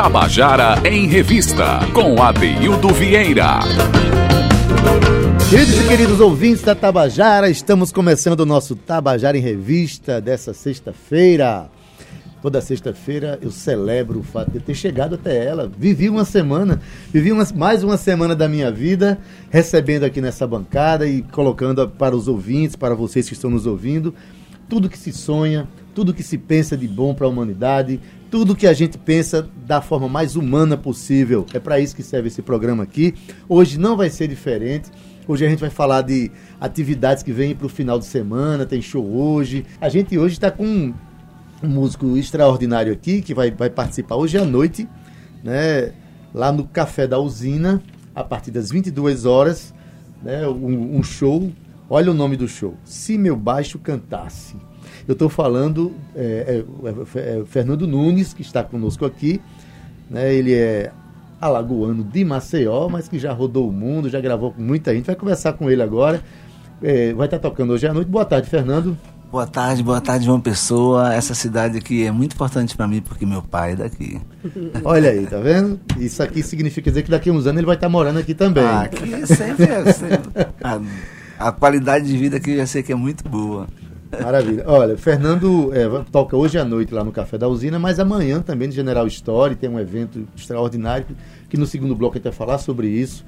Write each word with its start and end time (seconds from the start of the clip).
Tabajara 0.00 0.76
em 0.88 1.08
Revista, 1.08 1.80
com 1.92 2.22
Adeildo 2.22 2.94
Vieira. 2.94 3.58
Queridos 5.50 5.74
e 5.74 5.88
queridos 5.88 6.20
ouvintes 6.20 6.62
da 6.62 6.72
Tabajara, 6.72 7.50
estamos 7.50 7.90
começando 7.90 8.38
o 8.38 8.46
nosso 8.46 8.76
Tabajara 8.76 9.36
em 9.36 9.40
Revista 9.40 10.20
dessa 10.20 10.54
sexta-feira. 10.54 11.68
Toda 12.40 12.60
sexta-feira 12.60 13.40
eu 13.42 13.50
celebro 13.50 14.20
o 14.20 14.22
fato 14.22 14.52
de 14.52 14.60
ter 14.60 14.76
chegado 14.76 15.16
até 15.16 15.44
ela. 15.44 15.68
Vivi 15.76 16.08
uma 16.08 16.24
semana, 16.24 16.80
vivi 17.12 17.32
uma, 17.32 17.44
mais 17.56 17.82
uma 17.82 17.96
semana 17.96 18.36
da 18.36 18.48
minha 18.48 18.70
vida, 18.70 19.18
recebendo 19.50 20.04
aqui 20.04 20.20
nessa 20.20 20.46
bancada 20.46 21.08
e 21.08 21.22
colocando 21.22 21.88
para 21.88 22.14
os 22.14 22.28
ouvintes, 22.28 22.76
para 22.76 22.94
vocês 22.94 23.26
que 23.26 23.34
estão 23.34 23.50
nos 23.50 23.66
ouvindo, 23.66 24.14
tudo 24.68 24.88
que 24.88 24.98
se 24.98 25.12
sonha, 25.12 25.66
tudo 25.92 26.14
que 26.14 26.22
se 26.22 26.38
pensa 26.38 26.76
de 26.76 26.86
bom 26.86 27.12
para 27.12 27.26
a 27.26 27.28
humanidade, 27.28 27.98
tudo 28.30 28.54
que 28.54 28.66
a 28.66 28.72
gente 28.72 28.98
pensa 28.98 29.48
da 29.66 29.80
forma 29.80 30.08
mais 30.08 30.36
humana 30.36 30.76
possível. 30.76 31.46
É 31.52 31.58
para 31.58 31.80
isso 31.80 31.96
que 31.96 32.02
serve 32.02 32.28
esse 32.28 32.42
programa 32.42 32.82
aqui. 32.82 33.14
Hoje 33.48 33.78
não 33.78 33.96
vai 33.96 34.10
ser 34.10 34.28
diferente. 34.28 34.90
Hoje 35.26 35.44
a 35.44 35.48
gente 35.48 35.60
vai 35.60 35.70
falar 35.70 36.02
de 36.02 36.30
atividades 36.60 37.22
que 37.22 37.32
vêm 37.32 37.54
para 37.54 37.66
o 37.66 37.68
final 37.68 37.98
de 37.98 38.06
semana, 38.06 38.64
tem 38.64 38.80
show 38.80 39.04
hoje. 39.04 39.64
A 39.80 39.88
gente 39.88 40.16
hoje 40.16 40.34
está 40.34 40.50
com 40.50 40.94
um 41.62 41.68
músico 41.68 42.16
extraordinário 42.16 42.92
aqui 42.92 43.20
que 43.20 43.34
vai, 43.34 43.50
vai 43.50 43.68
participar 43.68 44.16
hoje 44.16 44.38
à 44.38 44.44
noite, 44.44 44.88
né, 45.44 45.92
lá 46.32 46.50
no 46.50 46.66
Café 46.66 47.06
da 47.06 47.18
Usina, 47.18 47.82
a 48.14 48.24
partir 48.24 48.50
das 48.50 48.70
22 48.70 49.26
horas, 49.26 49.74
né, 50.22 50.48
um, 50.48 50.96
um 50.96 51.02
show. 51.02 51.52
Olha 51.90 52.10
o 52.10 52.14
nome 52.14 52.36
do 52.36 52.48
show: 52.48 52.74
Se 52.84 53.18
Meu 53.18 53.36
Baixo 53.36 53.78
Cantasse. 53.78 54.56
Eu 55.08 55.14
estou 55.14 55.30
falando 55.30 55.94
é, 56.14 56.62
é, 56.62 57.18
é, 57.18 57.40
é, 57.40 57.44
Fernando 57.46 57.86
Nunes, 57.86 58.34
que 58.34 58.42
está 58.42 58.62
conosco 58.62 59.06
aqui. 59.06 59.40
Né, 60.10 60.34
ele 60.34 60.52
é 60.52 60.92
alagoano 61.40 62.04
de 62.04 62.24
Maceió, 62.26 62.90
mas 62.90 63.08
que 63.08 63.18
já 63.18 63.32
rodou 63.32 63.70
o 63.70 63.72
mundo, 63.72 64.10
já 64.10 64.20
gravou 64.20 64.52
com 64.52 64.60
muita 64.60 64.94
gente. 64.94 65.06
Vai 65.06 65.16
conversar 65.16 65.54
com 65.54 65.70
ele 65.70 65.82
agora. 65.82 66.22
É, 66.82 67.14
vai 67.14 67.26
estar 67.26 67.38
tocando 67.38 67.72
hoje 67.72 67.86
à 67.86 67.94
noite. 67.94 68.08
Boa 68.08 68.26
tarde, 68.26 68.50
Fernando. 68.50 68.98
Boa 69.30 69.46
tarde, 69.46 69.82
boa 69.82 70.00
tarde, 70.00 70.26
João 70.26 70.40
Pessoa. 70.42 71.14
Essa 71.14 71.34
cidade 71.34 71.78
aqui 71.78 72.04
é 72.04 72.10
muito 72.10 72.34
importante 72.34 72.76
para 72.76 72.86
mim 72.86 73.00
porque 73.00 73.24
meu 73.24 73.40
pai 73.40 73.72
é 73.72 73.76
daqui. 73.76 74.20
Olha 74.84 75.10
aí, 75.10 75.26
tá 75.26 75.38
vendo? 75.38 75.80
Isso 75.98 76.22
aqui 76.22 76.42
significa 76.42 76.90
dizer 76.90 77.02
que 77.02 77.10
daqui 77.10 77.30
a 77.30 77.32
uns 77.32 77.46
anos 77.46 77.58
ele 77.58 77.66
vai 77.66 77.76
estar 77.76 77.88
morando 77.88 78.18
aqui 78.18 78.34
também. 78.34 78.64
Ah, 78.64 78.82
aqui 78.82 79.26
sempre 79.26 79.64
é. 79.64 79.92
Sempre, 79.92 80.46
a, 80.62 81.48
a, 81.48 81.52
qualidade 81.52 82.06
de 82.06 82.16
vida 82.16 82.36
aqui 82.36 82.50
eu 82.50 82.56
já 82.58 82.66
sei 82.66 82.82
que 82.82 82.92
é 82.92 82.94
muito 82.94 83.26
boa. 83.26 83.66
Maravilha. 84.22 84.64
Olha, 84.66 84.96
Fernando 84.96 85.70
é, 85.74 86.04
toca 86.10 86.36
hoje 86.36 86.58
à 86.58 86.64
noite 86.64 86.94
lá 86.94 87.04
no 87.04 87.12
Café 87.12 87.36
da 87.36 87.48
Usina, 87.48 87.78
mas 87.78 88.00
amanhã 88.00 88.40
também 88.40 88.68
no 88.68 88.74
General 88.74 89.06
Story 89.06 89.54
tem 89.54 89.68
um 89.68 89.78
evento 89.78 90.26
extraordinário 90.36 91.06
que 91.48 91.56
no 91.56 91.66
segundo 91.66 91.94
bloco 91.94 92.14
a 92.14 92.18
gente 92.18 92.24
vai 92.24 92.32
falar 92.32 92.58
sobre 92.58 92.88
isso. 92.88 93.24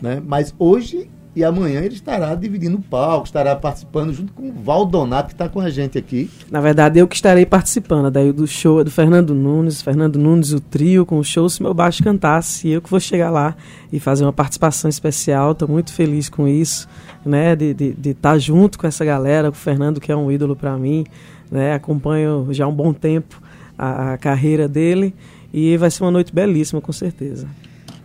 Né? 0.00 0.22
Mas 0.24 0.54
hoje 0.58 1.10
e 1.34 1.44
amanhã 1.44 1.80
ele 1.80 1.94
estará 1.94 2.34
dividindo 2.34 2.76
o 2.76 2.82
palco, 2.82 3.26
estará 3.26 3.54
participando 3.54 4.12
junto 4.12 4.32
com 4.32 4.48
o 4.48 4.52
Valdonato, 4.52 5.28
que 5.28 5.34
está 5.34 5.48
com 5.48 5.60
a 5.60 5.70
gente 5.70 5.96
aqui. 5.96 6.28
Na 6.50 6.60
verdade, 6.60 6.98
eu 6.98 7.06
que 7.06 7.14
estarei 7.14 7.46
participando 7.46 8.10
daí 8.10 8.32
do 8.32 8.46
show 8.48 8.82
do 8.82 8.90
Fernando 8.90 9.32
Nunes, 9.32 9.80
Fernando 9.80 10.18
Nunes, 10.18 10.52
o 10.52 10.60
trio, 10.60 11.06
com 11.06 11.18
o 11.18 11.24
show 11.24 11.48
Se 11.48 11.62
Meu 11.62 11.72
Baixo 11.72 12.02
Cantasse. 12.02 12.66
E 12.66 12.72
eu 12.72 12.82
que 12.82 12.90
vou 12.90 12.98
chegar 12.98 13.30
lá 13.30 13.54
e 13.92 14.00
fazer 14.00 14.24
uma 14.24 14.32
participação 14.32 14.88
especial. 14.88 15.52
Estou 15.52 15.68
muito 15.68 15.92
feliz 15.92 16.28
com 16.28 16.48
isso, 16.48 16.88
né? 17.24 17.54
De 17.54 17.66
estar 17.66 17.84
de, 17.84 17.92
de 17.94 18.14
tá 18.14 18.38
junto 18.38 18.78
com 18.78 18.86
essa 18.86 19.04
galera, 19.04 19.50
com 19.50 19.56
o 19.56 19.60
Fernando, 19.60 20.00
que 20.00 20.10
é 20.10 20.16
um 20.16 20.32
ídolo 20.32 20.56
para 20.56 20.76
mim. 20.76 21.06
Né? 21.48 21.74
Acompanho 21.74 22.48
já 22.50 22.64
há 22.64 22.68
um 22.68 22.74
bom 22.74 22.92
tempo 22.92 23.40
a, 23.78 24.14
a 24.14 24.18
carreira 24.18 24.66
dele. 24.66 25.14
E 25.52 25.76
vai 25.76 25.90
ser 25.90 26.02
uma 26.02 26.10
noite 26.10 26.34
belíssima, 26.34 26.80
com 26.80 26.92
certeza. 26.92 27.46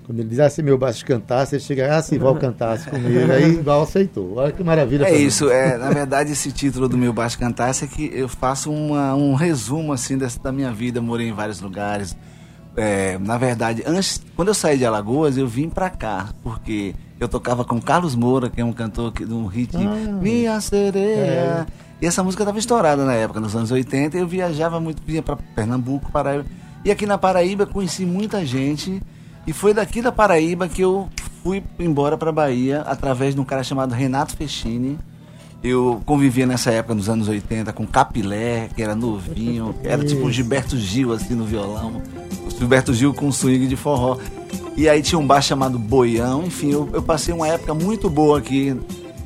Quando 0.06 0.20
ele 0.20 0.30
diz 0.30 0.40
assim, 0.40 0.62
meu 0.62 0.78
baixo 0.78 1.04
cantasse, 1.04 1.56
ele 1.56 1.64
chega, 1.64 1.98
ah, 1.98 2.02
se 2.02 2.16
Val 2.20 2.36
cantasse 2.36 2.88
comigo, 2.88 3.32
aí 3.32 3.56
Val 3.56 3.82
aceitou. 3.82 4.36
Olha 4.36 4.52
que 4.52 4.64
maravilha. 4.64 5.06
É 5.06 5.18
isso, 5.18 5.50
é, 5.50 5.78
na 5.78 5.90
verdade 5.90 6.32
esse 6.32 6.52
título 6.52 6.88
do 6.88 6.96
meu 6.96 7.12
baixo 7.12 7.40
cantasse 7.40 7.86
é 7.86 7.88
que 7.88 8.12
eu 8.14 8.30
faço 8.30 8.72
uma, 8.72 9.16
um 9.16 9.34
resumo 9.34 9.92
assim 9.92 10.16
dessa, 10.16 10.40
da 10.40 10.52
minha 10.52 10.72
vida, 10.72 11.02
morei 11.02 11.30
em 11.30 11.34
vários 11.34 11.60
lugares. 11.60 12.16
É, 12.78 13.18
na 13.18 13.38
verdade, 13.38 13.84
antes, 13.88 14.22
quando 14.36 14.50
eu 14.50 14.54
saí 14.54 14.78
de 14.78 14.86
Alagoas, 14.86 15.38
eu 15.38 15.48
vim 15.48 15.70
pra 15.70 15.90
cá, 15.90 16.30
porque 16.44 16.94
eu 17.20 17.28
tocava 17.28 17.66
com 17.66 17.82
Carlos 17.82 18.14
Moura, 18.14 18.50
que 18.50 18.62
é 18.62 18.66
um 18.66 18.74
cantor 18.74 19.12
de 19.12 19.34
um 19.34 19.48
hit 19.48 19.76
ah, 19.76 19.80
Minha 20.22 20.62
Sereia. 20.62 21.16
É. 21.16 21.66
E 22.00 22.06
essa 22.06 22.22
música 22.22 22.44
estava 22.44 22.60
estourada 22.60 23.06
na 23.06 23.14
época, 23.14 23.40
nos 23.40 23.56
anos 23.56 23.72
80, 23.72 24.18
eu 24.18 24.28
viajava 24.28 24.80
muito, 24.80 25.02
vinha 25.04 25.24
para 25.24 25.38
Pernambuco, 25.56 26.12
Paraíba. 26.12 26.46
E 26.84 26.92
aqui 26.92 27.08
na 27.08 27.18
Paraíba 27.18 27.66
conheci 27.66 28.06
muita 28.06 28.46
gente 28.46 29.02
e 29.48 29.54
foi 29.54 29.74
daqui 29.74 30.02
da 30.02 30.12
Paraíba 30.12 30.68
que 30.68 30.82
eu 30.82 31.10
fui 31.44 31.64
embora 31.80 32.18
para 32.18 32.32
Bahia 32.32 32.82
através 32.82 33.36
de 33.36 33.42
um 33.42 33.46
cara 33.46 33.64
chamado 33.64 33.94
Renato 33.94 34.36
Fechini. 34.36 34.98
Eu 35.64 36.02
convivia 36.06 36.46
nessa 36.46 36.72
época, 36.72 36.94
nos 36.94 37.10
anos 37.10 37.28
80, 37.28 37.74
com 37.74 37.88
Capilé, 37.88 38.70
que 38.76 38.84
era 38.84 38.96
novinho, 38.96 39.76
era 39.84 40.04
tipo 40.04 40.26
o 40.26 40.32
Gilberto 40.32 40.78
Gil, 40.78 41.12
assim, 41.12 41.34
no 41.34 41.46
violão. 41.46 42.02
Gilberto 42.58 42.94
Gil 42.94 43.14
com 43.14 43.32
swing 43.32 43.68
de 43.68 43.76
forró. 43.76 44.18
E 44.78 44.90
aí 44.90 45.02
tinha 45.02 45.18
um 45.18 45.26
bar 45.26 45.42
chamado 45.42 45.80
Boião, 45.80 46.44
enfim, 46.44 46.72
eu, 46.72 46.90
eu 46.94 47.02
passei 47.02 47.34
uma 47.34 47.48
época 47.48 47.74
muito 47.74 48.10
boa 48.10 48.38
aqui. 48.38 48.76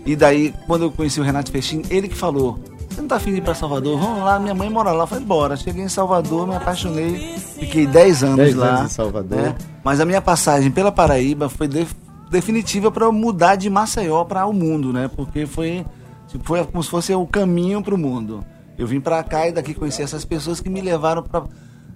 E 0.06 0.16
daí, 0.16 0.54
quando 0.66 0.84
eu 0.84 0.92
conheci 0.92 1.20
o 1.20 1.24
Renato 1.24 1.52
Fechini, 1.52 1.84
ele 1.90 2.08
que 2.08 2.16
falou: 2.16 2.60
você 3.00 3.02
não 3.02 3.08
tá 3.08 3.16
afim 3.16 3.32
de 3.32 3.38
ir 3.38 3.42
pra 3.42 3.56
Salvador? 3.56 3.98
Vamos 3.98 4.24
lá, 4.24 4.40
minha 4.40 4.54
mãe 4.54 4.70
mora 4.70 4.92
lá. 4.92 5.04
Eu 5.04 5.08
falei, 5.08 5.24
bora. 5.24 5.56
Cheguei 5.56 5.84
em 5.84 5.90
Salvador, 5.90 6.46
me 6.48 6.56
apaixonei. 6.56 7.38
Fiquei 7.38 7.88
10 7.88 8.24
anos 8.24 8.38
10 8.38 8.56
lá. 8.56 8.68
Anos 8.68 8.92
em 8.92 8.94
Salvador. 8.94 9.38
Né? 9.38 9.56
Mas 9.84 10.00
a 10.00 10.06
minha 10.06 10.22
passagem 10.22 10.70
pela 10.70 10.92
Paraíba 10.92 11.48
foi 11.48 11.68
de, 11.68 11.88
definitiva 12.30 12.92
para 12.92 13.10
mudar 13.12 13.56
de 13.56 13.70
Maceió 13.70 14.24
para 14.26 14.46
o 14.46 14.54
mundo, 14.54 14.92
né? 14.92 15.10
Porque 15.16 15.46
foi, 15.46 15.86
tipo, 16.28 16.44
foi 16.46 16.64
como 16.66 16.84
se 16.84 16.90
fosse 16.90 17.14
o 17.14 17.26
caminho 17.26 17.82
para 17.82 17.96
o 17.96 17.98
mundo. 17.98 18.44
Eu 18.78 18.86
vim 18.86 19.00
para 19.00 19.24
cá 19.24 19.48
e 19.48 19.52
daqui 19.52 19.74
conheci 19.74 20.02
essas 20.02 20.26
pessoas 20.26 20.60
que 20.60 20.70
me 20.70 20.82
levaram 20.82 21.24
para. 21.24 21.46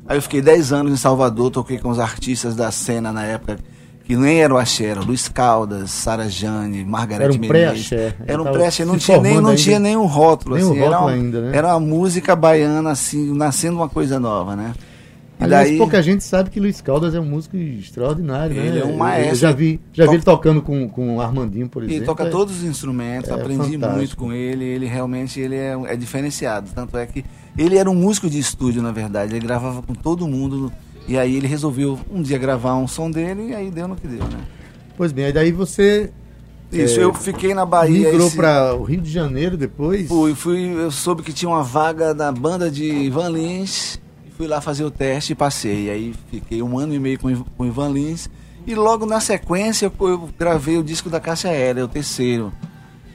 Aí 0.07 0.17
eu 0.17 0.21
fiquei 0.21 0.41
10 0.41 0.73
anos 0.73 0.93
em 0.93 0.97
Salvador, 0.97 1.51
toquei 1.51 1.77
com 1.77 1.89
os 1.89 1.99
artistas 1.99 2.55
da 2.55 2.71
cena 2.71 3.11
na 3.11 3.23
época 3.23 3.57
que 4.03 4.17
nem 4.17 4.41
era 4.41 4.53
o 4.53 4.57
axé, 4.57 4.85
era 4.85 5.01
Luiz 5.01 5.29
Caldas, 5.29 5.89
Sara 5.91 6.27
Jane, 6.27 6.83
Margareth 6.83 7.23
Era 7.23 7.33
um 7.33 7.39
pré-axé. 7.39 8.15
Era 8.27 8.41
um 8.41 8.51
pré-axé, 8.51 8.83
não, 8.83 8.97
tinha 8.97 9.19
nem, 9.19 9.39
não 9.39 9.55
tinha 9.55 9.79
nem 9.79 9.95
um 9.95 10.05
rótulo. 10.05 10.55
Nem 10.55 10.63
assim, 10.63 10.71
um 10.71 10.75
rótulo 10.75 10.93
era, 10.93 11.01
uma, 11.01 11.11
ainda, 11.11 11.41
né? 11.41 11.57
era 11.57 11.67
uma 11.69 11.79
música 11.79 12.35
baiana, 12.35 12.91
assim, 12.91 13.33
nascendo 13.33 13.77
uma 13.77 13.87
coisa 13.87 14.19
nova, 14.19 14.55
né? 14.55 14.73
E 15.39 15.43
Aliás, 15.43 15.69
daí... 15.69 15.77
pouca 15.77 16.01
gente 16.01 16.23
sabe 16.23 16.49
que 16.49 16.59
Luiz 16.59 16.79
Caldas 16.79 17.15
é 17.15 17.19
um 17.19 17.25
músico 17.25 17.57
extraordinário, 17.57 18.55
ele 18.55 18.71
né? 18.71 18.79
é 18.81 18.85
um 18.85 18.97
maestro. 18.97 19.31
Eu 19.31 19.35
já 19.35 19.51
vi, 19.51 19.79
já 19.91 20.05
vi 20.05 20.15
ele 20.15 20.23
tocando 20.23 20.61
com, 20.61 20.87
com 20.89 21.17
o 21.17 21.21
Armandinho, 21.21 21.67
por 21.67 21.83
exemplo. 21.83 21.99
Ele 21.99 22.05
toca 22.05 22.25
é, 22.25 22.29
todos 22.29 22.57
os 22.57 22.63
instrumentos, 22.63 23.29
é 23.29 23.33
aprendi 23.33 23.73
fantástico. 23.73 23.95
muito 23.95 24.17
com 24.17 24.31
ele, 24.31 24.63
ele 24.63 24.85
realmente 24.85 25.39
ele 25.39 25.55
é, 25.55 25.77
é 25.87 25.95
diferenciado. 25.95 26.69
Tanto 26.75 26.97
é 26.97 27.05
que 27.05 27.25
ele 27.57 27.77
era 27.77 27.89
um 27.89 27.95
músico 27.95 28.29
de 28.29 28.37
estúdio, 28.37 28.81
na 28.81 28.91
verdade, 28.91 29.33
ele 29.33 29.45
gravava 29.45 29.81
com 29.81 29.93
todo 29.93 30.27
mundo, 30.27 30.71
e 31.07 31.17
aí 31.17 31.35
ele 31.35 31.47
resolveu 31.47 31.99
um 32.09 32.21
dia 32.21 32.37
gravar 32.37 32.75
um 32.75 32.87
som 32.87 33.11
dele, 33.11 33.49
e 33.49 33.55
aí 33.55 33.69
deu 33.69 33.87
no 33.87 33.95
que 33.95 34.07
deu, 34.07 34.23
né? 34.23 34.39
Pois 34.97 35.11
bem, 35.11 35.25
aí 35.25 35.33
daí 35.33 35.51
você. 35.51 36.11
Isso, 36.71 36.99
é, 36.99 37.03
eu 37.03 37.13
fiquei 37.13 37.53
na 37.53 37.65
Bahia. 37.65 38.09
Migrou 38.09 38.27
esse... 38.27 38.35
para 38.35 38.73
o 38.75 38.83
Rio 38.83 39.01
de 39.01 39.11
Janeiro 39.11 39.57
depois? 39.57 40.07
Fui, 40.07 40.33
fui, 40.33 40.73
eu 40.73 40.91
soube 40.91 41.21
que 41.21 41.33
tinha 41.33 41.49
uma 41.49 41.63
vaga 41.63 42.13
da 42.13 42.31
banda 42.31 42.69
de 42.69 42.85
Ivan 42.85 43.29
Lins. 43.29 43.99
Fui 44.35 44.47
lá 44.47 44.59
fazer 44.59 44.83
o 44.83 44.89
teste 44.89 45.33
e 45.33 45.35
passei. 45.35 45.89
Aí 45.89 46.15
fiquei 46.31 46.63
um 46.63 46.79
ano 46.79 46.93
e 46.93 46.99
meio 46.99 47.19
com, 47.19 47.35
com 47.35 47.65
Ivan 47.65 47.89
Lins. 47.89 48.29
E 48.65 48.73
logo 48.73 49.05
na 49.05 49.19
sequência 49.19 49.85
eu, 49.85 50.07
eu 50.07 50.29
gravei 50.37 50.77
o 50.77 50.83
disco 50.83 51.09
da 51.09 51.19
Cássia 51.19 51.49
Hélia, 51.49 51.85
o 51.85 51.87
terceiro. 51.87 52.51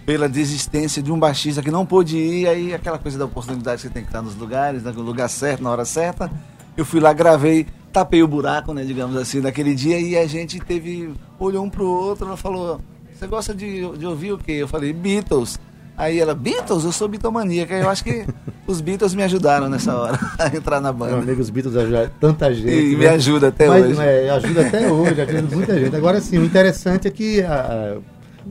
Pela 0.07 0.29
desistência 0.29 1.03
de 1.03 1.11
um 1.11 1.19
baixista 1.19 1.63
que 1.63 1.71
não 1.71 1.85
pôde 1.85 2.17
ir, 2.17 2.49
aí 2.49 2.73
aquela 2.73 2.99
coisa 2.99 3.19
da 3.19 3.25
oportunidade 3.25 3.83
que 3.83 3.89
você 3.89 3.93
tem 3.93 4.03
que 4.03 4.09
estar 4.09 4.23
nos 4.23 4.37
lugares, 4.37 4.83
no 4.85 5.03
lugar 5.03 5.29
certo, 5.29 5.63
na 5.63 5.71
hora 5.71 5.85
certa. 5.85 6.31
Eu 6.77 6.85
fui 6.85 7.01
lá, 7.01 7.13
gravei 7.13 7.67
tapei 7.99 8.23
o 8.23 8.29
buraco, 8.29 8.73
né, 8.73 8.85
digamos 8.85 9.17
assim, 9.17 9.41
daquele 9.41 9.75
dia 9.75 9.99
e 9.99 10.17
a 10.17 10.27
gente 10.27 10.61
teve, 10.61 11.13
olhou 11.39 11.65
um 11.65 11.71
pro 11.71 11.85
outro, 11.85 12.27
ela 12.27 12.37
falou, 12.37 12.81
você 13.13 13.27
gosta 13.27 13.53
de, 13.53 13.81
de 13.97 14.07
ouvir 14.07 14.33
o 14.33 14.39
quê? 14.39 14.53
Eu 14.53 14.69
falei, 14.69 14.93
Beatles. 14.93 15.59
Aí 15.97 16.21
ela, 16.21 16.33
Beatles? 16.33 16.85
Eu 16.85 16.93
sou 16.93 17.09
bitomaníaca. 17.09 17.75
Eu 17.75 17.91
acho 17.91 18.05
que 18.05 18.25
os 18.69 18.81
Beatles 18.81 19.17
me 19.17 19.25
ajudaram 19.25 19.69
nessa 19.69 19.97
hora 19.97 20.17
a 20.39 20.47
entrar 20.47 20.81
na 20.81 20.93
banda. 20.93 21.15
Meu 21.15 21.23
amigo, 21.23 21.41
os 21.41 21.51
Beatles 21.51 21.75
ajudaram 21.75 22.09
tanta 22.21 22.55
gente. 22.55 22.71
E 22.71 22.93
né? 22.93 22.99
me 22.99 23.07
ajuda 23.09 23.49
até 23.49 23.67
Mas, 23.67 23.85
hoje. 23.85 24.01
É, 24.01 24.31
ajuda 24.31 24.67
até 24.69 24.93
hoje, 24.93 25.21
ajuda 25.21 25.57
muita 25.57 25.81
gente. 25.81 25.97
Agora 25.97 26.21
sim, 26.21 26.39
o 26.39 26.45
interessante 26.45 27.09
é 27.09 27.11
que 27.11 27.43
a, 27.43 27.97
a, 27.97 27.97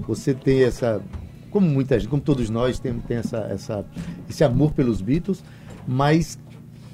você 0.05 0.33
tem 0.33 0.63
essa. 0.63 1.01
Como 1.49 1.65
muita 1.65 1.97
gente, 1.97 2.09
como 2.09 2.21
todos 2.21 2.49
nós, 2.49 2.77
tem, 2.79 2.93
tem 2.99 3.15
essa, 3.15 3.37
essa, 3.49 3.85
esse 4.29 4.43
amor 4.43 4.73
pelos 4.73 4.99
Beatles, 4.99 5.41
mas 5.87 6.37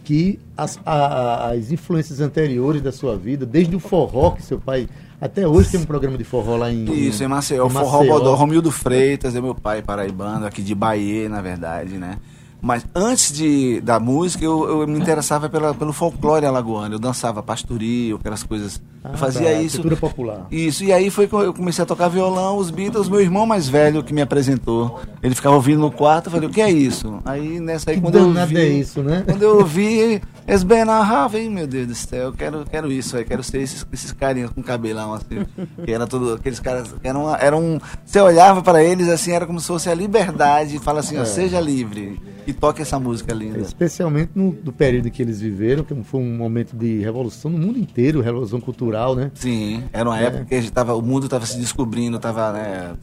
que 0.04 0.40
as, 0.58 0.80
a, 0.86 1.52
as 1.52 1.72
influências 1.72 2.20
anteriores 2.20 2.82
da 2.82 2.92
sua 2.92 3.18
vida, 3.18 3.46
desde 3.46 3.76
o 3.76 3.80
forró 3.80 4.32
que 4.32 4.44
seu 4.44 4.60
pai 4.60 4.88
até 5.20 5.48
hoje 5.48 5.72
tem 5.72 5.80
um 5.80 5.86
programa 5.86 6.18
de 6.18 6.24
forró 6.24 6.58
lá 6.58 6.72
em 6.72 6.84
Isso, 6.92 7.24
em 7.24 7.28
Maceió, 7.28 7.68
em 7.68 7.70
Forró 7.70 8.04
Bodó, 8.04 8.36
Romildo 8.36 8.72
Freitas, 8.72 9.36
é 9.36 9.42
meu 9.42 9.56
pai 9.56 9.82
paraibano, 9.82 10.46
aqui 10.46 10.62
de 10.62 10.76
Bahia, 10.76 11.30
na 11.30 11.42
verdade, 11.42 11.98
né? 11.98 12.18
Mas 12.64 12.86
antes 12.96 13.34
de, 13.34 13.82
da 13.82 14.00
música, 14.00 14.46
eu, 14.46 14.82
eu 14.82 14.88
me 14.88 14.98
interessava 14.98 15.50
pela, 15.50 15.74
pelo 15.74 15.92
folclore 15.92 16.46
alagoano. 16.46 16.96
Eu 16.96 17.00
dançava 17.00 17.44
pastoril, 17.44 18.16
aquelas 18.16 18.42
coisas. 18.42 18.82
Ah, 19.04 19.10
eu 19.12 19.18
fazia 19.18 19.52
tá, 19.52 19.62
isso. 19.62 19.76
Cultura 19.82 19.98
popular. 19.98 20.48
Isso, 20.50 20.82
e 20.86 20.94
aí 20.94 21.10
foi 21.10 21.28
que 21.28 21.36
eu 21.36 21.54
comecei 21.54 21.84
a 21.84 21.86
tocar 21.86 22.08
violão, 22.08 22.56
os 22.56 22.72
Beatles, 22.72 23.10
meu 23.10 23.20
irmão 23.20 23.46
mais 23.46 23.68
velho 23.68 24.02
que 24.02 24.14
me 24.14 24.22
apresentou. 24.22 25.02
Ele 25.22 25.36
ficava 25.36 25.56
ouvindo 25.56 25.82
no 25.82 25.92
quarto, 25.92 26.28
eu 26.28 26.32
falei, 26.32 26.48
o 26.48 26.52
que 26.54 26.62
é 26.62 26.72
isso? 26.72 27.20
Aí 27.26 27.60
nessa 27.60 27.92
aí, 27.92 27.98
Que 27.98 28.02
quando 28.02 28.18
eu 28.18 28.48
vi. 28.48 28.58
é 28.58 28.68
isso, 28.70 29.04
né? 29.04 29.24
Quando 29.28 29.42
eu 29.42 29.66
eles 30.48 30.64
bem 30.64 30.84
narravam, 30.86 31.40
hein, 31.40 31.50
meu 31.50 31.66
Deus 31.68 31.88
do 31.88 31.96
céu, 31.96 32.24
eu 32.26 32.34
quero, 32.34 32.66
quero 32.66 32.92
isso, 32.92 33.16
eu 33.18 33.26
quero 33.26 33.44
ser 33.44 33.62
esses, 33.62 33.86
esses 33.92 34.12
carinhas 34.12 34.50
com 34.52 34.62
cabelão, 34.62 35.14
assim. 35.14 35.46
que 35.84 35.92
era 35.92 36.06
tudo, 36.08 36.34
aqueles 36.34 36.60
caras, 36.60 36.94
eram, 37.04 37.36
eram. 37.36 37.80
Você 38.06 38.20
olhava 38.20 38.62
para 38.62 38.84
eles 38.84 39.08
assim, 39.10 39.32
era 39.32 39.46
como 39.46 39.60
se 39.60 39.68
fosse 39.68 39.90
a 39.90 39.94
liberdade, 39.94 40.78
fala 40.80 41.00
assim, 41.00 41.18
ó, 41.18 41.22
É. 41.22 41.26
seja 41.26 41.60
livre 41.60 42.20
e 42.46 42.52
toque 42.54 42.82
essa 42.82 43.00
música 43.00 43.34
linda. 43.34 43.60
Especialmente 43.60 44.32
no 44.36 44.52
do 44.52 44.74
período 44.74 45.10
que 45.10 45.22
eles 45.22 45.40
viveram, 45.40 45.84
que 45.84 45.96
foi 46.04 46.20
um 46.22 46.36
momento 46.38 46.76
de 46.76 47.00
revolução 47.00 47.50
no 47.50 47.58
mundo 47.58 47.80
inteiro, 47.80 48.20
revolução 48.22 48.60
cultural, 48.60 49.16
né? 49.16 49.32
Sim, 49.36 49.84
era 49.94 50.10
uma 50.10 50.20
É. 50.20 50.26
época 50.26 50.46
que 50.46 50.56
a 50.56 50.60
gente 50.62 50.72
tava, 50.74 50.94
o 50.96 51.02
mundo 51.02 51.26
estava 51.26 51.46
se 51.46 51.58
descobrindo, 51.58 52.20
tava, 52.20 52.52
né, 52.52 52.94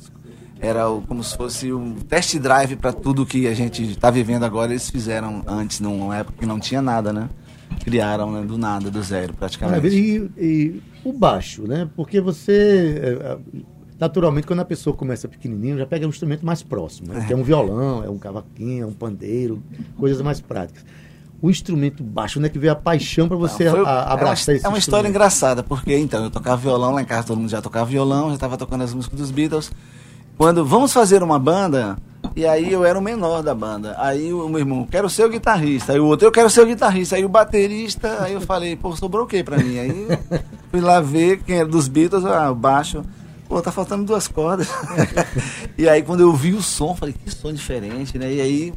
era 0.61 0.85
como 1.09 1.25
se 1.25 1.37
fosse 1.37 1.73
um 1.73 1.95
test 1.95 2.37
drive 2.39 2.77
para 2.77 2.93
tudo 2.93 3.25
que 3.25 3.47
a 3.49 3.55
gente 3.55 3.83
está 3.83 4.11
vivendo 4.11 4.45
agora. 4.45 4.71
Eles 4.73 4.91
fizeram 4.91 5.43
antes, 5.47 5.81
numa 5.81 6.17
época 6.17 6.39
que 6.39 6.47
não 6.47 6.61
tinha 6.61 6.83
nada, 6.83 7.13
né? 7.13 7.29
Criaram 7.83 8.31
né, 8.31 8.43
do 8.43 8.59
nada, 8.59 8.91
do 8.91 9.03
zero, 9.03 9.33
praticamente. 9.33 9.79
Maravilha. 9.79 10.31
E, 10.37 10.45
e 10.45 10.83
o 11.05 11.13
baixo, 11.13 11.63
né? 11.67 11.89
Porque 11.97 12.21
você, 12.21 13.01
é, 13.03 13.33
é, 13.33 13.39
naturalmente, 13.99 14.47
quando 14.47 14.61
a 14.61 14.65
pessoa 14.65 14.95
começa 14.95 15.27
pequenininho, 15.27 15.79
já 15.79 15.87
pega 15.87 16.07
um 16.07 16.11
instrumento 16.11 16.45
mais 16.45 16.63
próximo. 16.63 17.15
Né? 17.15 17.25
Que 17.27 17.33
é 17.33 17.37
um 17.37 17.43
violão, 17.43 18.05
é 18.05 18.11
um 18.11 18.19
cavaquinho, 18.19 18.85
é 18.85 18.87
um 18.87 18.93
pandeiro, 18.93 19.63
coisas 19.97 20.21
mais 20.21 20.41
práticas. 20.41 20.85
O 21.41 21.49
instrumento 21.49 22.05
baixo, 22.05 22.39
né? 22.39 22.51
Que 22.51 22.59
veio 22.59 22.73
a 22.75 22.77
paixão 22.77 23.27
para 23.27 23.37
você 23.39 23.65
Não, 23.65 23.73
foi- 23.73 23.85
a- 23.87 24.13
abraçar 24.13 24.51
é 24.51 24.53
uma, 24.53 24.57
esse 24.59 24.67
é 24.67 24.69
uma 24.69 24.79
história 24.79 25.09
engraçada, 25.09 25.63
porque 25.63 25.97
então, 25.97 26.23
eu 26.25 26.31
tocava 26.31 26.59
violão 26.59 26.93
lá 26.93 27.01
em 27.01 27.07
casa, 27.07 27.29
todo 27.29 27.39
mundo 27.39 27.49
já 27.49 27.63
tocava 27.63 27.87
violão, 27.87 28.29
já 28.29 28.35
estava 28.35 28.59
tocando 28.59 28.85
as 28.85 28.93
músicas 28.93 29.19
dos 29.19 29.31
Beatles. 29.31 29.73
Quando 30.41 30.65
vamos 30.65 30.91
fazer 30.91 31.23
uma 31.23 31.39
banda, 31.39 31.99
e 32.35 32.47
aí 32.47 32.73
eu 32.73 32.83
era 32.83 32.99
o 32.99 33.03
menor 33.03 33.43
da 33.43 33.55
banda. 33.55 33.95
Aí 33.99 34.33
o 34.33 34.49
meu 34.49 34.61
irmão, 34.61 34.89
quero 34.91 35.11
ser 35.11 35.27
o 35.27 35.29
guitarrista. 35.29 35.93
Aí 35.93 36.01
o 36.01 36.07
outro, 36.07 36.27
eu 36.27 36.33
quero 36.33 36.49
ser 36.49 36.63
o 36.63 36.67
guitarrista. 36.67 37.15
Aí 37.15 37.27
o 37.27 37.29
baterista, 37.29 38.23
aí 38.23 38.33
eu 38.33 38.41
falei, 38.41 38.75
pô, 38.75 38.97
sobrou 38.97 39.25
o 39.25 39.27
quê 39.27 39.45
pra 39.45 39.59
mim? 39.59 39.79
Aí 39.79 40.07
fui 40.71 40.81
lá 40.81 40.99
ver 40.99 41.43
quem 41.43 41.59
era 41.59 41.69
dos 41.69 41.89
Beatles, 41.89 42.25
ah, 42.25 42.55
baixo. 42.55 43.05
Pô, 43.51 43.61
tá 43.61 43.71
faltando 43.71 44.03
duas 44.03 44.29
cordas. 44.29 44.67
e 45.77 45.87
aí 45.87 46.03
quando 46.03 46.21
eu 46.21 46.33
vi 46.33 46.55
o 46.55 46.63
som, 46.63 46.97
falei, 46.97 47.15
que 47.23 47.31
som 47.31 47.53
diferente, 47.53 48.17
né? 48.17 48.33
E 48.33 48.41
aí 48.41 48.73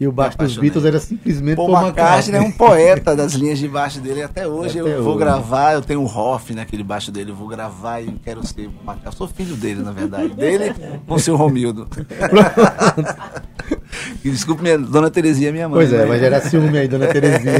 E 0.00 0.06
o 0.08 0.10
baixo 0.10 0.36
dos. 0.38 0.56
Beatles 0.56 0.84
era 0.84 0.98
simplesmente 0.98 1.54
Paul 1.56 1.70
Paul 1.70 1.86
McCartney 1.86 2.36
é 2.36 2.40
um 2.40 2.50
poeta 2.50 3.14
das 3.14 3.34
linhas 3.34 3.58
de 3.58 3.68
baixo 3.68 4.00
dele. 4.00 4.22
Até 4.22 4.48
hoje 4.48 4.80
Até 4.80 4.94
eu 4.96 5.02
vou 5.04 5.12
hoje. 5.14 5.20
gravar, 5.24 5.74
eu 5.74 5.82
tenho 5.82 6.00
um 6.00 6.06
Hoff 6.06 6.52
naquele 6.54 6.82
baixo 6.82 7.12
dele, 7.12 7.30
eu 7.30 7.36
vou 7.36 7.46
gravar 7.46 8.00
e 8.00 8.10
quero 8.24 8.44
ser 8.44 8.62
McCartney. 8.64 9.06
Eu 9.06 9.12
sou 9.12 9.28
filho 9.28 9.54
dele, 9.54 9.80
na 9.82 9.92
verdade. 9.92 10.30
Dele 10.34 10.74
com 11.06 11.14
o 11.14 11.18
seu 11.20 11.36
Romildo. 11.36 11.88
E 14.24 14.30
Desculpe, 14.30 14.62
minha, 14.62 14.78
dona 14.78 15.10
Terezinha, 15.10 15.52
minha 15.52 15.68
mãe. 15.68 15.78
Pois 15.80 15.92
é, 15.92 15.98
né? 15.98 16.06
vai 16.06 16.18
gerar 16.18 16.40
ciúme 16.40 16.78
aí, 16.78 16.88
dona 16.88 17.06
Terezinha. 17.08 17.52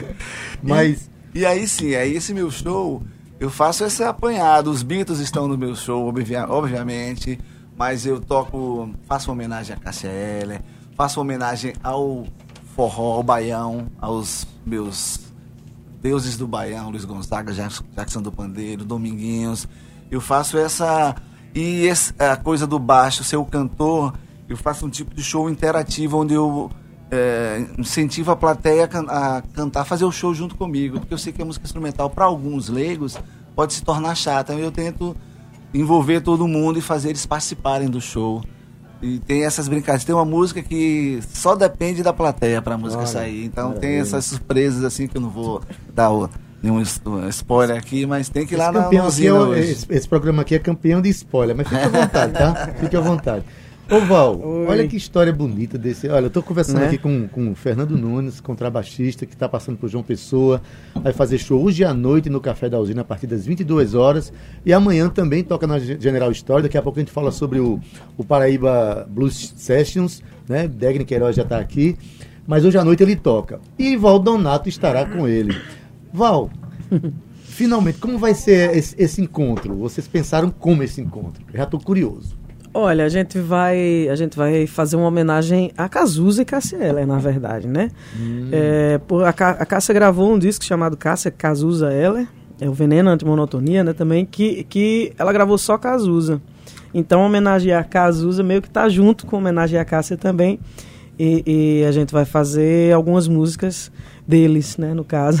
Mas, 0.62 1.10
E 1.34 1.44
aí 1.44 1.66
sim, 1.66 1.94
aí 1.94 2.14
esse 2.16 2.32
meu 2.32 2.50
show, 2.50 3.02
eu 3.40 3.50
faço 3.50 3.84
esse 3.84 4.02
apanhado. 4.02 4.70
Os 4.70 4.82
Beatles 4.82 5.18
estão 5.18 5.48
no 5.48 5.58
meu 5.58 5.74
show, 5.74 6.06
obvia- 6.08 6.46
obviamente, 6.48 7.38
mas 7.76 8.06
eu 8.06 8.20
toco, 8.20 8.88
faço 9.08 9.28
uma 9.30 9.34
homenagem 9.34 9.74
a 9.74 9.78
Cássia 9.78 10.08
Eller, 10.08 10.60
faço 10.96 11.20
homenagem 11.20 11.74
ao 11.82 12.24
forró, 12.74 13.14
ao 13.14 13.22
baião, 13.22 13.86
aos 14.00 14.46
meus 14.66 15.20
deuses 16.00 16.36
do 16.36 16.46
baião, 16.46 16.90
Luiz 16.90 17.04
Gonzaga, 17.04 17.52
Jack- 17.52 17.82
Jackson 17.96 18.20
do 18.22 18.30
Pandeiro, 18.32 18.84
Dominguinhos. 18.84 19.66
Eu 20.10 20.20
faço 20.20 20.58
essa 20.58 21.14
e 21.54 21.88
a 22.18 22.36
coisa 22.36 22.66
do 22.66 22.78
baixo, 22.78 23.22
ser 23.24 23.36
o 23.36 23.44
cantor, 23.44 24.14
eu 24.48 24.56
faço 24.56 24.84
um 24.86 24.90
tipo 24.90 25.14
de 25.14 25.22
show 25.22 25.48
interativo 25.48 26.18
onde 26.20 26.34
eu 26.34 26.70
é, 27.10 27.64
incentivo 27.78 28.32
a 28.32 28.36
plateia 28.36 28.84
a, 28.84 28.88
can- 28.88 29.06
a 29.08 29.42
cantar, 29.54 29.84
fazer 29.84 30.04
o 30.04 30.10
show 30.12 30.34
junto 30.34 30.56
comigo, 30.56 30.98
porque 31.00 31.14
eu 31.14 31.18
sei 31.18 31.32
que 31.32 31.40
a 31.40 31.44
música 31.44 31.64
instrumental 31.64 32.10
para 32.10 32.24
alguns 32.24 32.68
leigos 32.68 33.16
pode 33.54 33.72
se 33.72 33.82
tornar 33.84 34.14
chata. 34.16 34.52
Eu 34.54 34.72
tento 34.72 35.16
envolver 35.72 36.20
todo 36.20 36.46
mundo 36.48 36.78
e 36.78 36.82
fazer 36.82 37.10
eles 37.10 37.24
participarem 37.24 37.88
do 37.88 38.00
show. 38.00 38.42
E 39.04 39.18
tem 39.18 39.44
essas 39.44 39.68
brincadeiras. 39.68 40.02
Tem 40.02 40.14
uma 40.14 40.24
música 40.24 40.62
que 40.62 41.20
só 41.34 41.54
depende 41.54 42.02
da 42.02 42.12
plateia 42.12 42.62
para 42.62 42.74
a 42.74 42.78
música 42.78 43.02
Olha, 43.02 43.06
sair. 43.06 43.44
Então 43.44 43.72
tem 43.72 43.96
essas 43.96 44.24
surpresas 44.24 44.82
assim 44.82 45.06
que 45.06 45.18
eu 45.18 45.20
não 45.20 45.28
vou 45.28 45.60
dar 45.94 46.08
nenhum 46.62 46.80
spoiler 47.28 47.76
aqui, 47.76 48.06
mas 48.06 48.30
tem 48.30 48.46
que 48.46 48.54
ir 48.54 48.56
lá 48.56 48.70
esse, 48.70 48.72
na 48.72 48.84
campeão 48.84 49.54
é 49.54 49.60
esse, 49.60 49.86
esse 49.90 50.08
programa 50.08 50.40
aqui 50.40 50.54
é 50.54 50.58
campeão 50.58 51.02
de 51.02 51.10
spoiler, 51.10 51.54
mas 51.54 51.68
fique 51.68 51.82
à 51.82 51.88
vontade, 51.88 52.32
tá? 52.32 52.54
Fique 52.80 52.96
à 52.96 53.00
vontade. 53.00 53.44
Ô 53.90 54.00
Val, 54.00 54.40
Oi. 54.42 54.66
olha 54.66 54.88
que 54.88 54.96
história 54.96 55.30
bonita 55.30 55.76
desse. 55.76 56.08
Olha, 56.08 56.24
eu 56.26 56.30
tô 56.30 56.42
conversando 56.42 56.80
Né? 56.80 56.86
aqui 56.86 56.96
com, 56.96 57.28
com 57.28 57.50
o 57.50 57.54
Fernando 57.54 57.96
Nunes, 57.98 58.40
contrabaixista, 58.40 59.26
que 59.26 59.34
está 59.34 59.46
passando 59.46 59.76
por 59.76 59.90
João 59.90 60.02
Pessoa. 60.02 60.62
Vai 60.94 61.12
fazer 61.12 61.36
show 61.36 61.62
hoje 61.62 61.84
à 61.84 61.92
noite 61.92 62.30
no 62.30 62.40
Café 62.40 62.70
da 62.70 62.78
Usina 62.78 63.02
a 63.02 63.04
partir 63.04 63.26
das 63.26 63.44
22 63.44 63.94
horas. 63.94 64.32
E 64.64 64.72
amanhã 64.72 65.10
também 65.10 65.44
toca 65.44 65.66
na 65.66 65.78
Ge- 65.78 65.98
General 66.00 66.32
Store. 66.32 66.62
Daqui 66.62 66.78
a 66.78 66.82
pouco 66.82 66.98
a 66.98 67.02
gente 67.02 67.12
fala 67.12 67.30
sobre 67.30 67.60
o, 67.60 67.78
o 68.16 68.24
Paraíba 68.24 69.06
Blues 69.10 69.52
Sessions, 69.56 70.22
né? 70.48 70.66
Degni 70.66 71.04
Queiroz 71.04 71.36
já 71.36 71.42
está 71.42 71.58
aqui. 71.58 71.94
Mas 72.46 72.64
hoje 72.64 72.78
à 72.78 72.84
noite 72.84 73.02
ele 73.02 73.16
toca. 73.16 73.60
E 73.78 73.96
Val 73.98 74.18
Donato 74.18 74.66
estará 74.66 75.04
com 75.04 75.28
ele. 75.28 75.54
Val, 76.10 76.50
finalmente, 77.44 77.98
como 77.98 78.16
vai 78.18 78.32
ser 78.34 78.74
esse, 78.74 78.94
esse 78.98 79.20
encontro? 79.20 79.74
Vocês 79.76 80.08
pensaram 80.08 80.48
como 80.50 80.82
esse 80.82 81.02
encontro? 81.02 81.44
Eu 81.52 81.58
já 81.58 81.64
estou 81.64 81.78
curioso. 81.80 82.42
Olha, 82.76 83.04
a 83.04 83.08
gente 83.08 83.38
vai, 83.38 84.08
a 84.08 84.16
gente 84.16 84.36
vai 84.36 84.66
fazer 84.66 84.96
uma 84.96 85.06
homenagem 85.06 85.70
a 85.78 85.88
Cazuza 85.88 86.42
e 86.42 86.44
Cássia 86.44 86.76
Eller, 86.76 87.06
na 87.06 87.18
verdade, 87.18 87.68
né? 87.68 87.88
É, 88.50 88.98
por, 89.06 89.22
a, 89.24 89.28
a 89.28 89.64
Cássia 89.66 89.94
gravou 89.94 90.34
um 90.34 90.38
disco 90.38 90.64
chamado 90.64 90.96
Cássia 90.96 91.30
Cazuza 91.30 91.92
Eller, 91.92 92.26
é 92.60 92.68
o 92.68 92.72
Veneno 92.72 93.10
Antimonotonia, 93.10 93.84
né? 93.84 93.92
Também 93.92 94.26
que, 94.26 94.64
que 94.64 95.12
ela 95.16 95.32
gravou 95.32 95.56
só 95.56 95.78
Cazuza. 95.78 96.42
Então, 96.92 97.20
homenagear 97.24 97.88
Cazuza 97.88 98.42
meio 98.42 98.60
que 98.60 98.68
tá 98.70 98.88
junto 98.88 99.24
com 99.24 99.36
homenagear 99.36 99.82
a 99.82 99.84
Cássia 99.84 100.16
também. 100.16 100.58
E, 101.16 101.80
e 101.82 101.84
a 101.86 101.92
gente 101.92 102.12
vai 102.12 102.24
fazer 102.24 102.92
algumas 102.92 103.28
músicas 103.28 103.90
deles, 104.26 104.76
né? 104.76 104.92
No 104.94 105.04
caso. 105.04 105.40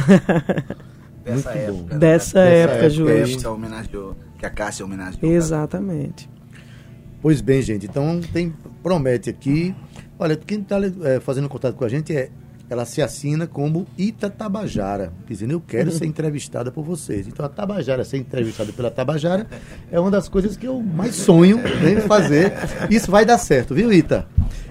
Dessa 1.24 1.50
Muito 1.50 1.58
época. 1.58 1.94
né? 1.94 1.98
Dessa 1.98 1.98
Dessa 1.98 2.38
época, 2.40 2.74
época, 2.74 2.90
Ju. 2.90 3.04
Que 3.06 3.10
a 3.12 3.24
Justo. 3.24 3.48
homenageou, 3.50 4.16
que 4.38 4.46
a 4.46 4.50
Cássia 4.50 4.84
homenageou. 4.84 5.32
Exatamente. 5.32 6.28
Pois 7.24 7.40
bem, 7.40 7.62
gente, 7.62 7.86
então 7.86 8.20
tem 8.34 8.52
promete 8.82 9.30
aqui. 9.30 9.74
Olha, 10.18 10.36
quem 10.36 10.60
está 10.60 10.76
fazendo 11.22 11.48
contato 11.48 11.74
com 11.74 11.82
a 11.82 11.88
gente 11.88 12.14
é 12.14 12.28
ela 12.68 12.84
se 12.84 13.00
assina 13.00 13.46
como 13.46 13.86
Ita 13.96 14.28
Tabajara, 14.28 15.10
dizendo 15.26 15.52
eu 15.52 15.60
quero 15.62 15.90
ser 15.90 16.04
entrevistada 16.04 16.70
por 16.70 16.84
vocês. 16.84 17.26
Então 17.26 17.46
a 17.46 17.48
Tabajara 17.48 18.04
ser 18.04 18.18
entrevistada 18.18 18.74
pela 18.74 18.90
Tabajara 18.90 19.46
é 19.90 19.98
uma 19.98 20.10
das 20.10 20.28
coisas 20.28 20.54
que 20.54 20.66
eu 20.66 20.82
mais 20.82 21.14
sonho 21.14 21.62
em 21.90 21.98
fazer. 22.02 22.52
Isso 22.90 23.10
vai 23.10 23.24
dar 23.24 23.38
certo, 23.38 23.74
viu, 23.74 23.90
Ita? 23.90 24.28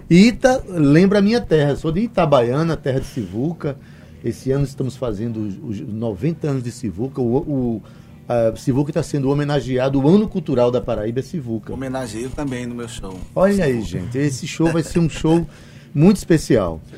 Ita 0.08 0.64
lembra 0.68 1.18
a 1.18 1.22
minha 1.24 1.42
terra, 1.42 1.76
sou 1.76 1.92
de 1.92 2.02
Itabaiana, 2.02 2.78
terra 2.78 3.00
de 3.00 3.08
Sivuca. 3.08 3.80
Esse 4.24 4.52
ano 4.52 4.64
estamos 4.64 4.96
fazendo 4.96 5.38
os, 5.38 5.82
os 5.82 5.88
90 5.88 6.48
anos 6.48 6.64
de 6.64 6.72
Sivuca. 6.72 7.20
O, 7.20 7.38
o 7.38 7.82
a 8.34 8.56
Sivuca 8.56 8.92
está 8.92 9.04
sendo 9.04 9.30
homenageado, 9.30 10.02
o 10.02 10.08
ano 10.08 10.28
cultural 10.28 10.72
da 10.72 10.82
Paraíba 10.82 11.20
é 11.20 11.24
Sivuca. 11.24 11.74
Homenageio 11.74 12.30
também 12.30 12.66
no 12.66 12.76
meu 12.76 12.88
show. 12.88 13.20
Olha 13.36 13.66
aí, 13.66 13.82
gente, 13.82 14.18
esse 14.18 14.48
show 14.48 14.72
vai 14.72 14.84
ser 14.84 15.00
um 15.00 15.10
show 15.10 15.46
muito 15.94 16.18
especial. 16.18 16.82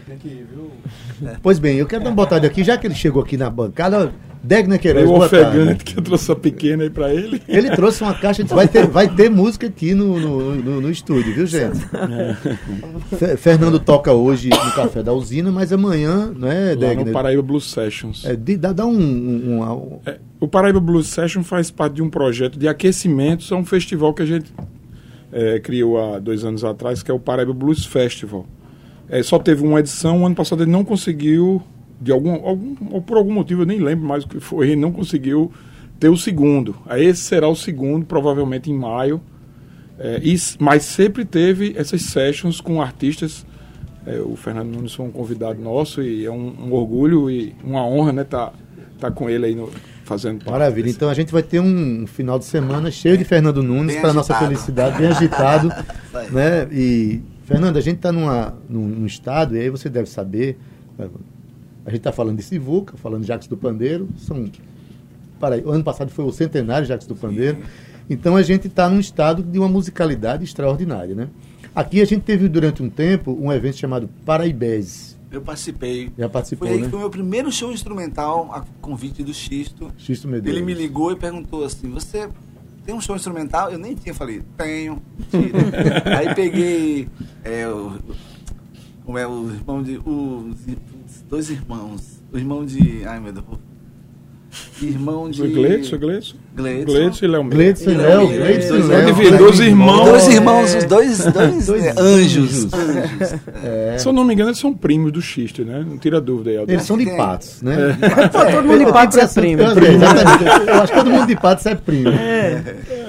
Pois 1.42 1.60
bem, 1.60 1.78
eu 1.78 1.86
quero 1.86 2.04
dar 2.04 2.10
uma 2.10 2.16
botada 2.16 2.46
aqui, 2.46 2.62
já 2.64 2.78
que 2.78 2.86
ele 2.86 2.94
chegou 2.94 3.24
aqui 3.24 3.38
na 3.38 3.50
bancada, 3.50 4.12
Degner 4.44 4.78
Queiroz, 4.80 5.06
boa 5.06 5.30
tarde. 5.30 5.58
ofegante 5.58 5.84
que 5.86 5.98
eu 5.98 6.04
trouxe 6.04 6.30
a 6.32 6.36
pequena 6.36 6.84
aí 6.84 6.90
pra 6.90 7.12
ele. 7.14 7.42
Ele 7.48 7.70
trouxe 7.72 8.04
uma 8.04 8.14
caixa, 8.14 8.44
disse, 8.44 8.54
vai 8.54 8.68
ter, 8.68 8.86
vai 8.86 9.08
ter 9.08 9.30
música 9.30 9.66
aqui 9.66 9.94
no, 9.94 10.20
no, 10.20 10.56
no- 10.56 10.82
no 10.82 10.92
estúdio, 10.92 11.34
viu, 11.34 11.46
gente? 11.48 11.80
Fe- 13.18 13.38
Fernando 13.38 13.80
toca 13.80 14.12
hoje 14.12 14.50
no 14.50 14.72
Café 14.74 15.02
da 15.02 15.14
Usina, 15.14 15.52
mas 15.52 15.72
amanhã, 15.72 16.32
não 16.38 16.50
é, 16.50 16.76
Lá 16.76 16.94
no? 17.06 17.12
Paraíba 17.14 17.42
Blues 17.42 17.72
Sessions. 17.72 18.26
É, 18.26 18.36
de- 18.36 18.58
dá, 18.58 18.74
dá 18.74 18.86
um, 18.86 18.92
um- 19.00 19.62
um- 19.64 20.00
É, 20.06 20.20
o 20.40 20.48
Paraíba 20.50 20.82
Blues 20.82 21.08
Session 21.08 21.44
faz 21.44 21.72
parte 21.72 21.94
de 21.94 22.02
um 22.04 22.10
projeto 22.10 22.60
de 22.60 22.68
aquecimentos, 22.68 23.50
é 23.52 23.56
um 23.56 23.64
festival 23.66 24.14
que 24.14 24.22
a 24.22 24.26
gente 24.26 24.54
é, 25.32 25.60
criou 25.60 25.98
há 25.98 26.20
dois 26.20 26.44
anos 26.44 26.64
atrás, 26.66 27.02
que 27.02 27.10
é 27.10 27.14
o 27.14 27.20
Paraíba 27.20 27.54
Blues 27.54 27.86
Festival. 27.86 28.46
É, 29.10 29.22
só 29.22 29.38
teve 29.40 29.64
uma 29.64 29.80
edição, 29.80 30.22
o 30.22 30.26
ano 30.26 30.36
passado 30.36 30.64
ele 30.64 30.72
não 30.72 30.84
conseguiu, 30.84 31.62
de 32.02 32.12
algum, 32.12 32.34
algum, 32.34 32.76
ou 32.92 33.02
por 33.02 33.18
algum 33.18 33.34
motivo, 33.34 33.62
eu 33.62 33.66
nem 33.66 33.80
lembro 33.80 34.06
mais 34.06 34.24
o 34.24 34.28
que 34.28 34.40
foi, 34.40 34.68
ele 34.70 34.82
não 34.82 34.92
conseguiu 34.92 35.52
ter 36.00 36.10
o 36.10 36.18
segundo. 36.18 36.76
Aí 36.86 37.06
esse 37.06 37.22
será 37.22 37.48
o 37.48 37.56
segundo, 37.56 38.06
provavelmente 38.06 38.70
em 38.70 38.78
maio. 38.78 39.22
É, 39.98 40.20
e 40.22 40.36
mas 40.60 40.84
sempre 40.84 41.24
teve 41.24 41.74
essas 41.78 42.02
sessions 42.02 42.60
com 42.60 42.82
artistas 42.82 43.46
É, 44.06 44.20
o 44.20 44.36
Fernando 44.36 44.76
Nunes 44.76 44.94
foi 44.94 45.06
um 45.06 45.12
convidado 45.12 45.60
nosso 45.60 46.02
e 46.02 46.26
é 46.26 46.30
um, 46.30 46.54
um 46.68 46.74
orgulho 46.74 47.32
e 47.32 47.56
uma 47.64 47.88
honra, 47.88 48.12
né, 48.12 48.24
tá, 48.24 48.52
tá 49.00 49.10
com 49.10 49.30
ele 49.30 49.46
aí 49.46 49.56
no, 49.56 49.72
fazendo 50.04 50.38
parte. 50.40 50.52
Maravilha. 50.52 50.90
Então 50.90 51.10
a 51.10 51.14
gente 51.14 51.32
vai 51.32 51.42
ter 51.42 51.60
um 51.60 52.06
final 52.06 52.38
de 52.38 52.46
semana 52.46 52.92
cheio 52.92 53.18
de 53.18 53.24
Fernando 53.24 53.64
Nunes 53.64 53.96
para 53.96 54.14
nossa 54.14 54.36
felicidade, 54.36 54.98
bem 54.98 55.08
agitado, 55.08 55.70
né? 56.32 56.68
E 56.72 57.22
Fernando, 57.46 57.78
a 57.78 57.82
gente 57.82 57.98
está 57.98 58.12
num, 58.12 58.28
num 58.68 59.06
estado 59.06 59.56
e 59.56 59.60
aí 59.60 59.70
você 59.70 59.88
deve 59.88 60.10
saber, 60.10 60.58
né, 60.98 61.08
a 61.86 61.90
gente 61.90 62.00
está 62.00 62.12
falando 62.12 62.38
de 62.38 62.44
Sivuca, 62.44 62.98
falando 62.98 63.22
de 63.22 63.28
Jacques 63.28 63.48
do 63.48 63.56
Pandeiro, 63.56 64.10
são 64.18 64.50
para 65.40 65.58
o 65.60 65.72
ano 65.72 65.84
passado 65.84 66.10
foi 66.10 66.26
o 66.26 66.32
centenário 66.32 66.84
de 66.84 66.90
Jacques 66.90 67.08
do 67.08 67.16
Pandeiro. 67.16 67.60
Então 68.10 68.36
a 68.36 68.42
gente 68.42 68.68
está 68.68 68.90
num 68.90 69.00
estado 69.00 69.44
de 69.44 69.60
uma 69.60 69.68
musicalidade 69.68 70.44
extraordinária, 70.44 71.14
né? 71.14 71.28
Aqui 71.76 72.02
a 72.02 72.06
gente 72.06 72.24
teve 72.24 72.48
durante 72.48 72.82
um 72.82 72.90
tempo 72.90 73.38
um 73.40 73.52
evento 73.52 73.78
chamado 73.78 74.10
Paraibés. 74.26 75.16
Eu 75.32 75.42
participei. 75.42 76.12
Já 76.18 76.30
participou, 76.30 76.68
Foi 76.68 76.76
aí 76.76 76.82
né? 76.82 76.86
que 76.86 76.92
foi 76.92 77.00
o 77.00 77.02
meu 77.02 77.10
primeiro 77.10 77.52
show 77.52 77.72
instrumental, 77.72 78.50
a 78.54 78.64
convite 78.80 79.22
do 79.24 79.34
Xisto. 79.34 79.92
Xisto 79.98 80.28
Medeiros. 80.28 80.58
Ele 80.58 80.66
me 80.66 80.74
ligou 80.74 81.12
e 81.12 81.16
perguntou 81.16 81.66
assim: 81.66 81.90
Você 81.92 82.30
tem 82.86 82.94
um 82.94 83.02
show 83.02 83.16
instrumental? 83.16 83.72
Eu 83.72 83.80
nem 83.80 83.96
tinha. 83.96 84.14
Falei: 84.14 84.42
Tenho. 84.58 85.02
Aí 86.18 86.36
peguei. 86.36 87.08
É, 87.44 87.68
o, 87.68 88.00
como 89.04 89.18
é 89.18 89.28
o 89.28 89.50
irmão 89.50 89.84
de. 89.84 89.98
Os, 89.98 90.56
os 90.68 91.22
dois 91.28 91.50
irmãos. 91.50 92.22
O 92.32 92.38
irmão 92.38 92.66
de. 92.66 93.06
Ai 93.06 93.20
meu 93.20 93.34
Deus. 93.34 93.46
Irmão 94.82 95.30
de. 95.30 95.42
O 95.42 95.52
Gleitson, 95.52 95.96
o 95.96 96.00
Gleitson. 96.00 96.38
Gleitson. 96.56 96.86
Gleitson 96.94 97.26
e 97.26 97.28
Léo 97.28 97.44
Meira. 97.44 97.56
Gleidson 97.58 97.90
e 97.92 97.96
Léo, 97.96 98.28
Gleidson 98.28 98.74
e 98.76 99.38
dois 99.38 99.60
Léo. 99.60 99.68
irmãos. 99.70 100.06
Dois 100.06 100.28
irmãos. 100.28 100.28
Dois 100.28 100.28
É. 100.28 100.34
irmãos, 100.36 100.76
os 100.76 100.84
dois, 100.86 101.18
dois, 101.34 101.66
Dois 101.68 101.86
é, 101.86 101.94
anjos. 101.98 102.74
anjos. 102.74 103.34
É. 103.64 103.98
Se 103.98 104.08
eu 104.08 104.14
não 104.14 104.24
me 104.24 104.34
engano, 104.34 104.50
eles 104.50 104.60
são 104.60 104.74
primos 104.74 105.12
do 105.12 105.22
Xisto, 105.22 105.64
né? 105.66 105.84
Não 105.88 105.98
tira 105.98 106.20
dúvida 106.22 106.50
aí. 106.52 106.58
Aldo. 106.58 106.72
Eles 106.72 106.84
são 106.84 106.98
de 106.98 107.06
Tem. 107.06 107.18
Patos, 107.18 107.62
né? 107.62 107.76
todo 108.32 108.64
mundo 108.68 108.86
de 108.86 108.92
Patos 108.92 109.18
é 109.18 109.28
primo. 109.28 109.62
Exatamente. 109.62 110.44
Eu 110.68 110.74
acho 110.76 110.92
que 110.94 110.98
todo 111.00 111.10
mundo 111.12 111.28
de 111.28 111.36
Patos 111.36 111.66
é 111.66 111.76
primo. 111.76 112.12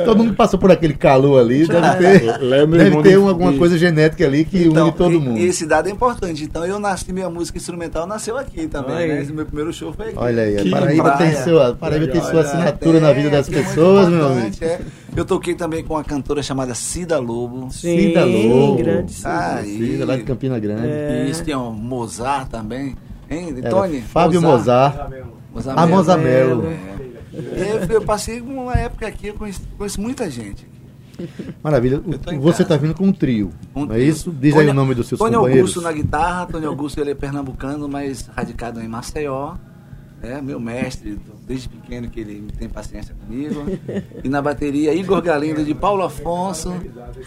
Todo 0.04 0.18
mundo 0.18 0.34
passou 0.34 0.58
por 0.58 0.70
aquele 0.70 0.94
calor 0.94 1.40
ali, 1.40 1.66
deve 1.66 1.96
ter, 1.98 2.38
deve 2.38 2.76
irmão 2.84 3.02
ter 3.02 3.10
de- 3.10 3.16
um- 3.18 3.28
alguma 3.28 3.52
coisa 3.54 3.78
genética 3.78 4.24
ali 4.26 4.44
que 4.44 4.68
une 4.68 4.92
todo 4.92 5.20
mundo. 5.20 5.38
E 5.38 5.46
esse 5.46 5.66
dado 5.66 5.88
é 5.88 5.92
importante. 5.92 6.42
Então 6.44 6.64
eu 6.64 6.78
nasci, 6.78 7.12
minha 7.12 7.30
música 7.30 7.58
instrumental 7.58 8.06
nasceu 8.06 8.36
aqui 8.36 8.66
também, 8.66 9.08
né? 9.08 9.26
meu 9.32 9.46
primeiro 9.46 9.72
show 9.72 9.92
foi 9.92 10.06
aqui. 10.06 10.14
Olha 10.18 10.42
aí, 10.42 10.70
Paraíba 10.70 11.12
tem, 11.12 11.32
sua 12.22 12.40
assinatura 12.40 13.00
na 13.00 13.12
vida 13.12 13.35
das 13.38 13.48
é 13.48 13.62
pessoas, 13.62 14.08
meu 14.08 14.26
amigo. 14.26 14.56
é. 14.60 14.80
Eu 15.16 15.24
toquei 15.24 15.54
também 15.54 15.82
com 15.84 15.94
uma 15.94 16.04
cantora 16.04 16.42
chamada 16.42 16.74
Cida 16.74 17.18
Lobo. 17.18 17.70
Sim, 17.70 17.98
Cida 18.08 18.24
Lobo. 18.24 18.76
grande 18.76 19.12
Cida. 19.12 19.28
Ah, 19.30 19.62
Cida, 19.64 20.04
lá 20.06 20.16
de 20.16 20.22
Campina 20.24 20.58
Grande. 20.58 20.86
E 20.86 21.30
isso 21.30 21.42
tem 21.44 21.56
um 21.56 21.72
Mozart 21.72 22.48
também. 22.50 22.94
Hein, 23.30 23.54
Era 23.58 23.70
Tony? 23.70 24.00
Fábio 24.02 24.40
Mozart. 24.42 24.96
Mozart 25.54 25.78
Ah. 25.78 25.86
Mozart 25.86 26.22
Mello. 26.22 26.64
É. 26.66 26.96
Eu, 27.34 27.94
eu 27.96 28.02
passei 28.02 28.40
uma 28.40 28.72
época 28.74 29.06
aqui, 29.06 29.28
eu 29.28 29.34
conheço, 29.34 29.60
conheço 29.76 30.00
muita 30.00 30.30
gente. 30.30 30.66
Maravilha. 31.62 31.98
O- 32.04 32.40
Você 32.40 32.62
está 32.62 32.76
vindo 32.76 32.94
com 32.94 33.04
um 33.06 33.12
trio, 33.12 33.50
Um 33.74 33.86
não 33.86 33.94
é 33.94 33.98
trio. 33.98 34.08
isso? 34.10 34.30
Diz 34.30 34.52
aí 34.54 34.60
Tony- 34.60 34.70
o 34.70 34.74
nome 34.74 34.94
dos 34.94 35.06
seus 35.08 35.18
Tony 35.18 35.34
companheiros. 35.34 35.70
Augusto 35.70 35.80
na 35.82 35.92
guitarra, 35.92 36.46
Tony 36.46 36.66
Augusto 36.66 37.00
ele 37.00 37.10
é 37.10 37.14
pernambucano, 37.14 37.88
mas 37.88 38.28
radicado 38.36 38.80
em 38.80 38.88
Maceió. 38.88 39.54
É 40.22 40.40
meu 40.40 40.58
mestre, 40.58 41.18
desde 41.46 41.68
pequeno 41.68 42.08
que 42.08 42.18
ele 42.18 42.48
tem 42.58 42.68
paciência 42.68 43.14
comigo. 43.14 43.64
E 44.24 44.28
na 44.28 44.40
bateria, 44.40 44.94
Igor 44.94 45.20
Galindo 45.20 45.62
de 45.64 45.74
Paulo 45.74 46.02
Afonso, 46.02 46.74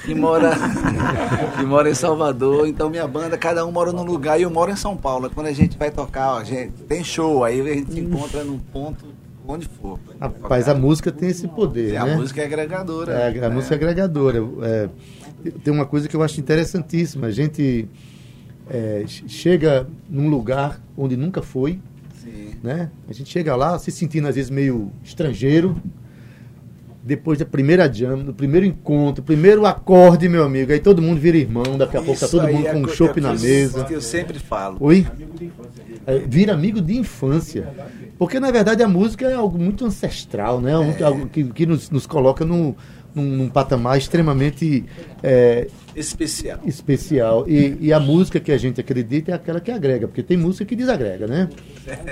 que 0.03 0.15
mora, 0.15 0.51
que 1.57 1.65
mora 1.65 1.89
em 1.89 1.93
Salvador. 1.93 2.67
Então 2.67 2.89
minha 2.89 3.07
banda, 3.07 3.37
cada 3.37 3.65
um 3.65 3.71
mora 3.71 3.91
num 3.93 4.03
lugar 4.03 4.39
e 4.39 4.43
eu 4.43 4.49
moro 4.49 4.71
em 4.71 4.75
São 4.75 4.97
Paulo. 4.97 5.29
Quando 5.29 5.47
a 5.47 5.53
gente 5.53 5.77
vai 5.77 5.91
tocar, 5.91 6.33
ó, 6.33 6.43
gente, 6.43 6.71
tem 6.87 7.03
show, 7.03 7.43
aí 7.43 7.61
a 7.61 7.73
gente 7.75 7.93
se 7.93 7.99
encontra 7.99 8.43
num 8.43 8.57
ponto 8.57 9.05
onde 9.47 9.67
for. 9.67 9.99
Rapaz, 10.19 10.67
a 10.67 10.75
música 10.75 11.11
tem 11.11 11.29
esse 11.29 11.47
poder, 11.47 11.95
a 11.95 12.05
né? 12.05 12.15
música 12.15 12.41
é 12.41 12.45
agregadora. 12.45 13.13
É, 13.13 13.27
a 13.27 13.31
né? 13.31 13.49
música 13.49 13.75
é 13.75 13.77
agregadora. 13.77 14.39
É, 14.63 14.89
tem 15.63 15.73
uma 15.73 15.85
coisa 15.85 16.07
que 16.07 16.15
eu 16.15 16.23
acho 16.23 16.39
interessantíssima. 16.39 17.27
A 17.27 17.31
gente 17.31 17.87
é, 18.69 19.03
che- 19.07 19.27
chega 19.27 19.87
num 20.09 20.27
lugar 20.29 20.81
onde 20.97 21.15
nunca 21.15 21.41
foi. 21.41 21.79
Né? 22.63 22.89
A 23.09 23.13
gente 23.13 23.29
chega 23.29 23.55
lá 23.55 23.77
se 23.79 23.91
sentindo 23.91 24.27
às 24.27 24.35
vezes 24.35 24.49
meio 24.51 24.91
estrangeiro. 25.03 25.75
Depois 27.01 27.39
da 27.39 27.45
primeira 27.45 27.91
jam, 27.91 28.19
do 28.23 28.33
primeiro 28.33 28.65
encontro, 28.65 29.23
primeiro 29.23 29.65
acorde, 29.65 30.27
meu 30.27 30.43
amigo, 30.43 30.71
aí 30.71 30.79
todo 30.79 31.01
mundo 31.01 31.19
vira 31.19 31.37
irmão, 31.37 31.77
daqui 31.77 31.95
a 31.97 32.01
pouco 32.01 32.19
tá 32.19 32.27
todo 32.27 32.45
mundo 32.47 32.67
é 32.67 32.71
com 32.73 32.79
um 32.79 32.83
co- 32.83 32.89
chopp 32.89 33.17
é 33.17 33.21
na 33.23 33.33
mesa. 33.33 33.85
Que 33.85 33.93
eu 33.93 34.01
sempre 34.01 34.37
falo. 34.37 34.77
Oi? 34.81 35.07
É, 36.05 36.19
vira 36.19 36.53
amigo 36.53 36.81
de 36.81 36.97
infância. 36.97 37.69
Porque, 38.17 38.37
na 38.39 38.51
verdade, 38.51 38.83
a 38.83 38.87
música 38.87 39.25
é 39.27 39.33
algo 39.33 39.57
muito 39.57 39.85
ancestral, 39.85 40.59
né? 40.59 40.73
Algo- 40.73 41.03
Algo 41.03 41.27
que, 41.29 41.45
que 41.45 41.65
nos, 41.65 41.89
nos 41.89 42.05
coloca 42.05 42.43
num, 42.45 42.75
num, 43.13 43.23
num 43.23 43.49
patamar 43.49 43.97
extremamente 43.97 44.85
é, 45.23 45.67
Especial. 45.95 46.59
especial. 46.65 47.45
E, 47.47 47.77
e 47.81 47.93
a 47.93 47.99
música 47.99 48.39
que 48.39 48.51
a 48.51 48.57
gente 48.57 48.79
acredita 48.79 49.31
é 49.31 49.35
aquela 49.35 49.59
que 49.59 49.71
agrega, 49.71 50.07
porque 50.07 50.23
tem 50.23 50.37
música 50.37 50.65
que 50.65 50.75
desagrega, 50.75 51.27
né? 51.27 51.49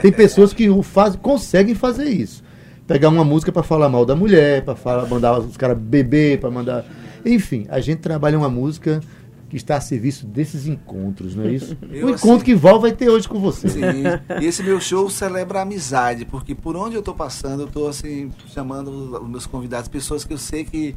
Tem 0.01 0.11
pessoas 0.11 0.53
que 0.53 0.69
o 0.69 0.81
faz, 0.81 1.15
conseguem 1.15 1.75
fazer 1.75 2.05
isso. 2.05 2.43
Pegar 2.85 3.09
uma 3.09 3.23
música 3.23 3.51
para 3.51 3.63
falar 3.63 3.89
mal 3.89 4.05
da 4.05 4.15
mulher, 4.15 4.63
para 4.63 5.05
mandar 5.05 5.39
os 5.39 5.57
caras 5.57 5.77
beber, 5.77 6.39
para 6.39 6.49
mandar. 6.49 6.85
Enfim, 7.25 7.65
a 7.69 7.79
gente 7.79 7.99
trabalha 7.99 8.37
uma 8.37 8.49
música 8.49 9.01
que 9.49 9.55
está 9.55 9.77
a 9.77 9.81
serviço 9.81 10.25
desses 10.25 10.67
encontros, 10.67 11.35
não 11.35 11.45
é 11.45 11.51
isso? 11.51 11.77
Eu, 11.89 12.07
o 12.07 12.09
encontro 12.09 12.35
assim, 12.35 12.45
que 12.45 12.55
Val 12.55 12.79
vai 12.79 12.91
ter 12.91 13.09
hoje 13.09 13.27
com 13.27 13.39
você. 13.39 13.69
Sim. 13.69 13.81
E 14.41 14.45
esse 14.45 14.61
meu 14.61 14.79
show 14.79 15.09
celebra 15.09 15.59
a 15.59 15.61
amizade, 15.61 16.25
porque 16.25 16.53
por 16.53 16.75
onde 16.75 16.95
eu 16.95 17.01
tô 17.01 17.13
passando, 17.13 17.63
eu 17.63 17.67
tô 17.67 17.87
assim, 17.87 18.31
chamando 18.53 19.21
os 19.21 19.29
meus 19.29 19.45
convidados, 19.45 19.87
pessoas 19.87 20.23
que 20.25 20.33
eu 20.33 20.37
sei 20.37 20.65
que 20.65 20.95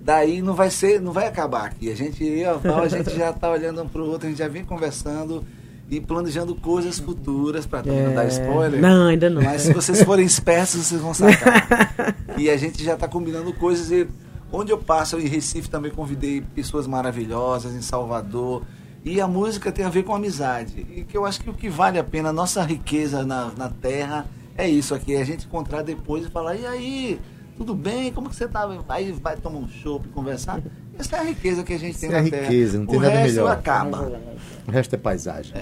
daí 0.00 0.40
não 0.40 0.54
vai 0.54 0.70
ser, 0.70 1.00
não 1.00 1.12
vai 1.12 1.26
acabar 1.26 1.66
aqui. 1.66 1.90
A 1.90 1.94
gente, 1.94 2.24
eu, 2.24 2.50
a 2.50 2.54
Val, 2.54 2.82
a 2.82 2.88
gente 2.88 3.14
já 3.14 3.32
tá 3.32 3.50
olhando 3.50 3.82
um 3.82 3.88
pro 3.88 4.06
outro, 4.06 4.26
a 4.26 4.30
gente 4.30 4.38
já 4.38 4.48
vem 4.48 4.64
conversando 4.64 5.44
e 5.90 6.00
planejando 6.00 6.54
coisas 6.54 6.98
futuras 6.98 7.66
para 7.66 7.82
também 7.82 8.02
não 8.04 8.14
dar 8.14 8.26
spoiler. 8.26 8.78
É. 8.78 8.80
Não, 8.80 9.08
ainda 9.08 9.28
não. 9.28 9.42
Mas 9.42 9.62
se 9.62 9.74
vocês 9.74 10.02
forem 10.02 10.24
espertos, 10.24 10.76
vocês 10.76 11.00
vão 11.00 11.12
sacar. 11.12 12.16
e 12.38 12.48
a 12.48 12.56
gente 12.56 12.82
já 12.82 12.94
está 12.94 13.06
combinando 13.06 13.52
coisas 13.52 13.90
e 13.90 14.08
onde 14.52 14.70
eu 14.70 14.78
passo, 14.78 15.18
em 15.18 15.26
Recife 15.26 15.68
também 15.70 15.90
convidei 15.90 16.40
pessoas 16.54 16.86
maravilhosas, 16.86 17.74
em 17.74 17.82
Salvador. 17.82 18.62
E 19.04 19.20
a 19.20 19.26
música 19.26 19.72
tem 19.72 19.84
a 19.84 19.88
ver 19.88 20.04
com 20.04 20.14
amizade. 20.14 20.86
E 20.94 21.02
que 21.02 21.16
eu 21.16 21.24
acho 21.26 21.40
que 21.40 21.50
o 21.50 21.54
que 21.54 21.68
vale 21.68 21.98
a 21.98 22.04
pena, 22.04 22.28
a 22.28 22.32
nossa 22.32 22.62
riqueza 22.62 23.24
na, 23.24 23.50
na 23.56 23.68
terra, 23.68 24.26
é 24.56 24.68
isso 24.68 24.94
aqui, 24.94 25.14
é 25.14 25.20
a 25.20 25.24
gente 25.24 25.46
encontrar 25.46 25.82
depois 25.82 26.24
e 26.26 26.30
falar, 26.30 26.54
e 26.54 26.64
aí, 26.64 27.20
tudo 27.56 27.74
bem? 27.74 28.12
Como 28.12 28.28
que 28.28 28.36
você 28.36 28.46
tá? 28.46 28.68
Aí 28.88 29.10
vai 29.10 29.36
tomar 29.36 29.58
um 29.58 29.68
chopp 29.68 30.06
conversar. 30.10 30.60
Essa 30.98 31.16
é 31.16 31.20
a 31.20 31.22
riqueza 31.24 31.64
que 31.64 31.72
a 31.72 31.78
gente 31.78 31.98
tem 31.98 32.08
Essa 32.10 32.18
é 32.18 32.20
na 32.20 32.28
a 32.28 32.30
terra. 32.30 32.42
riqueza, 32.42 32.78
não 32.78 32.86
tem 32.86 32.98
o 32.98 33.02
nada 33.02 33.14
resto 33.14 33.34
melhor. 33.34 33.50
acaba. 33.50 34.20
O 34.68 34.70
resto 34.70 34.94
é 34.94 34.98
paisagem. 34.98 35.52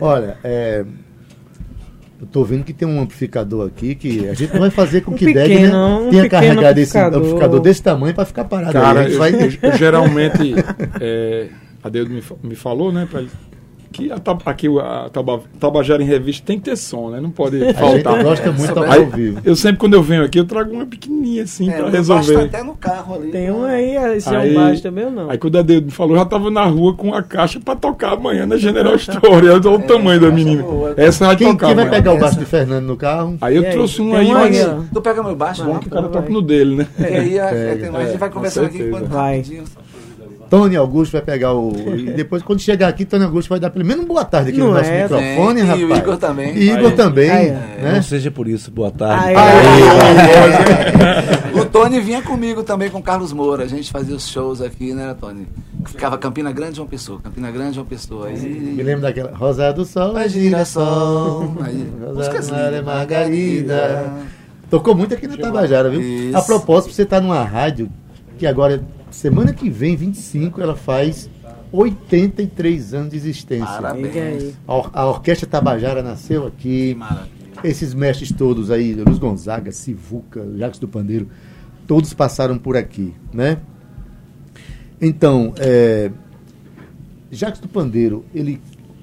Olha, 0.00 0.38
é, 0.42 0.86
eu 2.24 2.28
tô 2.32 2.42
vendo 2.42 2.64
que 2.64 2.72
tem 2.72 2.88
um 2.88 3.00
amplificador 3.00 3.66
aqui 3.66 3.94
que 3.94 4.26
a 4.28 4.32
gente 4.34 4.52
não 4.54 4.60
vai 4.60 4.70
fazer 4.70 5.02
com 5.02 5.12
Um 5.12 5.14
que 5.14 5.26
Deg 5.32 5.48
pequeno, 5.48 5.72
né, 5.72 6.06
um 6.06 6.10
tenha 6.10 6.28
carregado 6.28 6.78
esse 6.80 6.96
amplificador. 6.96 7.18
amplificador 7.20 7.60
desse 7.60 7.82
tamanho 7.82 8.14
para 8.14 8.24
ficar 8.24 8.44
parado. 8.44 8.72
Cara, 8.72 9.08
eu, 9.08 9.18
vai... 9.18 9.34
eu- 9.34 9.52
eu 9.62 9.76
geralmente, 9.76 10.54
é, 11.00 11.48
a 11.82 11.88
Deus 11.88 12.08
me, 12.08 12.22
me 12.42 12.54
falou, 12.54 12.90
né, 12.90 13.06
pra 13.10 13.22
que 13.94 14.10
a, 14.10 14.16
aqui 14.46 14.68
o- 14.68 14.80
a 14.80 15.08
Taba- 15.08 15.40
Tabajara 15.60 16.02
em 16.02 16.06
Revista 16.06 16.44
tem 16.44 16.58
que 16.58 16.64
ter 16.64 16.76
som, 16.76 17.10
né? 17.10 17.20
Não 17.20 17.30
pode 17.30 17.56
A 17.62 17.66
gente 17.66 17.78
faltar. 17.78 18.22
gosta 18.24 18.50
muito 18.52 18.80
Aí- 18.82 19.00
ao 19.04 19.06
vivo. 19.10 19.40
Eu 19.44 19.54
sempre, 19.54 19.78
quando 19.78 19.94
eu 19.94 20.02
venho 20.02 20.24
aqui, 20.24 20.38
eu 20.40 20.44
trago 20.44 20.72
uma 20.72 20.84
pequenininha 20.84 21.44
assim 21.44 21.70
É, 21.70 21.78
baixo 21.80 21.90
resolver. 21.96 22.34
tá 22.34 22.44
até 22.58 22.62
no 22.62 22.74
carro 22.74 23.14
ali. 23.14 23.30
Tem 23.30 23.50
um 23.50 23.64
aí, 23.64 23.96
esse 24.16 24.28
é 24.34 24.36
Aí- 24.36 24.50
um 24.56 24.60
baixo 24.60 24.82
também 24.82 25.04
ou 25.04 25.10
não? 25.12 25.30
Aí 25.30 25.38
quando 25.38 25.56
a 25.58 25.62
Deus 25.62 25.82
me 25.82 25.90
falou, 25.90 26.14
eu 26.14 26.18
já 26.18 26.24
tava 26.26 26.50
na 26.50 26.64
rua 26.64 26.94
com 26.94 27.14
a 27.14 27.22
caixa 27.22 27.60
pra 27.60 27.76
tocar 27.76 28.14
amanhã 28.14 28.44
na 28.46 28.56
General 28.56 28.94
Store. 28.96 29.48
Olha 29.48 29.56
o 29.56 29.78
tamanho 29.82 30.20
da 30.20 30.28
caixa 30.28 30.44
menina. 30.44 30.62
boa. 30.62 30.94
Essa 30.96 31.26
vai 31.26 31.36
Quem, 31.36 31.52
tocar 31.52 31.66
quem 31.68 31.74
vai 31.76 31.84
amanhã. 31.86 32.02
pegar 32.02 32.14
o 32.14 32.18
baixo 32.18 32.38
de 32.38 32.44
Fernando 32.44 32.84
no 32.86 32.96
carro? 32.96 33.36
Aí 33.40 33.54
eu 33.56 33.62
E 33.62 33.66
aí? 33.66 33.72
trouxe 33.72 34.02
um 34.02 34.10
Tem 34.10 34.18
aí, 34.20 34.26
um 34.28 34.32
mas. 34.34 34.66
Tu 34.92 35.00
pega 35.00 35.22
meu 35.22 35.36
baixo, 35.36 35.64
bom 35.64 35.74
né? 35.74 35.78
que 35.80 35.86
o 35.86 35.90
cara 35.90 36.08
toca 36.08 36.28
no 36.28 36.42
dele, 36.42 36.74
né? 36.76 36.86
Que 36.96 37.04
aí 37.04 37.78
tem 37.78 37.90
mais, 37.90 38.04
a 38.06 38.10
gente 38.10 38.18
vai 38.18 38.30
conversando 38.30 38.66
aqui 38.66 38.82
enquanto 38.82 39.06
Vai. 39.08 39.36
rapidinho. 39.36 39.64
Tony 40.54 40.76
Augusto 40.76 41.12
vai 41.14 41.22
pegar 41.22 41.52
o. 41.52 41.72
E 41.96 42.12
depois, 42.14 42.40
quando 42.40 42.60
chegar 42.60 42.86
aqui, 42.86 43.04
Tony 43.04 43.24
Augusto 43.24 43.48
vai 43.48 43.58
dar 43.58 43.70
pelo 43.70 43.84
menos 43.84 44.04
um 44.04 44.06
boa 44.06 44.24
tarde 44.24 44.50
aqui 44.50 44.58
Não 44.60 44.68
no 44.68 44.74
nosso 44.74 44.88
é? 44.88 45.02
microfone, 45.02 45.60
e 45.60 45.64
rapaz. 45.64 45.82
o 45.82 45.96
Igor 45.96 46.16
também. 46.16 46.56
E 46.56 46.70
Igor 46.70 46.90
Aí. 46.90 46.96
também. 46.96 47.30
Aí. 47.30 47.50
né? 47.50 47.92
Não 47.96 48.02
seja 48.02 48.30
por 48.30 48.46
isso, 48.46 48.70
boa 48.70 48.92
tarde. 48.92 49.34
Aí. 49.34 49.34
O 51.60 51.64
Tony 51.64 51.98
vinha 52.00 52.22
comigo 52.22 52.62
também 52.62 52.88
com 52.88 52.98
o 52.98 53.02
Carlos 53.02 53.32
Moura. 53.32 53.64
A 53.64 53.66
gente 53.66 53.90
fazia 53.90 54.14
os 54.14 54.28
shows 54.28 54.60
aqui, 54.60 54.94
né, 54.94 55.16
Tony? 55.20 55.48
Ficava 55.86 56.16
Campina 56.16 56.52
Grande 56.52 56.76
João 56.76 56.86
Pessoa, 56.86 57.20
Campina 57.20 57.50
Grande 57.50 57.74
João 57.74 57.86
Pessoa. 57.86 58.28
Me 58.28 58.36
Aí, 58.38 58.82
lembro 58.82 59.02
daquela. 59.02 59.32
Rosa 59.36 59.72
do 59.72 59.84
Sol, 59.84 60.16
a 60.16 60.24
é 60.24 60.28
girassol. 60.28 61.48
do 61.48 61.60
Mar 61.60 61.68
é 61.68 61.72
lindas. 61.72 62.84
margarida. 62.84 64.12
Tocou 64.70 64.94
muito 64.94 65.14
aqui 65.14 65.26
na 65.26 65.36
Tabajara, 65.36 65.90
viu? 65.90 66.00
Isso. 66.00 66.36
A 66.36 66.42
propósito, 66.42 66.94
você 66.94 67.02
está 67.02 67.20
numa 67.20 67.42
rádio 67.42 67.90
que 68.38 68.46
agora, 68.46 68.82
semana 69.14 69.52
que 69.52 69.70
vem, 69.70 69.96
25, 69.96 70.60
ela 70.60 70.76
faz 70.76 71.28
83 71.72 72.94
anos 72.94 73.10
de 73.10 73.16
existência. 73.16 73.66
Parabéns. 73.66 74.54
A, 74.66 74.74
or- 74.74 74.90
a 74.92 75.06
Orquestra 75.06 75.48
Tabajara 75.48 76.02
nasceu 76.02 76.42
Que 76.42 76.90
aqui. 76.90 76.94
maravilha. 76.94 77.34
Esses 77.62 77.94
mestres 77.94 78.30
todos 78.32 78.70
aí, 78.70 78.94
Luiz 78.94 79.18
Gonzaga, 79.18 79.70
Sivuca, 79.72 80.44
Jacques 80.56 80.78
do 80.80 80.88
Pandeiro, 80.88 81.28
todos 81.86 82.12
passaram 82.12 82.58
por 82.58 82.76
aqui, 82.76 83.14
né? 83.32 83.58
Então, 85.00 85.54
é, 85.58 86.10
Jacques 87.30 87.60
do 87.60 87.68
Pandeiro, 87.68 88.24
ele, 88.34 88.60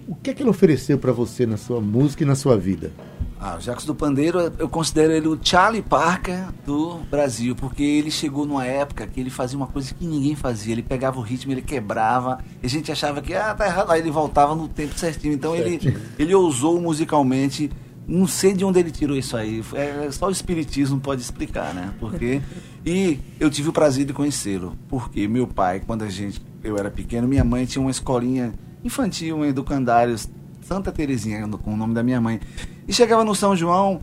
o 0.07 0.15
que 0.15 0.29
é 0.29 0.33
que 0.33 0.43
ele 0.43 0.49
ofereceu 0.49 0.97
para 0.97 1.11
você 1.11 1.45
na 1.45 1.57
sua 1.57 1.79
música 1.81 2.23
e 2.23 2.25
na 2.25 2.35
sua 2.35 2.57
vida? 2.57 2.91
Ah, 3.43 3.55
o 3.57 3.59
Jacques 3.59 3.87
do 3.87 3.95
Pandeiro, 3.95 4.53
eu 4.59 4.69
considero 4.69 5.11
ele 5.11 5.27
o 5.27 5.39
Charlie 5.41 5.81
Parker 5.81 6.49
do 6.63 6.99
Brasil, 7.09 7.55
porque 7.55 7.81
ele 7.81 8.11
chegou 8.11 8.45
numa 8.45 8.67
época 8.67 9.07
que 9.07 9.19
ele 9.19 9.31
fazia 9.31 9.57
uma 9.57 9.65
coisa 9.65 9.91
que 9.95 10.05
ninguém 10.05 10.35
fazia. 10.35 10.73
Ele 10.73 10.83
pegava 10.83 11.17
o 11.17 11.23
ritmo, 11.23 11.51
ele 11.51 11.63
quebrava, 11.63 12.37
e 12.61 12.67
a 12.67 12.69
gente 12.69 12.91
achava 12.91 13.19
que, 13.19 13.33
ah, 13.33 13.55
tá 13.55 13.65
errado. 13.65 13.89
Aí 13.89 13.99
ele 13.99 14.11
voltava 14.11 14.53
no 14.53 14.67
tempo 14.67 14.93
certinho. 14.95 15.33
Então 15.33 15.55
ele, 15.55 15.79
ele 16.19 16.35
ousou 16.35 16.79
musicalmente. 16.79 17.71
Não 18.07 18.27
sei 18.27 18.53
de 18.53 18.63
onde 18.63 18.77
ele 18.77 18.91
tirou 18.91 19.17
isso 19.17 19.35
aí. 19.35 19.63
É, 19.73 20.07
só 20.11 20.27
o 20.27 20.31
espiritismo 20.31 20.99
pode 20.99 21.23
explicar, 21.23 21.73
né? 21.73 21.95
Porque. 21.99 22.43
E 22.85 23.17
eu 23.39 23.49
tive 23.49 23.69
o 23.69 23.73
prazer 23.73 24.05
de 24.05 24.13
conhecê-lo. 24.13 24.77
Porque 24.87 25.27
meu 25.27 25.47
pai, 25.47 25.79
quando 25.79 26.03
a 26.03 26.09
gente, 26.09 26.39
eu 26.63 26.77
era 26.77 26.91
pequeno, 26.91 27.27
minha 27.27 27.43
mãe 27.43 27.65
tinha 27.65 27.81
uma 27.81 27.89
escolinha 27.89 28.53
infantil 28.83 29.43
em 29.43 29.49
Educandários, 29.49 30.29
Santa 30.61 30.91
Terezinha, 30.91 31.47
com 31.47 31.73
o 31.73 31.77
nome 31.77 31.95
da 31.95 32.03
minha 32.03 32.21
mãe. 32.21 32.39
E 32.87 32.93
chegava 32.93 33.23
no 33.23 33.35
São 33.35 33.55
João, 33.55 34.01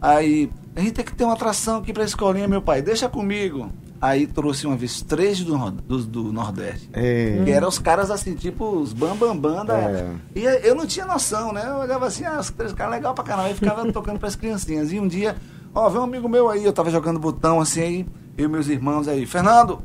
aí 0.00 0.50
a 0.74 0.80
gente 0.80 0.92
tem 0.92 1.04
que 1.04 1.14
ter 1.14 1.24
uma 1.24 1.34
atração 1.34 1.78
aqui 1.78 1.92
pra 1.92 2.04
escolinha, 2.04 2.46
meu 2.48 2.62
pai, 2.62 2.80
deixa 2.82 3.08
comigo. 3.08 3.70
Aí 4.00 4.26
trouxe 4.26 4.66
uma 4.66 4.76
vez 4.76 5.02
três 5.02 5.44
do, 5.44 5.70
do, 5.70 5.98
do 5.98 6.32
Nordeste. 6.32 6.88
É, 6.94 7.42
Que 7.44 7.50
eram 7.50 7.68
os 7.68 7.78
caras 7.78 8.10
assim, 8.10 8.34
tipo 8.34 8.64
os 8.64 8.94
bambambam 8.94 9.36
bam, 9.36 9.56
bam 9.56 9.64
da 9.66 9.78
É. 9.78 10.14
E 10.34 10.42
eu 10.66 10.74
não 10.74 10.86
tinha 10.86 11.04
noção, 11.04 11.52
né? 11.52 11.62
Eu 11.66 11.76
olhava 11.80 12.06
assim, 12.06 12.24
ah, 12.24 12.40
os 12.40 12.50
três 12.50 12.72
caras 12.72 12.94
legal 12.94 13.12
pra 13.14 13.22
caramba. 13.22 13.48
Aí 13.48 13.54
ficava 13.54 13.84
tocando 13.92 14.18
pras 14.18 14.34
criancinhas. 14.34 14.90
E 14.90 14.98
um 14.98 15.06
dia, 15.06 15.36
ó, 15.74 15.86
vem 15.90 16.00
um 16.00 16.04
amigo 16.04 16.30
meu 16.30 16.48
aí, 16.48 16.64
eu 16.64 16.72
tava 16.72 16.88
jogando 16.88 17.20
botão 17.20 17.60
assim, 17.60 17.82
aí, 17.82 18.06
eu 18.38 18.46
e 18.46 18.48
meus 18.48 18.68
irmãos 18.68 19.06
aí, 19.06 19.26
Fernando, 19.26 19.82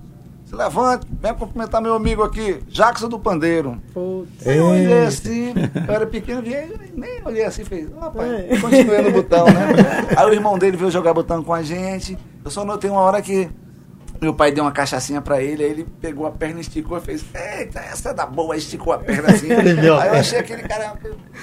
levante, 0.56 1.06
vem 1.22 1.34
cumprimentar 1.34 1.82
meu 1.82 1.94
amigo 1.94 2.24
aqui, 2.24 2.60
Jackson 2.68 3.08
do 3.10 3.20
Pandeiro. 3.20 3.82
Putz. 3.94 4.48
Aí 4.48 4.58
eu 4.58 4.66
olhei 4.66 5.04
assim, 5.06 5.54
eu 5.88 5.94
era 5.94 6.06
pequeno, 6.06 6.42
nem 6.96 7.22
olhei 7.26 7.44
assim, 7.44 7.64
fez, 7.64 7.88
É. 7.90 8.58
continuei 8.60 9.02
no 9.02 9.12
botão, 9.12 9.46
né? 9.46 9.68
Aí 10.16 10.26
o 10.26 10.34
irmão 10.34 10.58
dele 10.58 10.78
veio 10.78 10.90
jogar 10.92 11.14
botão 11.14 11.44
com 11.44 11.54
a 11.54 11.62
gente. 11.62 12.18
Eu 12.44 12.52
só 12.52 12.64
notei 12.64 12.90
uma 12.90 13.02
hora 13.02 13.22
que 13.22 13.50
meu 14.26 14.34
pai 14.34 14.52
deu 14.52 14.64
uma 14.64 14.72
cachaçinha 14.72 15.22
pra 15.22 15.42
ele, 15.42 15.64
aí 15.64 15.70
ele 15.72 15.86
pegou 16.02 16.26
a 16.26 16.32
perna, 16.32 16.60
esticou 16.60 16.98
e 16.98 17.02
fez, 17.02 17.24
eita, 17.34 17.80
essa 17.80 18.10
é 18.10 18.14
da 18.14 18.26
boa, 18.26 18.58
esticou 18.58 18.92
a 18.94 18.98
perna 18.98 19.30
assim. 19.32 19.48
Aí 19.54 19.86
eu 19.86 19.96
achei 19.96 20.40
aquele 20.40 20.64
cara, 20.64 20.94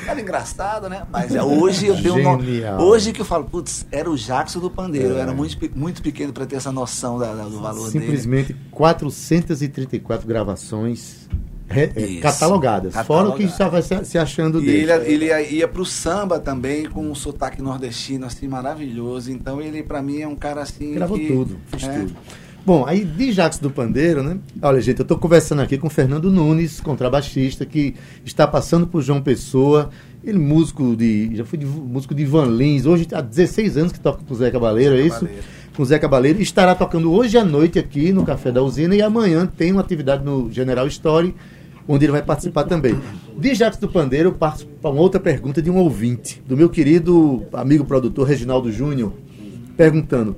cara 0.04 0.20
engraçado, 0.20 0.88
né? 0.88 1.04
Mas 1.10 1.34
é, 1.34 1.42
hoje 1.42 1.86
eu 1.86 1.94
tenho 2.02 2.16
um 2.28 2.36
no... 2.36 2.82
Hoje 2.82 3.12
que 3.12 3.20
eu 3.20 3.24
falo, 3.24 3.44
putz, 3.44 3.86
era 3.90 4.10
o 4.10 4.16
Jackson 4.16 4.58
do 4.60 4.68
Pandeiro, 4.70 5.10
eu 5.10 5.18
era 5.18 5.32
muito, 5.32 5.56
muito 5.78 6.02
pequeno 6.02 6.32
pra 6.32 6.44
ter 6.44 6.56
essa 6.56 6.72
noção 6.72 7.18
da- 7.18 7.34
da- 7.34 7.44
do 7.44 7.60
valor 7.60 7.90
dele. 7.90 8.04
simplesmente 8.04 8.56
434 8.70 10.26
gravações 10.26 11.28
é, 11.68 12.20
catalogadas, 12.20 12.94
fora 13.06 13.30
o 13.30 13.32
que 13.34 13.44
estava 13.44 13.80
se, 13.80 14.18
achando 14.18 14.60
E 14.60 14.66
dele. 14.66 14.92
ele, 14.92 15.12
ele 15.12 15.24
ia, 15.26 15.40
ia 15.42 15.68
pro 15.68 15.86
samba 15.86 16.38
também, 16.38 16.84
com 16.84 17.00
um 17.10 17.14
sotaque 17.14 17.62
nordestino, 17.62 18.26
assim, 18.26 18.46
maravilhoso. 18.46 19.32
Então 19.32 19.58
ele, 19.60 19.82
pra 19.82 20.02
mim, 20.02 20.20
é 20.20 20.28
um 20.28 20.36
cara 20.36 20.60
assim. 20.60 20.92
Gravou 20.92 21.16
que- 21.18 21.28
tudo, 21.28 21.56
fez 21.68 21.82
é. 21.84 21.98
tudo. 22.00 22.14
Bom, 22.64 22.84
aí 22.86 23.04
de 23.04 23.32
Jacques 23.32 23.58
do 23.58 23.70
Pandeiro, 23.70 24.22
né? 24.22 24.38
Olha, 24.62 24.80
gente, 24.80 25.00
eu 25.00 25.04
tô 25.04 25.18
conversando 25.18 25.60
aqui 25.62 25.76
com 25.76 25.88
o 25.88 25.90
Fernando 25.90 26.30
Nunes, 26.30 26.80
contrabaixista, 26.80 27.66
que 27.66 27.94
está 28.24 28.46
passando 28.46 28.86
por 28.86 29.02
João 29.02 29.20
Pessoa. 29.20 29.90
Ele 30.22 30.38
músico 30.38 30.94
de. 30.94 31.34
Já 31.34 31.44
foi 31.44 31.58
de- 31.58 31.66
músico 31.66 32.14
de 32.14 32.24
Van 32.24 32.46
Lins, 32.46 32.86
hoje 32.86 33.08
há 33.12 33.20
16 33.20 33.76
anos 33.76 33.90
que 33.92 33.98
toca 33.98 34.22
com 34.24 34.32
o 34.32 34.36
Zé 34.36 34.48
Cabaleiro, 34.52 34.94
é 34.94 34.98
Zé 34.98 35.02
isso? 35.06 35.14
Cabaleiro. 35.16 35.42
Com 35.76 35.82
o 35.82 35.86
Zé 35.86 35.98
Cabaleiro. 35.98 36.40
Estará 36.40 36.74
tocando 36.76 37.12
hoje 37.12 37.36
à 37.36 37.44
noite 37.44 37.80
aqui 37.80 38.12
no 38.12 38.24
Café 38.24 38.52
da 38.52 38.62
Usina 38.62 38.94
e 38.94 39.02
amanhã 39.02 39.44
tem 39.44 39.72
uma 39.72 39.80
atividade 39.80 40.24
no 40.24 40.48
General 40.52 40.86
Story, 40.86 41.34
onde 41.88 42.04
ele 42.04 42.12
vai 42.12 42.22
participar 42.22 42.62
também. 42.64 42.94
De 43.36 43.54
Jacques 43.56 43.80
do 43.80 43.88
Pandeiro, 43.88 44.28
eu 44.28 44.32
passo 44.34 44.64
para 44.80 44.88
uma 44.92 45.00
outra 45.00 45.18
pergunta 45.18 45.60
de 45.60 45.68
um 45.68 45.76
ouvinte, 45.78 46.40
do 46.46 46.56
meu 46.56 46.68
querido 46.68 47.42
amigo 47.52 47.84
produtor 47.84 48.28
Reginaldo 48.28 48.70
Júnior, 48.70 49.12
perguntando. 49.76 50.36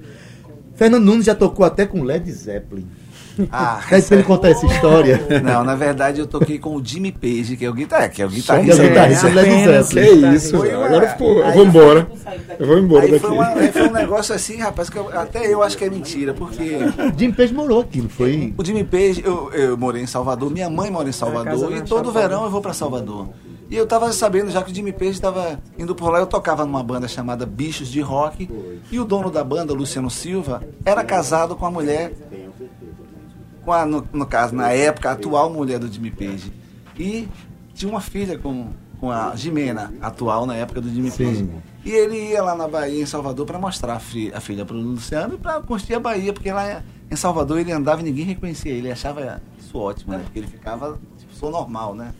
Fernando 0.74 1.04
Nunes 1.04 1.24
já 1.26 1.34
tocou 1.34 1.64
até 1.64 1.86
com 1.86 2.02
Led 2.02 2.30
Zeppelin. 2.30 2.86
Ah, 3.50 3.80
Pede 3.90 4.06
pra 4.06 4.16
ele 4.18 4.24
contar 4.24 4.50
essa 4.50 4.64
história. 4.64 5.20
Não, 5.42 5.64
na 5.64 5.74
verdade 5.74 6.20
eu 6.20 6.26
toquei 6.26 6.56
com 6.56 6.76
o 6.76 6.84
Jimmy 6.84 7.10
Page, 7.10 7.56
que 7.56 7.64
é 7.64 7.68
o 7.68 7.72
guitarra, 7.74 8.08
que 8.08 8.22
é 8.22 8.26
o 8.26 8.28
guitarrista. 8.28 8.80
guitarrista 8.88 9.28
né? 9.28 9.34
Led 9.34 9.50
apenas 9.50 9.86
Zeppelin. 9.88 10.20
Que 10.30 10.36
isso, 10.36 10.56
Foi 10.56 10.70
Agora 10.70 11.06
pô, 11.18 11.40
eu 11.40 11.52
vou 11.52 11.66
embora. 11.66 12.06
Eu 12.60 12.64
vou 12.68 12.78
embora 12.78 13.04
Aí 13.06 13.10
daqui. 13.10 13.26
foi, 13.26 13.34
uma- 13.34 13.48
aí 13.48 13.72
foi 13.72 13.88
um 13.88 13.92
negócio 13.92 14.32
assim, 14.32 14.58
rapaz, 14.58 14.88
que 14.88 14.96
eu- 14.96 15.08
até 15.18 15.52
eu 15.52 15.64
acho 15.64 15.76
que 15.76 15.82
é 15.84 15.90
mentira, 15.90 16.32
porque 16.32 16.78
Jim 17.18 17.32
Page 17.32 17.52
morou 17.52 17.80
aqui, 17.80 18.00
não 18.02 18.08
foi? 18.08 18.54
o 18.56 18.64
Jimmy 18.64 18.84
Page, 18.84 19.20
eu, 19.24 19.50
eu 19.52 19.76
morei 19.76 20.00
em 20.00 20.06
Salvador, 20.06 20.48
minha 20.48 20.70
mãe 20.70 20.88
mora 20.88 21.08
em 21.08 21.12
Salvador, 21.12 21.72
e 21.76 21.82
todo 21.82 22.12
verão 22.12 22.44
eu 22.44 22.50
vou 22.50 22.60
pra 22.60 22.72
Salvador. 22.72 23.30
E 23.70 23.76
eu 23.76 23.86
tava 23.86 24.12
sabendo 24.12 24.50
já 24.50 24.62
que 24.62 24.70
o 24.70 24.74
Jimmy 24.74 24.92
Page 24.92 25.12
estava 25.12 25.58
indo 25.78 25.94
por 25.94 26.10
lá, 26.10 26.18
eu 26.18 26.26
tocava 26.26 26.64
numa 26.64 26.82
banda 26.82 27.08
chamada 27.08 27.46
Bichos 27.46 27.88
de 27.88 28.00
Rock, 28.00 28.48
e 28.90 29.00
o 29.00 29.04
dono 29.04 29.30
da 29.30 29.42
banda, 29.42 29.72
Luciano 29.72 30.10
Silva, 30.10 30.62
era 30.84 31.02
casado 31.02 31.56
com 31.56 31.64
a 31.64 31.70
mulher 31.70 32.12
com 33.64 33.72
a, 33.72 33.86
no, 33.86 34.06
no 34.12 34.26
caso, 34.26 34.54
na 34.54 34.70
época, 34.70 35.08
a 35.08 35.12
atual 35.12 35.50
mulher 35.50 35.78
do 35.78 35.90
Jimmy 35.90 36.10
Page. 36.10 36.52
E 36.98 37.28
tinha 37.74 37.90
uma 37.90 38.00
filha 38.00 38.38
com, 38.38 38.68
com 39.00 39.10
a 39.10 39.34
Jimena, 39.34 39.92
atual 40.00 40.46
na 40.46 40.54
época 40.54 40.80
do 40.80 40.88
Jimmy 40.88 41.10
Sim. 41.10 41.24
Page. 41.24 41.50
E 41.84 41.90
ele 41.90 42.30
ia 42.30 42.42
lá 42.42 42.54
na 42.54 42.68
Bahia, 42.68 43.02
em 43.02 43.06
Salvador, 43.06 43.46
para 43.46 43.58
mostrar 43.58 43.94
a, 43.94 43.98
fi, 43.98 44.30
a 44.34 44.40
filha 44.40 44.64
para 44.64 44.76
o 44.76 44.80
Luciano 44.80 45.34
e 45.34 45.38
para 45.38 45.60
curtir 45.60 45.94
a 45.94 46.00
Bahia, 46.00 46.32
porque 46.32 46.52
lá 46.52 46.82
em 47.10 47.16
Salvador 47.16 47.58
ele 47.58 47.72
andava 47.72 48.00
e 48.00 48.04
ninguém 48.04 48.24
reconhecia 48.24 48.72
ele, 48.72 48.90
achava 48.90 49.42
isso 49.58 49.76
ótimo, 49.76 50.12
né? 50.12 50.20
Porque 50.24 50.38
ele 50.38 50.46
ficava, 50.46 50.98
sou 51.34 51.50
normal, 51.50 51.94
né? 51.94 52.14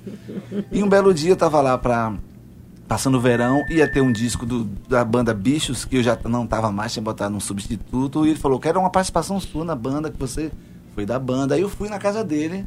E 0.70 0.83
um 0.83 0.88
belo 0.88 1.14
dia 1.14 1.31
eu 1.31 1.37
tava 1.37 1.61
lá 1.61 1.79
para 1.79 2.14
passando 2.87 3.16
o 3.16 3.20
verão, 3.20 3.62
ia 3.70 3.88
ter 3.88 4.03
um 4.03 4.12
disco 4.12 4.44
do, 4.44 4.64
da 4.88 5.05
banda 5.05 5.33
Bichos, 5.33 5.85
que 5.85 5.96
eu 5.96 6.03
já 6.03 6.18
não 6.24 6.46
tava 6.46 6.70
mais, 6.70 6.92
tinha 6.92 7.03
botado 7.03 7.35
um 7.35 7.40
substituto, 7.40 8.27
e 8.27 8.31
ele 8.31 8.38
falou, 8.38 8.61
quero 8.61 8.79
uma 8.79 8.90
participação 8.90 9.40
sua 9.40 9.64
na 9.64 9.74
banda, 9.74 10.11
que 10.11 10.18
você 10.18 10.53
foi 10.94 11.07
da 11.07 11.18
banda. 11.18 11.55
Aí 11.55 11.62
eu 11.62 11.68
fui 11.68 11.88
na 11.88 11.98
casa 11.98 12.22
dele, 12.22 12.66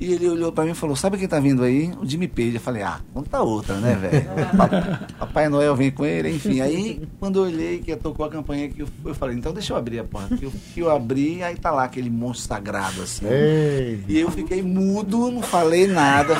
e 0.00 0.12
ele 0.12 0.28
olhou 0.28 0.50
pra 0.50 0.64
mim 0.64 0.72
e 0.72 0.74
falou, 0.74 0.96
sabe 0.96 1.16
quem 1.16 1.28
tá 1.28 1.38
vindo 1.38 1.62
aí? 1.62 1.92
O 2.00 2.04
Jimmy 2.06 2.26
Page. 2.26 2.54
Eu 2.54 2.60
falei, 2.60 2.82
ah, 2.82 3.00
conta 3.12 3.40
outra, 3.40 3.76
né, 3.76 3.94
velho? 3.94 4.26
Papai- 5.18 5.48
Noel 5.48 5.76
vem 5.76 5.90
com 5.90 6.04
ele, 6.04 6.30
enfim. 6.30 6.60
Aí, 6.60 7.06
quando 7.20 7.38
eu 7.38 7.42
olhei 7.44 7.78
que 7.78 7.94
tocou 7.96 8.26
a 8.26 8.28
campanha, 8.28 8.68
que 8.68 8.82
eu, 8.82 8.88
eu 9.04 9.14
falei, 9.14 9.36
então 9.36 9.52
deixa 9.52 9.72
eu 9.72 9.76
abrir 9.76 10.00
a 10.00 10.04
porta. 10.04 10.36
Que 10.36 10.44
eu, 10.46 10.52
que 10.74 10.80
eu 10.80 10.90
abri, 10.90 11.42
aí 11.42 11.56
tá 11.56 11.70
lá 11.70 11.84
aquele 11.84 12.10
monstro 12.10 12.48
sagrado, 12.48 13.02
assim. 13.02 13.24
Ei. 13.26 14.04
E 14.08 14.18
eu 14.18 14.30
fiquei 14.30 14.62
mudo, 14.62 15.30
não 15.30 15.42
falei 15.42 15.86
nada. 15.86 16.34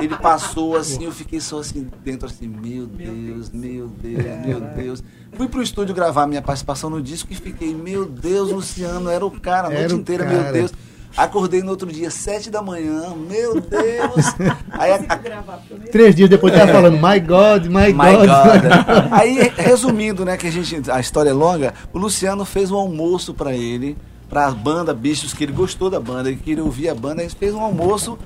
Ele 0.00 0.16
passou 0.16 0.76
assim, 0.76 1.04
eu 1.04 1.12
fiquei 1.12 1.40
só 1.40 1.58
assim 1.58 1.88
dentro 2.04 2.26
assim, 2.26 2.46
meu 2.46 2.86
Deus, 2.86 3.50
meu 3.50 3.88
Deus, 3.88 4.24
meu 4.46 4.60
Deus. 4.60 5.02
Fui 5.32 5.48
pro 5.48 5.60
estúdio 5.62 5.94
gravar 5.94 6.26
minha 6.26 6.40
participação 6.40 6.88
no 6.88 7.02
disco 7.02 7.30
e 7.32 7.36
fiquei, 7.36 7.74
meu 7.74 8.06
Deus, 8.06 8.50
Luciano, 8.52 9.10
era 9.10 9.26
o 9.26 9.30
cara 9.30 9.68
a 9.68 9.70
Era 9.72 9.80
noite 9.80 9.94
o 9.94 9.98
inteira, 9.98 10.24
cara. 10.24 10.42
meu 10.44 10.52
Deus. 10.52 10.72
Acordei 11.16 11.62
no 11.62 11.70
outro 11.70 11.90
dia, 11.90 12.10
sete 12.10 12.50
da 12.50 12.60
manhã, 12.60 13.14
meu 13.16 13.60
Deus. 13.60 14.26
Aí 14.70 14.92
a, 14.92 14.96
a, 14.96 15.58
Três 15.90 16.14
dias 16.14 16.28
depois 16.28 16.52
tava 16.52 16.70
falando, 16.70 16.96
my 16.96 17.18
God, 17.20 17.66
my, 17.66 17.92
My 17.92 18.16
God. 18.16 18.28
God. 18.28 18.64
Aí, 19.10 19.50
resumindo, 19.56 20.24
né, 20.24 20.36
que 20.36 20.46
a 20.46 20.50
gente, 20.50 20.90
a 20.90 21.00
história 21.00 21.30
é 21.30 21.32
longa, 21.32 21.72
o 21.92 21.98
Luciano 21.98 22.44
fez 22.44 22.70
um 22.70 22.76
almoço 22.76 23.32
pra 23.32 23.54
ele, 23.54 23.96
pra 24.28 24.50
banda 24.50 24.92
Bichos, 24.92 25.32
que 25.32 25.44
ele 25.44 25.52
gostou 25.52 25.88
da 25.88 25.98
banda, 25.98 26.28
ele 26.28 26.38
queria 26.38 26.62
ouvir 26.62 26.90
a 26.90 26.94
banda, 26.94 27.22
ele 27.22 27.30
fez 27.30 27.54
um 27.54 27.60
almoço. 27.60 28.18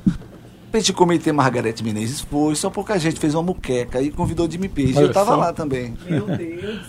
Petit 0.70 0.92
Comitê 0.92 1.32
Margarete 1.32 1.82
Menezes 1.82 2.20
foi, 2.20 2.54
só 2.54 2.70
pouca 2.70 2.96
gente 2.98 3.18
fez 3.18 3.34
uma 3.34 3.42
muqueca 3.42 4.00
e 4.00 4.10
convidou 4.10 4.46
o 4.46 4.50
Jimmy 4.50 4.68
Page. 4.68 4.96
Olha 4.96 5.06
eu 5.06 5.12
tava 5.12 5.32
só. 5.32 5.36
lá 5.36 5.52
também. 5.52 5.94
Meu 6.08 6.26
Deus. 6.26 6.80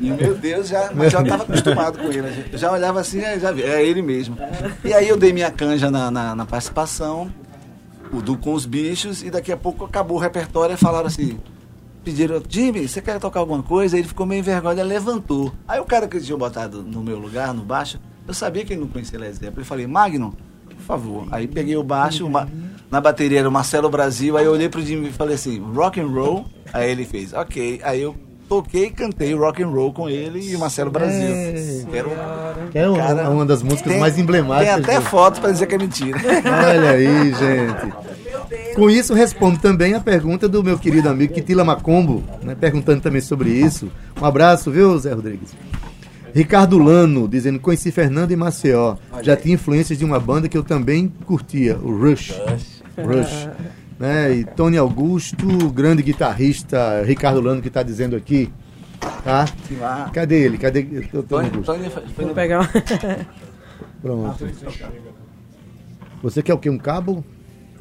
E, 0.00 0.10
meu 0.10 0.34
Deus, 0.34 0.68
já, 0.68 0.90
mas 0.94 1.12
já 1.12 1.20
estava 1.22 1.42
acostumado 1.42 1.98
com 1.98 2.04
ele. 2.10 2.46
Eu 2.50 2.58
já 2.58 2.72
olhava 2.72 3.00
assim, 3.00 3.20
aí 3.20 3.38
já 3.38 3.52
vi, 3.52 3.62
é 3.62 3.84
ele 3.84 4.00
mesmo. 4.00 4.38
E 4.82 4.92
aí 4.94 5.06
eu 5.08 5.18
dei 5.18 5.34
minha 5.34 5.50
canja 5.50 5.90
na, 5.90 6.10
na, 6.10 6.34
na 6.34 6.46
participação, 6.46 7.30
o 8.10 8.22
do 8.22 8.38
com 8.38 8.54
os 8.54 8.64
bichos, 8.64 9.22
e 9.22 9.30
daqui 9.30 9.52
a 9.52 9.56
pouco 9.56 9.84
acabou 9.84 10.16
o 10.16 10.20
repertório 10.20 10.74
e 10.74 10.78
falaram 10.78 11.06
assim. 11.06 11.38
Pediram, 12.02 12.40
Jimmy, 12.48 12.88
você 12.88 13.02
quer 13.02 13.18
tocar 13.18 13.40
alguma 13.40 13.62
coisa? 13.62 13.98
Ele 13.98 14.06
ficou 14.08 14.24
meio 14.24 14.38
envergonhado, 14.38 14.88
levantou. 14.88 15.52
Aí 15.68 15.78
o 15.80 15.84
cara 15.84 16.06
que 16.08 16.18
tinha 16.20 16.38
botado 16.38 16.82
no 16.82 17.02
meu 17.02 17.18
lugar, 17.18 17.52
no 17.52 17.62
baixo, 17.64 17.98
eu 18.26 18.32
sabia 18.32 18.64
que 18.64 18.72
ele 18.72 18.80
não 18.80 18.88
conhecia 18.88 19.18
Led 19.18 19.32
Zeppelin. 19.34 19.58
Eu 19.58 19.64
falei, 19.64 19.86
Magno, 19.86 20.32
por 20.68 20.76
favor. 20.84 21.26
Aí 21.32 21.46
peguei 21.48 21.76
o 21.76 21.82
baixo, 21.82 22.24
uma- 22.24 22.48
na 22.90 23.00
bateria 23.00 23.40
era 23.40 23.48
o 23.48 23.52
Marcelo 23.52 23.88
Brasil, 23.90 24.36
aí 24.36 24.44
eu 24.44 24.52
olhei 24.52 24.68
pro 24.68 24.80
Jimmy 24.82 25.08
e 25.08 25.12
falei 25.12 25.34
assim, 25.34 25.60
rock 25.74 26.00
and 26.00 26.06
roll. 26.08 26.44
Aí 26.72 26.90
ele 26.90 27.04
fez, 27.04 27.32
ok. 27.32 27.80
Aí 27.84 28.02
eu 28.02 28.14
toquei 28.48 28.84
e 28.86 28.90
cantei 28.90 29.34
rock 29.34 29.62
and 29.62 29.68
roll 29.68 29.92
com 29.92 30.08
ele 30.08 30.40
e 30.50 30.54
o 30.54 30.58
Marcelo 30.58 30.90
Brasil. 30.90 31.28
É. 31.28 31.84
Era 31.92 32.08
um- 32.08 32.68
Que 32.70 32.78
é 32.78 32.88
uma, 32.88 32.98
Cara, 32.98 33.30
uma 33.30 33.44
das 33.46 33.62
músicas 33.62 33.92
tem- 33.92 34.00
mais 34.00 34.18
emblemáticas. 34.18 34.74
Tem 34.86 34.94
até 34.96 35.00
do- 35.04 35.10
foto 35.10 35.40
pra 35.40 35.50
dizer 35.50 35.66
que 35.66 35.74
é 35.74 35.78
mentira. 35.78 36.18
Olha 36.18 36.90
aí, 36.90 37.32
gente. 37.34 38.74
Com 38.76 38.88
isso, 38.90 39.14
respondo 39.14 39.58
também 39.58 39.94
a 39.94 40.00
pergunta 40.00 40.48
do 40.48 40.62
meu 40.62 40.78
querido 40.78 41.08
amigo 41.08 41.32
Kitila 41.34 41.64
Macombo, 41.64 42.22
né, 42.42 42.54
perguntando 42.54 43.00
também 43.00 43.20
sobre 43.20 43.50
isso. 43.50 43.90
Um 44.20 44.24
abraço, 44.24 44.70
viu, 44.70 44.96
Zé 44.98 45.12
Rodrigues? 45.12 45.50
Ricardo 46.34 46.76
Lano, 46.78 47.26
dizendo, 47.26 47.58
conheci 47.58 47.90
Fernando 47.90 48.30
e 48.30 48.36
Maceió. 48.36 48.96
Já 49.22 49.34
tinha 49.36 49.54
influências 49.54 49.98
de 49.98 50.04
uma 50.04 50.20
banda 50.20 50.48
que 50.48 50.56
eu 50.56 50.62
também 50.62 51.10
curtia, 51.24 51.78
o 51.82 51.90
Rush. 51.96 52.30
Rush. 52.50 52.75
Né? 53.98 54.34
E 54.34 54.44
Tony 54.44 54.76
Augusto, 54.76 55.70
grande 55.70 56.02
guitarrista, 56.02 57.02
Ricardo 57.02 57.40
Lano 57.40 57.62
que 57.62 57.68
está 57.68 57.82
dizendo 57.82 58.16
aqui. 58.16 58.50
Tá? 59.22 59.46
Cadê 60.12 60.44
ele? 60.44 60.58
Cadê 60.58 61.08
o 61.12 61.22
Tony 61.22 61.48
Augusto? 61.48 61.72
Vou 62.16 62.34
pegar. 62.34 62.70
Pronto. 64.00 64.46
Você 66.22 66.42
quer 66.42 66.54
o 66.54 66.58
quê? 66.58 66.70
Um 66.70 66.78
cabo? 66.78 67.24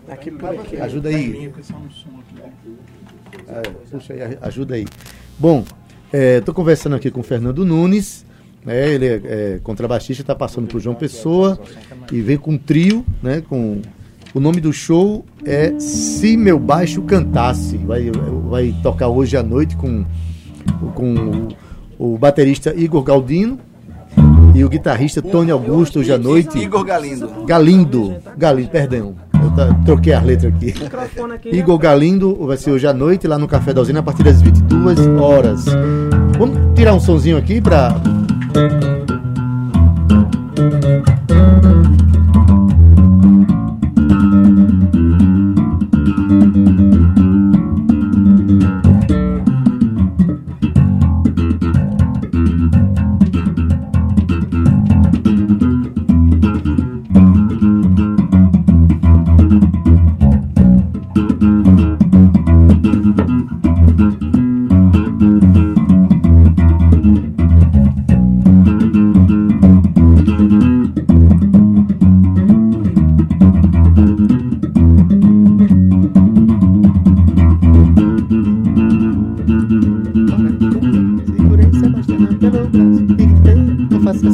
Aqui 0.08 0.32
por 0.32 0.49
aqui. 0.49 0.78
Ajuda 0.78 1.10
aí. 1.10 1.51
É, 3.47 3.62
puxa 3.89 4.13
aí, 4.13 4.38
ajuda 4.41 4.75
aí. 4.75 4.86
Bom, 5.38 5.65
estou 6.12 6.54
conversando 6.54 6.95
aqui 6.95 7.10
com 7.12 7.21
o 7.21 7.23
Fernando 7.23 7.65
Nunes. 7.65 8.25
né, 8.63 8.89
ele 8.93 9.08
é, 9.08 9.21
é 9.23 9.60
contrabaixista, 9.63 10.21
está 10.21 10.36
passando 10.36 10.67
por 10.67 10.80
João 10.80 10.95
Pessoa 10.95 11.60
e 12.12 12.21
vem 12.21 12.38
com 12.38 12.51
um 12.51 12.58
trio, 12.58 13.06
né? 13.21 13.41
Com 13.41 13.82
o 14.35 14.39
nome 14.41 14.59
do 14.59 14.73
show 14.73 15.23
é 15.45 15.79
Se 15.79 16.35
Meu 16.35 16.59
Baixo 16.59 17.01
Cantasse. 17.03 17.77
Vai, 17.77 18.11
vai 18.49 18.75
tocar 18.83 19.07
hoje 19.07 19.37
à 19.37 19.41
noite 19.41 19.77
com, 19.77 20.03
com 20.93 21.47
o, 21.97 22.13
o 22.13 22.17
baterista 22.17 22.73
Igor 22.75 23.01
Galdino 23.01 23.57
e 24.53 24.61
o 24.65 24.67
guitarrista 24.67 25.21
Tony 25.21 25.51
Augusto 25.51 25.99
hoje 25.99 26.11
à 26.11 26.17
noite. 26.17 26.59
Igor 26.59 26.83
Galindo. 26.83 27.45
Galindo, 27.45 28.15
Galindo, 28.37 28.69
perdão. 28.69 29.15
Eu 29.41 29.51
tá- 29.51 29.73
troquei 29.85 30.11
as 30.11 30.23
letras 30.23 30.53
aqui. 30.53 30.73
Né? 30.77 31.39
Igor 31.57 31.77
Galindo 31.77 32.35
vai 32.45 32.57
ser 32.57 32.71
hoje 32.71 32.85
à 32.85 32.93
noite 32.93 33.27
lá 33.27 33.37
no 33.37 33.47
Café 33.47 33.73
da 33.73 33.81
Usina 33.81 34.01
a 34.01 34.03
partir 34.03 34.23
das 34.23 34.41
22 34.41 34.99
horas. 35.17 35.63
Vamos 36.37 36.57
tirar 36.75 36.93
um 36.93 36.99
sonzinho 36.99 37.37
aqui 37.37 37.61
para 37.61 37.95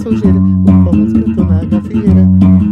sujeira. 0.01 0.39
O 0.39 0.83
Palmas 0.83 1.13
cantou 1.13 1.45
na 1.45 1.65
gafieira. 1.65 2.70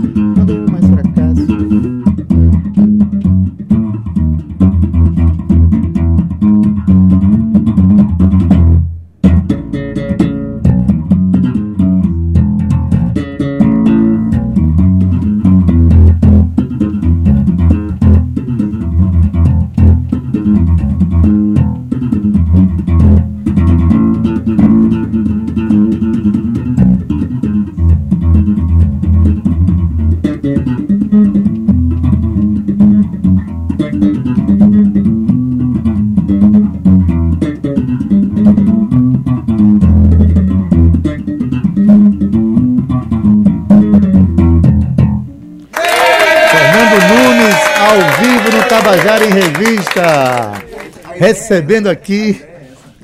Recebendo 51.49 51.87
aqui 51.87 52.39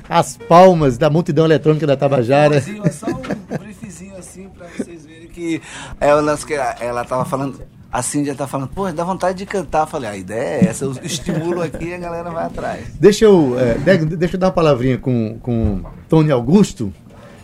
as 0.08 0.36
palmas 0.36 0.96
da 0.96 1.10
multidão 1.10 1.44
eletrônica 1.44 1.84
da 1.84 1.96
Tabajara. 1.96 2.58
É 2.58 2.90
só 2.90 3.06
um 3.08 3.56
briefzinho 3.58 4.16
assim 4.16 4.48
pra 4.56 4.68
vocês 4.68 5.04
verem 5.04 5.26
que 5.26 5.60
ela, 6.00 6.36
que 6.38 6.54
ela 6.54 7.04
tava 7.04 7.24
falando. 7.24 7.60
A 7.90 8.02
Cindy 8.02 8.32
tá 8.36 8.46
falando, 8.46 8.68
pô, 8.68 8.88
dá 8.92 9.02
vontade 9.02 9.38
de 9.38 9.46
cantar. 9.46 9.80
Eu 9.80 9.86
falei, 9.88 10.08
a 10.10 10.16
ideia 10.16 10.60
é 10.64 10.66
essa, 10.66 10.84
eu 10.84 10.94
estimulo 11.02 11.60
aqui 11.60 11.86
e 11.86 11.94
a 11.94 11.98
galera 11.98 12.30
vai 12.30 12.44
atrás. 12.44 12.86
Deixa 13.00 13.24
eu, 13.24 13.56
é, 13.58 13.74
de- 13.96 14.16
deixa 14.16 14.36
eu 14.36 14.40
dar 14.40 14.46
uma 14.46 14.52
palavrinha 14.52 14.96
com, 14.96 15.38
com 15.42 15.82
Tony 16.08 16.30
Augusto, 16.30 16.92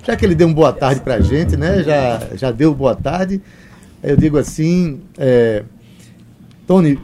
já 0.04 0.14
que 0.14 0.24
ele 0.24 0.36
deu 0.36 0.46
um 0.46 0.54
boa 0.54 0.72
tarde 0.72 1.00
pra 1.00 1.20
gente, 1.20 1.56
né? 1.56 1.82
Já, 1.82 2.28
já 2.36 2.52
deu 2.52 2.72
boa 2.72 2.94
tarde. 2.94 3.42
Eu 4.00 4.16
digo 4.16 4.38
assim, 4.38 5.00
é, 5.18 5.64
Tony, 6.64 6.96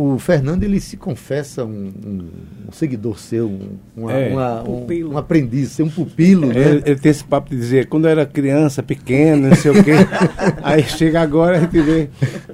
o 0.00 0.18
Fernando 0.18 0.62
ele 0.62 0.78
se 0.80 0.96
confessa 0.96 1.64
um, 1.64 1.92
um- 2.06 2.28
um 2.68 2.72
seguidor 2.72 3.18
seu, 3.18 3.48
um, 3.48 3.78
uma- 3.96 4.12
É. 4.12 4.32
uma- 4.32 4.62
um- 4.62 4.86
um 5.12 5.18
aprendiz, 5.18 5.80
um 5.80 5.88
pupilo, 5.88 6.46
né? 6.46 6.54
Ele, 6.60 6.82
ele 6.86 7.00
tem 7.00 7.10
esse 7.10 7.24
papo 7.24 7.50
de 7.50 7.56
dizer, 7.56 7.86
quando 7.88 8.04
eu 8.06 8.10
era 8.12 8.24
criança, 8.24 8.82
pequeno, 8.82 9.48
não 9.48 9.56
sei 9.56 9.72
o 9.72 9.82
quê. 9.82 9.92
Aí 10.62 10.82
chega 10.84 11.20
agora, 11.20 11.56
a 11.56 11.60
gente 11.60 11.80
vê. 11.80 12.08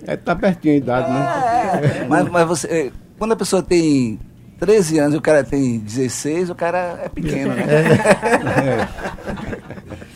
É, 0.06 0.16
tá 0.16 0.34
pertinho 0.34 0.74
a 0.74 0.76
idade, 0.78 1.10
né? 1.10 2.06
Mas, 2.08 2.28
mas 2.30 2.46
você, 2.48 2.66
eh, 2.68 2.90
quando 3.18 3.32
a 3.32 3.36
pessoa 3.36 3.62
tem 3.62 4.18
13 4.58 4.98
anos 4.98 5.14
e 5.14 5.18
o 5.18 5.20
cara 5.20 5.44
tem 5.44 5.78
16, 5.80 6.48
o 6.48 6.54
cara 6.54 7.00
é 7.04 7.08
pequeno, 7.10 7.52
né? 7.54 8.88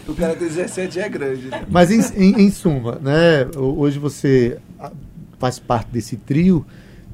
O 0.06 0.14
cara 0.14 0.34
tem 0.34 0.48
17 0.48 0.94
já 0.94 1.02
é 1.04 1.08
grande. 1.08 1.48
né? 1.48 1.62
Mas 1.68 1.90
em, 1.90 2.00
em- 2.16 2.42
em 2.42 2.50
suma, 2.50 2.98
né? 3.02 3.44
ho- 3.56 3.78
Hoje 3.78 3.98
você 3.98 4.58
faz 5.38 5.58
parte 5.58 5.90
desse 5.92 6.16
trio 6.16 6.64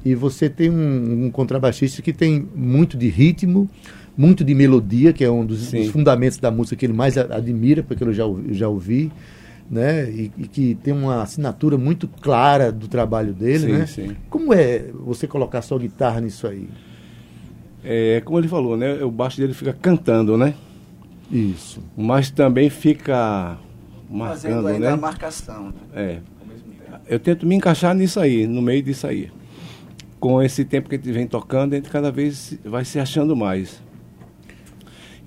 e 0.05 0.13
você 0.13 0.47
tem 0.47 0.69
um, 0.69 1.25
um 1.25 1.31
contrabaixista 1.31 2.01
que 2.01 2.13
tem 2.13 2.47
muito 2.55 2.95
de 2.95 3.09
ritmo, 3.09 3.67
muito 4.15 4.43
de 4.43 4.53
melodia, 4.53 5.11
que 5.11 5.23
é 5.23 5.31
um 5.31 5.43
dos, 5.45 5.71
dos 5.71 5.87
fundamentos 5.87 6.37
da 6.37 6.51
música 6.51 6.75
que 6.75 6.85
ele 6.85 6.93
mais 6.93 7.17
a- 7.17 7.35
admira, 7.35 7.81
porque 7.83 8.03
eu 8.03 8.13
já, 8.13 8.23
ouvi- 8.25 8.53
já 8.53 8.69
ouvi, 8.69 9.11
né? 9.69 10.09
E, 10.11 10.31
e 10.37 10.47
que 10.47 10.75
tem 10.75 10.93
uma 10.93 11.23
assinatura 11.23 11.75
muito 11.77 12.07
clara 12.07 12.71
do 12.71 12.87
trabalho 12.87 13.33
dele, 13.33 13.59
Sim, 13.65 13.71
né? 13.73 13.85
sim. 13.87 14.15
Como 14.29 14.53
é 14.53 14.85
você 14.93 15.25
colocar 15.27 15.61
sua 15.63 15.79
guitarra 15.79 16.21
nisso 16.21 16.45
aí? 16.47 16.69
É, 17.83 18.21
como 18.23 18.39
ele 18.39 18.47
falou, 18.47 18.77
né? 18.77 19.03
O 19.03 19.09
baixo 19.11 19.37
dele 19.41 19.53
fica 19.53 19.73
cantando, 19.73 20.37
né? 20.37 20.53
Isso. 21.31 21.81
Mas 21.97 22.29
também 22.29 22.69
fica 22.69 23.57
Fazendo 24.07 24.53
marcando, 24.53 24.67
ainda 24.67 24.87
a 24.89 24.95
né? 24.95 25.01
marcação. 25.01 25.73
É. 25.95 26.19
Eu 27.09 27.19
tento 27.19 27.45
me 27.45 27.55
encaixar 27.55 27.93
nisso 27.95 28.19
aí, 28.19 28.45
no 28.47 28.61
meio 28.61 28.81
disso 28.83 29.05
aí. 29.07 29.29
Com 30.19 30.41
esse 30.41 30.65
tempo 30.65 30.89
que 30.89 30.95
a 30.95 30.97
gente 30.97 31.11
vem 31.11 31.27
tocando, 31.27 31.73
a 31.73 31.75
gente 31.75 31.89
cada 31.89 32.11
vez 32.11 32.57
vai 32.63 32.83
se 32.85 32.99
achando 32.99 33.35
mais. 33.35 33.81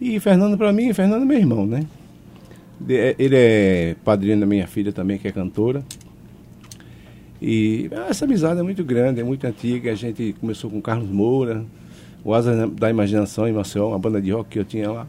E 0.00 0.18
Fernando, 0.20 0.56
para 0.56 0.72
mim, 0.72 0.92
Fernando 0.92 1.22
é 1.22 1.24
meu 1.24 1.38
irmão, 1.38 1.66
né? 1.66 1.84
De- 2.80 3.14
Ele 3.18 3.36
é 3.36 3.96
padrinho 4.04 4.40
da 4.40 4.46
minha 4.46 4.66
filha 4.66 4.92
também, 4.92 5.18
que 5.18 5.28
é 5.28 5.32
cantora. 5.32 5.84
E 7.40 7.88
essa 8.08 8.24
amizade 8.24 8.58
é 8.58 8.62
muito 8.62 8.82
grande, 8.82 9.20
é 9.20 9.24
muito 9.24 9.46
antiga. 9.46 9.92
A 9.92 9.94
gente 9.94 10.34
começou 10.40 10.70
com 10.70 10.80
Carlos 10.80 11.08
Moura, 11.08 11.64
o 12.24 12.34
Asas 12.34 12.70
da 12.72 12.90
Imaginação 12.90 13.46
em 13.46 13.52
Maceió, 13.52 13.88
uma 13.88 13.98
banda 13.98 14.20
de 14.20 14.30
rock 14.32 14.50
que 14.50 14.58
eu 14.58 14.64
tinha 14.64 14.90
lá. 14.90 15.06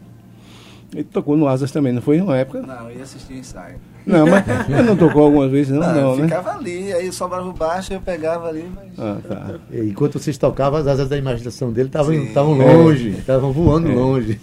Ele 0.92 1.04
tocou 1.04 1.36
no 1.36 1.46
Asas 1.48 1.70
também, 1.72 1.92
não 1.92 2.02
foi 2.02 2.18
numa 2.18 2.36
época? 2.36 2.62
Não, 2.62 2.90
eu 2.90 2.96
ia 2.98 3.02
assistir 3.02 3.34
ensaio. 3.34 3.76
Não, 4.06 4.26
mas 4.26 4.44
ele 4.68 4.82
não 4.82 4.96
tocou 4.96 5.24
algumas 5.24 5.50
vezes, 5.50 5.72
não, 5.72 5.80
Não, 5.80 5.94
não, 5.94 6.10
eu 6.12 6.16
né? 6.16 6.22
ficava 6.24 6.50
ali, 6.58 6.92
aí 6.92 7.12
sobrava 7.12 7.48
o 7.48 7.52
baixo, 7.52 7.92
eu 7.92 8.00
pegava 8.00 8.48
ali, 8.48 8.64
mas. 8.74 8.86
Ah, 8.98 9.16
tá. 9.26 9.54
E 9.70 9.80
Enquanto 9.90 10.18
vocês 10.18 10.36
tocavam, 10.38 10.78
as 10.80 10.86
asas 10.86 11.08
da 11.08 11.16
imaginação 11.16 11.70
dele 11.72 11.88
estavam 11.88 12.12
estavam 12.14 12.54
longe, 12.54 13.10
estavam 13.10 13.52
voando 13.52 13.90
É. 13.90 13.94
longe. 13.94 14.40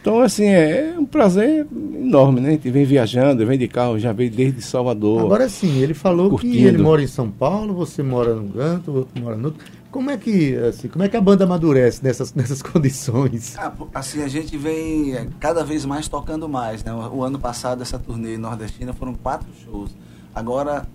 Então, 0.00 0.20
assim, 0.20 0.44
é 0.46 0.94
um 0.96 1.04
prazer 1.04 1.66
enorme, 1.98 2.40
né? 2.40 2.50
A 2.50 2.52
gente 2.52 2.70
vem 2.70 2.84
viajando, 2.84 3.44
vem 3.44 3.58
de 3.58 3.66
carro, 3.66 3.98
já 3.98 4.12
veio 4.12 4.30
desde 4.30 4.62
Salvador. 4.62 5.20
Agora 5.20 5.48
sim, 5.48 5.80
ele 5.80 5.94
falou 5.94 6.26
que 6.30 6.46
Curtindo. 6.46 6.68
ele 6.68 6.78
mora 6.78 7.02
em 7.02 7.08
São 7.08 7.28
Paulo, 7.28 7.74
você 7.74 8.04
mora 8.04 8.32
num 8.36 8.46
canto, 8.48 8.92
outro 8.92 9.20
mora 9.20 9.34
no 9.36 9.46
outro. 9.46 9.66
Como 9.96 10.10
é 10.10 10.18
que, 10.18 10.54
assim, 10.56 10.88
como 10.88 11.04
é 11.04 11.08
que 11.08 11.16
a 11.16 11.20
banda 11.22 11.44
amadurece 11.44 12.04
nessas, 12.04 12.30
nessas 12.36 12.60
condições? 12.60 13.56
Ah, 13.56 13.72
assim, 13.94 14.22
a 14.22 14.28
gente 14.28 14.54
vem 14.54 15.14
é, 15.14 15.26
cada 15.40 15.64
vez 15.64 15.86
mais 15.86 16.06
tocando 16.06 16.46
mais, 16.46 16.84
né? 16.84 16.92
O, 16.92 17.24
ano 17.24 17.38
passado, 17.38 17.80
essa 17.80 17.98
turnê 17.98 18.36
nordestina 18.36 18.92
foram 18.92 19.14
quatro 19.14 19.48
shows. 19.64 19.96
Agora, 20.34 20.86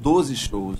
12 0.00 0.36
shows. 0.36 0.78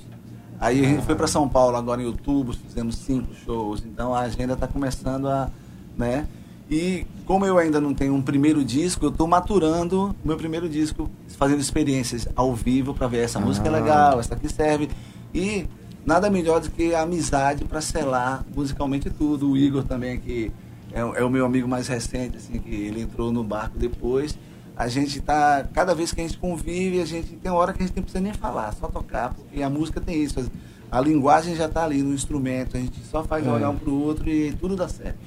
Aí 0.59 0.83
a 0.83 0.88
gente 0.88 1.05
foi 1.05 1.14
para 1.14 1.27
São 1.27 1.47
Paulo 1.47 1.77
agora 1.77 2.01
em 2.01 2.07
outubro, 2.07 2.57
fizemos 2.67 2.95
cinco 2.95 3.35
shows. 3.45 3.85
Então 3.85 4.14
a 4.14 4.21
agenda 4.21 4.55
está 4.55 4.67
começando 4.67 5.29
a, 5.29 5.51
né? 5.99 6.27
E 6.71 7.07
como 7.27 7.45
eu 7.45 7.59
ainda 7.59 7.79
não 7.79 7.93
tenho 7.93 8.14
um 8.14 8.23
primeiro 8.23 8.64
disco, 8.64 9.05
eu 9.05 9.11
estou 9.11 9.27
maturando 9.27 10.17
o 10.25 10.27
meu 10.27 10.38
primeiro 10.38 10.67
disco, 10.67 11.11
fazendo 11.37 11.61
experiências 11.61 12.27
ao 12.35 12.55
vivo 12.55 12.95
para 12.95 13.07
ver 13.07 13.19
essa 13.19 13.38
música 13.38 13.69
é 13.69 13.71
legal, 13.71 14.19
essa 14.19 14.35
aqui 14.35 14.51
serve. 14.51 14.88
E 15.35 15.67
nada 16.09 16.31
melhor 16.31 16.59
do 16.59 16.71
que 16.71 16.94
a 16.94 17.03
amizade 17.03 17.66
para 17.66 17.83
selar 17.83 18.42
musicalmente 18.57 19.11
tudo. 19.11 19.51
O 19.51 19.57
Igor 19.57 19.85
também, 19.85 20.18
que 20.18 20.51
é, 20.90 21.01
é, 21.01 21.23
o 21.23 21.29
meu 21.29 21.44
amigo 21.44 21.68
mais 21.68 21.87
recente, 21.87 22.38
assim, 22.38 22.59
que 22.59 22.75
ele 22.75 23.03
entrou 23.03 23.31
no 23.31 23.44
barco 23.44 23.79
depois. 23.79 24.37
A 24.75 24.88
gente 24.88 25.21
tá, 25.21 25.68
cada 25.75 25.94
vez 25.94 26.11
que 26.11 26.21
a 26.21 26.25
gente 26.25 26.38
convive, 26.38 27.03
a 27.03 27.05
gente 27.05 27.37
tem 27.37 27.53
hora 27.53 27.75
que 27.75 27.83
a 27.83 27.87
gente 27.87 27.94
não 27.94 28.03
precisa 28.03 28.23
nem 28.23 28.33
falar, 28.33 28.73
só 28.73 28.88
tocar, 28.88 29.35
porque 29.35 29.62
a 29.62 29.68
música 29.68 30.01
tem 30.01 30.23
isso. 30.23 30.51
A 30.90 31.01
linguagem 31.01 31.55
já 31.55 31.66
está 31.66 31.85
ali 31.85 32.03
no 32.03 32.14
instrumento, 32.14 32.77
a 32.77 32.81
gente 32.81 32.99
só 33.05 33.23
faz 33.23 33.47
é. 33.47 33.51
olhar 33.51 33.68
um 33.68 33.77
para 33.77 33.90
o 33.90 34.01
outro 34.01 34.31
e 34.31 34.53
tudo 34.53 34.77
dá 34.77 34.88
certo. 34.88 35.18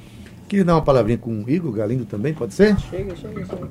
Queria 0.48 0.66
dar 0.66 0.74
uma 0.76 0.82
palavrinha 0.82 1.18
com 1.18 1.44
o 1.44 1.50
Igor 1.50 1.72
Galindo 1.74 2.06
também, 2.06 2.34
pode 2.34 2.56
ser? 2.56 2.80
Chega, 2.80 3.16
chega, 3.16 3.46
chega. 3.46 3.70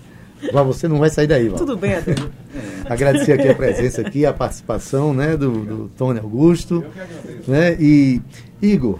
Val, 0.52 0.64
você 0.64 0.88
não 0.88 0.98
vai 0.98 1.10
sair 1.10 1.26
daí, 1.26 1.48
Val. 1.48 1.58
Tudo 1.58 1.76
bem, 1.76 1.94
Adriano. 1.94 2.30
É. 2.54 2.92
Agradecer 2.92 3.32
aqui 3.32 3.48
a 3.48 3.54
presença 3.54 4.00
aqui, 4.00 4.24
a 4.26 4.32
participação 4.32 5.12
né, 5.12 5.36
do, 5.36 5.50
do 5.64 5.90
Tony 5.96 6.18
Augusto. 6.18 6.84
Né, 7.46 7.76
e, 7.80 8.20
Igor, 8.60 8.98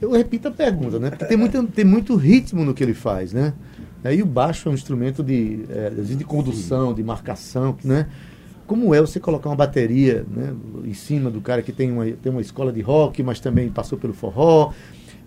eu 0.00 0.12
repito 0.12 0.48
a 0.48 0.50
pergunta, 0.50 0.98
né? 0.98 1.10
Porque 1.10 1.24
tem 1.24 1.36
muito, 1.36 1.62
tem 1.66 1.84
muito 1.84 2.14
ritmo 2.14 2.64
no 2.64 2.72
que 2.72 2.82
ele 2.82 2.94
faz, 2.94 3.32
né? 3.32 3.52
Aí 4.04 4.22
o 4.22 4.26
baixo 4.26 4.68
é 4.68 4.72
um 4.72 4.74
instrumento 4.74 5.22
de, 5.24 5.64
é, 5.68 5.90
de 5.90 6.24
condução, 6.24 6.94
de 6.94 7.02
marcação, 7.02 7.76
né? 7.82 8.06
Como 8.66 8.94
é 8.94 9.00
você 9.00 9.18
colocar 9.18 9.48
uma 9.48 9.56
bateria 9.56 10.24
né, 10.30 10.54
em 10.84 10.92
cima 10.92 11.30
do 11.30 11.40
cara 11.40 11.62
que 11.62 11.72
tem 11.72 11.90
uma, 11.90 12.04
tem 12.04 12.30
uma 12.30 12.40
escola 12.40 12.70
de 12.70 12.82
rock, 12.82 13.22
mas 13.22 13.40
também 13.40 13.70
passou 13.70 13.98
pelo 13.98 14.12
forró, 14.12 14.72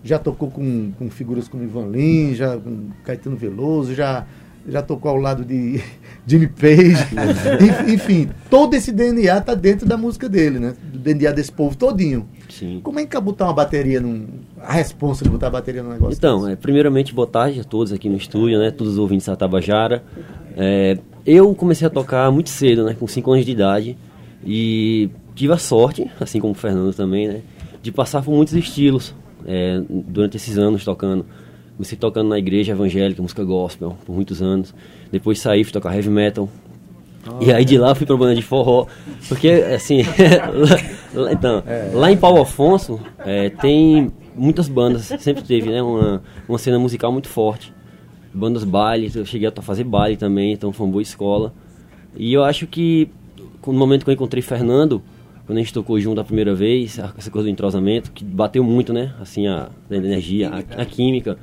já 0.04 0.18
tocou 0.18 0.50
com, 0.50 0.92
com 0.92 1.10
figuras 1.10 1.48
como 1.48 1.64
Ivan 1.64 1.88
Lins, 1.88 2.36
já 2.36 2.56
com 2.56 2.90
Caetano 3.04 3.36
Veloso, 3.36 3.94
já 3.94 4.24
já 4.66 4.82
tocou 4.82 5.10
ao 5.10 5.16
lado 5.16 5.44
de 5.44 5.82
Jimmy 6.26 6.46
Page. 6.46 6.96
Enfim, 7.92 8.28
todo 8.48 8.74
esse 8.74 8.92
DNA 8.92 9.40
tá 9.40 9.54
dentro 9.54 9.86
da 9.86 9.96
música 9.96 10.28
dele, 10.28 10.58
né? 10.58 10.74
Do 10.92 10.98
DNA 10.98 11.32
desse 11.32 11.52
povo 11.52 11.76
todinho. 11.76 12.28
Sim. 12.48 12.80
Como 12.82 13.00
é 13.00 13.06
que 13.06 13.16
é 13.16 13.20
botar 13.20 13.44
uma 13.46 13.54
bateria 13.54 14.00
num. 14.00 14.26
A 14.60 14.74
responsa 14.74 15.24
de 15.24 15.30
botar 15.30 15.48
a 15.48 15.50
bateria 15.50 15.82
num 15.82 15.90
negócio 15.90 16.16
Então, 16.16 16.48
é, 16.48 16.54
primeiramente, 16.54 17.12
boa 17.12 17.26
tarde 17.26 17.60
a 17.60 17.64
todos 17.64 17.92
aqui 17.92 18.08
no 18.08 18.16
estúdio, 18.16 18.58
né? 18.58 18.70
Todos 18.70 18.94
os 18.94 18.98
ouvintes 18.98 19.26
da 19.26 19.34
Tabajara. 19.34 20.02
É, 20.56 20.98
eu 21.26 21.54
comecei 21.54 21.86
a 21.86 21.90
tocar 21.90 22.30
muito 22.30 22.50
cedo, 22.50 22.84
né? 22.84 22.96
Com 22.98 23.06
5 23.06 23.32
anos 23.32 23.44
de 23.44 23.52
idade. 23.52 23.98
E 24.44 25.10
tive 25.34 25.52
a 25.52 25.58
sorte, 25.58 26.10
assim 26.20 26.40
como 26.40 26.52
o 26.52 26.56
Fernando 26.56 26.92
também, 26.94 27.28
né? 27.28 27.40
De 27.82 27.90
passar 27.90 28.22
por 28.22 28.32
muitos 28.34 28.54
estilos 28.54 29.14
é, 29.46 29.80
durante 29.88 30.36
esses 30.36 30.58
anos 30.58 30.84
tocando. 30.84 31.24
Comecei 31.82 31.98
tocando 31.98 32.28
na 32.28 32.38
igreja 32.38 32.70
evangélica, 32.70 33.20
música 33.20 33.42
gospel, 33.42 33.96
por 34.06 34.14
muitos 34.14 34.40
anos. 34.40 34.72
Depois 35.10 35.40
saí, 35.40 35.64
fui 35.64 35.72
tocar 35.72 35.92
heavy 35.92 36.10
metal. 36.10 36.48
E 37.40 37.52
aí 37.52 37.64
de 37.64 37.76
lá 37.76 37.92
fui 37.92 38.06
pra 38.06 38.16
banda 38.16 38.36
de 38.36 38.42
forró. 38.42 38.86
Porque, 39.28 39.48
assim, 39.48 40.02
lá, 41.12 41.32
então, 41.32 41.60
é. 41.66 41.90
lá 41.92 42.12
em 42.12 42.16
Paulo 42.16 42.40
Afonso 42.40 43.00
é, 43.18 43.50
tem 43.50 44.12
muitas 44.32 44.68
bandas, 44.68 45.06
sempre 45.18 45.42
teve, 45.42 45.70
né? 45.70 45.82
Uma, 45.82 46.22
uma 46.48 46.56
cena 46.56 46.78
musical 46.78 47.10
muito 47.10 47.26
forte. 47.26 47.74
Bandas 48.32 48.62
baile, 48.62 49.10
eu 49.12 49.26
cheguei 49.26 49.48
a 49.48 49.60
fazer 49.60 49.82
baile 49.82 50.16
também, 50.16 50.52
então 50.52 50.72
foi 50.72 50.86
uma 50.86 50.92
boa 50.92 51.02
escola. 51.02 51.52
E 52.14 52.32
eu 52.32 52.44
acho 52.44 52.64
que, 52.68 53.08
no 53.66 53.72
momento 53.72 54.04
que 54.04 54.10
eu 54.10 54.14
encontrei 54.14 54.40
Fernando, 54.40 55.02
quando 55.46 55.58
a 55.58 55.60
gente 55.60 55.74
tocou 55.74 55.98
junto 55.98 56.20
a 56.20 56.24
primeira 56.24 56.54
vez, 56.54 56.96
essa 57.18 57.28
coisa 57.28 57.48
do 57.48 57.50
entrosamento, 57.50 58.12
que 58.12 58.24
bateu 58.24 58.62
muito, 58.62 58.92
né? 58.92 59.14
Assim, 59.20 59.48
a, 59.48 59.68
a 59.90 59.94
energia, 59.96 60.48
a, 60.48 60.82
a 60.82 60.84
química 60.84 61.36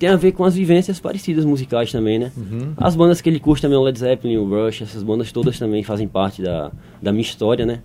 tem 0.00 0.08
a 0.08 0.16
ver 0.16 0.32
com 0.32 0.44
as 0.44 0.54
vivências 0.54 0.98
parecidas 0.98 1.44
musicais 1.44 1.92
também, 1.92 2.18
né? 2.18 2.32
Uhum. 2.34 2.72
As 2.74 2.96
bandas 2.96 3.20
que 3.20 3.28
ele 3.28 3.38
curte 3.38 3.60
também, 3.60 3.76
o 3.76 3.82
Led 3.82 3.98
Zeppelin, 3.98 4.38
o 4.38 4.48
Rush, 4.48 4.80
essas 4.80 5.02
bandas 5.02 5.30
todas 5.30 5.58
também 5.58 5.84
fazem 5.84 6.08
parte 6.08 6.40
da, 6.40 6.72
da 7.02 7.12
minha 7.12 7.20
história, 7.20 7.66
né? 7.66 7.82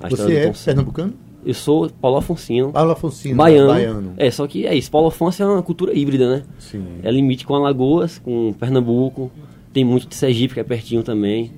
A 0.00 0.08
Você 0.08 0.36
é 0.36 0.52
pernambucano? 0.64 1.12
Eu 1.44 1.52
sou 1.52 1.90
Paulo 2.00 2.16
Afonsino. 2.16 2.72
Paulo 2.72 2.92
Afonsino, 2.92 3.36
baiano. 3.36 3.68
baiano. 3.68 4.14
É, 4.16 4.30
só 4.30 4.46
que 4.46 4.66
é 4.66 4.74
isso. 4.74 4.90
Paulo 4.90 5.08
Afonso 5.08 5.42
é 5.42 5.46
uma 5.46 5.62
cultura 5.62 5.92
híbrida, 5.94 6.34
né? 6.34 6.42
Sim. 6.58 6.82
É 7.02 7.10
limite 7.10 7.44
com 7.44 7.54
Alagoas, 7.54 8.18
com 8.18 8.54
Pernambuco. 8.54 9.30
Tem 9.70 9.84
muito 9.84 10.08
de 10.08 10.14
Sergipe, 10.14 10.54
que 10.54 10.60
é 10.60 10.64
pertinho 10.64 11.02
também. 11.02 11.52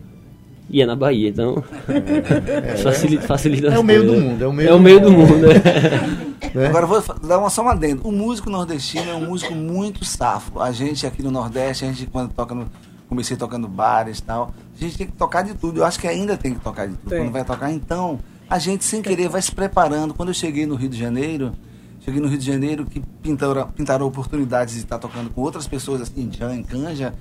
E 0.73 0.81
é 0.81 0.87
na 0.87 0.97
Bahia, 0.97 1.29
então. 1.29 1.63
É, 1.87 2.77
facilita, 2.79 3.27
facilita 3.27 3.67
É 3.69 3.79
o 3.79 3.85
meio 3.85 4.07
do 4.07 4.15
mundo. 4.15 4.43
É 4.43 4.47
o 4.47 4.53
meio, 4.53 4.69
é 4.71 4.75
o 4.75 4.81
meio 4.81 5.01
do 5.01 5.13
mundo. 5.13 5.47
Né? 6.55 6.67
Agora 6.67 6.87
vou 6.87 7.03
dar 7.23 7.39
uma 7.39 7.49
só 7.49 7.63
uma 7.63 7.75
dentro. 7.75 8.07
O 8.07 8.13
músico 8.13 8.51
nordestino 8.51 9.11
é 9.11 9.15
um 9.15 9.27
músico 9.27 9.55
muito 9.55 10.05
safo. 10.05 10.61
A 10.61 10.71
gente 10.71 11.07
aqui 11.07 11.23
no 11.23 11.31
Nordeste, 11.31 11.85
a 11.85 11.89
gente 11.89 12.05
quando 12.07 12.31
toca 12.35 12.55
no. 12.55 12.69
Comecei 13.09 13.39
tocando 13.39 13.67
bares 13.67 14.19
e 14.19 14.23
tal. 14.23 14.53
A 14.77 14.85
gente 14.85 14.99
tem 14.99 15.07
que 15.07 15.15
tocar 15.15 15.43
de 15.43 15.55
tudo. 15.55 15.81
Eu 15.81 15.85
acho 15.87 15.99
que 15.99 16.07
ainda 16.07 16.37
tem 16.37 16.53
que 16.53 16.61
tocar 16.61 16.87
de 16.87 16.95
tudo. 16.97 17.09
Tem. 17.09 17.21
Quando 17.21 17.33
vai 17.33 17.45
tocar, 17.45 17.73
então, 17.73 18.19
a 18.51 18.59
gente 18.59 18.85
sem 18.85 19.01
querer 19.01 19.31
vai 19.31 19.41
se 19.41 19.53
preparando. 19.53 20.13
Quando 20.13 20.29
eu 20.29 20.35
cheguei 20.35 20.67
no 20.67 20.75
Rio 20.75 20.91
de 20.91 20.99
Janeiro, 20.99 21.53
cheguei 22.01 22.21
no 22.21 22.29
Rio 22.29 22.39
de 22.39 22.45
Janeiro 22.45 22.85
que 22.85 23.01
pintaram, 23.23 23.69
pintaram 23.69 24.07
oportunidades 24.07 24.75
de 24.75 24.81
estar 24.81 24.99
tocando 24.99 25.31
com 25.31 25.41
outras 25.41 25.67
pessoas 25.67 26.03
assim, 26.03 26.31
em 26.55 26.63
canja. 26.63 27.15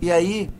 E 0.00 0.10
aí 0.10 0.50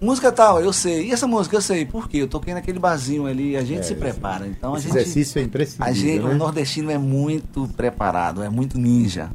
Música 0.00 0.32
tal, 0.32 0.62
eu 0.62 0.72
sei. 0.72 1.08
E 1.08 1.12
essa 1.12 1.26
música 1.26 1.56
eu 1.56 1.60
sei. 1.60 1.84
Por 1.84 2.08
quê? 2.08 2.18
Eu 2.18 2.28
toquei 2.28 2.54
naquele 2.54 2.78
barzinho 2.78 3.26
ali, 3.26 3.54
a 3.56 3.62
gente 3.62 3.80
é, 3.80 3.82
se 3.82 3.94
prepara. 3.94 4.46
Então 4.46 4.74
esse 4.74 4.86
a 4.86 4.90
gente. 4.90 5.00
exercício 5.00 5.38
é 5.38 5.42
imprescindível. 5.42 5.86
A 5.86 5.92
gente, 5.92 6.22
né? 6.22 6.30
o 6.30 6.36
nordestino 6.36 6.90
é 6.90 6.96
muito 6.96 7.68
preparado, 7.76 8.42
é 8.42 8.48
muito 8.48 8.78
ninja. 8.78 9.30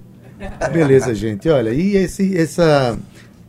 Beleza, 0.73 1.13
gente. 1.13 1.47
Olha, 1.49 1.69
e 1.69 1.95
esse, 1.95 2.35
essa, 2.35 2.97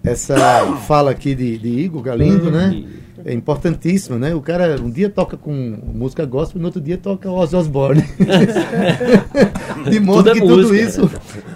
essa 0.05 0.37
fala 0.87 1.11
aqui 1.11 1.35
de, 1.35 1.57
de 1.57 1.69
Igor 1.69 2.03
Galindo, 2.03 2.51
né? 2.51 2.85
É 3.25 3.33
importantíssima, 3.33 4.19
né? 4.19 4.35
O 4.35 4.41
cara 4.41 4.81
um 4.81 4.91
dia 4.91 5.09
toca 5.09 5.37
com 5.37 5.53
música 5.53 6.25
gospel, 6.25 6.61
no 6.61 6.69
outro 6.69 6.81
dia 6.81 6.97
toca 6.99 7.29
Ozzy 7.31 7.57
Osbourne. 7.57 8.05
de 9.91 9.99
modo 9.99 10.23
tudo 10.23 10.31
é 10.31 10.33
que 10.33 10.39
é 10.39 10.43
tudo 10.43 10.63
música, 10.63 10.81
isso, 10.81 11.03
né? 11.03 11.11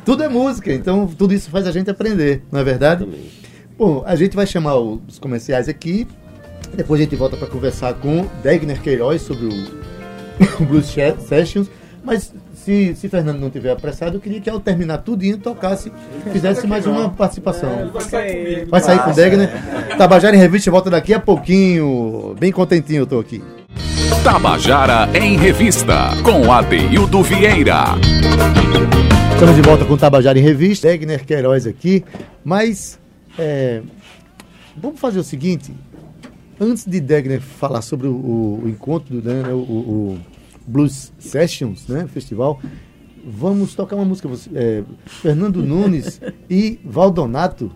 tudo 0.05 0.23
é 0.25 0.29
música. 0.29 0.73
Então 0.73 1.07
tudo 1.07 1.33
isso 1.33 1.49
faz 1.49 1.66
a 1.66 1.70
gente 1.70 1.88
aprender, 1.88 2.42
não 2.51 2.59
é 2.59 2.64
verdade? 2.64 3.05
Também. 3.05 3.39
Bom, 3.80 4.02
a 4.04 4.14
gente 4.14 4.36
vai 4.36 4.46
chamar 4.46 4.76
os 4.76 5.18
comerciais 5.18 5.66
aqui. 5.66 6.06
Depois 6.74 7.00
a 7.00 7.04
gente 7.04 7.16
volta 7.16 7.34
para 7.34 7.48
conversar 7.48 7.94
com 7.94 8.26
Degner 8.42 8.78
Queiroz 8.82 9.22
sobre 9.22 9.46
o, 9.46 10.66
Blues 10.68 10.94
Sessions. 11.26 11.70
Mas 12.04 12.30
se, 12.54 12.94
se 12.94 13.08
Fernando 13.08 13.40
não 13.40 13.48
tiver 13.48 13.70
apressado, 13.70 14.18
eu 14.18 14.20
queria 14.20 14.38
que 14.38 14.50
ao 14.50 14.60
terminar 14.60 14.98
tudinho 14.98 15.38
tocasse, 15.38 15.90
fizesse 16.30 16.66
mais 16.66 16.86
uma 16.86 17.08
participação. 17.08 17.70
É, 17.70 17.86
vai 17.86 18.02
sair, 18.02 18.66
vai 18.66 18.80
sair 18.82 18.98
com 19.02 19.12
o 19.12 19.14
Degner. 19.14 19.48
Tabajara 19.96 20.36
em 20.36 20.38
Revista 20.38 20.70
volta 20.70 20.90
daqui 20.90 21.14
a 21.14 21.18
pouquinho. 21.18 22.36
Bem 22.38 22.52
contentinho 22.52 23.00
eu 23.00 23.06
tô 23.06 23.18
aqui. 23.18 23.42
Tabajara 24.22 25.08
em 25.18 25.38
Revista, 25.38 26.10
com 26.22 26.52
Adeildo 26.52 27.22
Vieira. 27.22 27.84
Estamos 29.32 29.56
de 29.56 29.62
volta 29.62 29.86
com 29.86 29.96
Tabajara 29.96 30.38
em 30.38 30.42
Revista. 30.42 30.86
Degner 30.86 31.24
Queiroz 31.24 31.66
aqui. 31.66 32.04
Mas 32.44 32.99
é, 33.40 33.83
vamos 34.76 35.00
fazer 35.00 35.18
o 35.18 35.24
seguinte. 35.24 35.72
Antes 36.61 36.85
de 36.85 37.00
Degner 37.00 37.40
falar 37.40 37.81
sobre 37.81 38.07
o, 38.07 38.12
o, 38.12 38.62
o 38.64 38.68
encontro, 38.68 39.22
né, 39.22 39.50
o, 39.50 39.57
o, 39.57 40.18
Blues 40.66 41.11
Sessions, 41.18 41.88
né, 41.88 42.07
festival, 42.07 42.61
vamos 43.24 43.74
tocar 43.74 43.96
uma 43.96 44.05
música. 44.05 44.29
É, 44.55 44.83
Fernando 45.07 45.62
Nunes 45.62 46.20
e 46.50 46.79
Valdonato. 46.85 47.72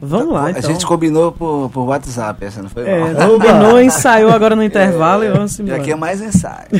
Vamos 0.00 0.34
lá, 0.34 0.50
então. 0.50 0.68
A 0.68 0.72
gente 0.72 0.84
combinou 0.84 1.30
por, 1.30 1.70
por 1.70 1.84
WhatsApp, 1.84 2.44
essa 2.44 2.60
não 2.60 2.68
foi 2.68 2.88
é, 2.88 3.14
Combinou, 3.14 3.80
ensaiou 3.80 4.32
agora 4.32 4.56
no 4.56 4.62
intervalo 4.64 5.22
é, 5.22 5.28
e 5.28 5.30
vamos 5.30 5.56
embora. 5.60 5.78
E 5.78 5.80
aqui 5.80 5.92
é 5.92 5.96
mais 5.96 6.20
ensaio. 6.20 6.66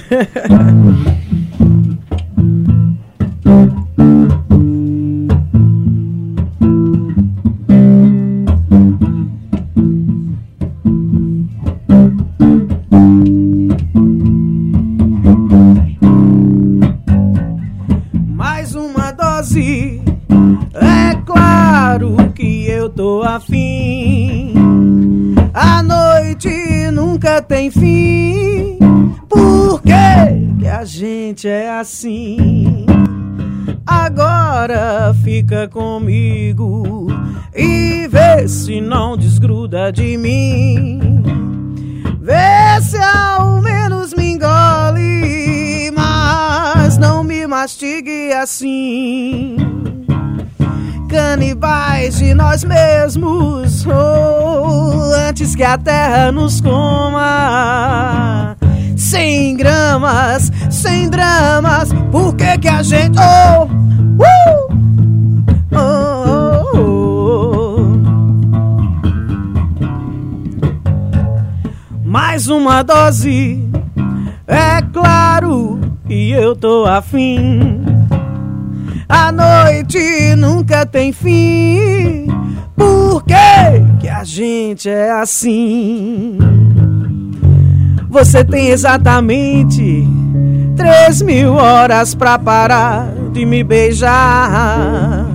afim. 23.22 24.52
A 25.52 25.82
noite 25.82 26.50
nunca 26.92 27.40
tem 27.40 27.70
fim. 27.70 28.78
Por 29.28 29.80
que 29.82 30.66
a 30.66 30.84
gente 30.84 31.48
é 31.48 31.78
assim? 31.78 32.86
Agora 33.86 35.14
fica 35.22 35.68
comigo 35.68 37.06
e 37.54 38.08
vê 38.08 38.48
se 38.48 38.80
não 38.80 39.16
desgruda 39.16 39.92
de 39.92 40.16
mim. 40.16 41.22
Vê 42.20 42.82
se 42.82 42.98
ao 42.98 43.62
menos 43.62 44.12
me 44.14 44.32
engole, 44.32 45.90
mas 45.92 46.98
não 46.98 47.22
me 47.22 47.46
mastigue 47.46 48.32
assim. 48.32 49.56
Canibais 51.16 52.18
de 52.18 52.34
nós 52.34 52.62
mesmos, 52.62 53.86
oh, 53.86 55.14
antes 55.26 55.56
que 55.56 55.62
a 55.62 55.78
terra 55.78 56.30
nos 56.30 56.60
coma. 56.60 58.54
Sem 58.94 59.56
gramas, 59.56 60.52
sem 60.70 61.08
dramas, 61.08 61.88
por 62.12 62.36
que 62.36 62.58
que 62.58 62.68
a 62.68 62.82
gente. 62.82 63.18
Oh, 63.18 63.64
uh, 63.64 64.68
oh, 65.72 65.88
oh, 66.74 66.76
oh. 66.76 67.80
Mais 72.04 72.46
uma 72.46 72.82
dose, 72.82 73.66
é 74.46 74.82
claro, 74.92 75.80
e 76.10 76.30
eu 76.32 76.54
tô 76.54 76.84
afim. 76.84 77.95
A 79.08 79.30
noite 79.30 80.34
nunca 80.36 80.84
tem 80.84 81.12
fim. 81.12 82.26
Por 82.74 83.22
que, 83.22 83.34
que 84.00 84.08
a 84.08 84.24
gente 84.24 84.88
é 84.88 85.12
assim? 85.12 86.38
Você 88.10 88.44
tem 88.44 88.68
exatamente 88.68 90.04
três 90.76 91.22
mil 91.22 91.54
horas 91.54 92.14
pra 92.14 92.38
parar 92.38 93.12
de 93.32 93.46
me 93.46 93.62
beijar. 93.62 95.26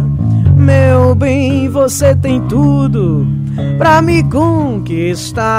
Meu 0.56 1.16
bem, 1.16 1.70
você 1.70 2.14
tem 2.16 2.42
tudo 2.42 3.26
pra 3.78 4.02
me 4.02 4.24
conquistar. 4.24 5.52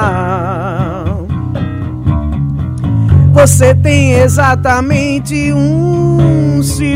Você 3.33 3.75
tem 3.75 4.13
exatamente 4.13 5.53
um 5.53 6.52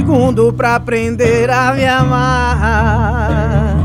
segundo 0.07 0.53
pra 0.53 0.77
aprender 0.77 1.51
a 1.51 1.73
me 1.73 1.85
amar. 1.85 3.77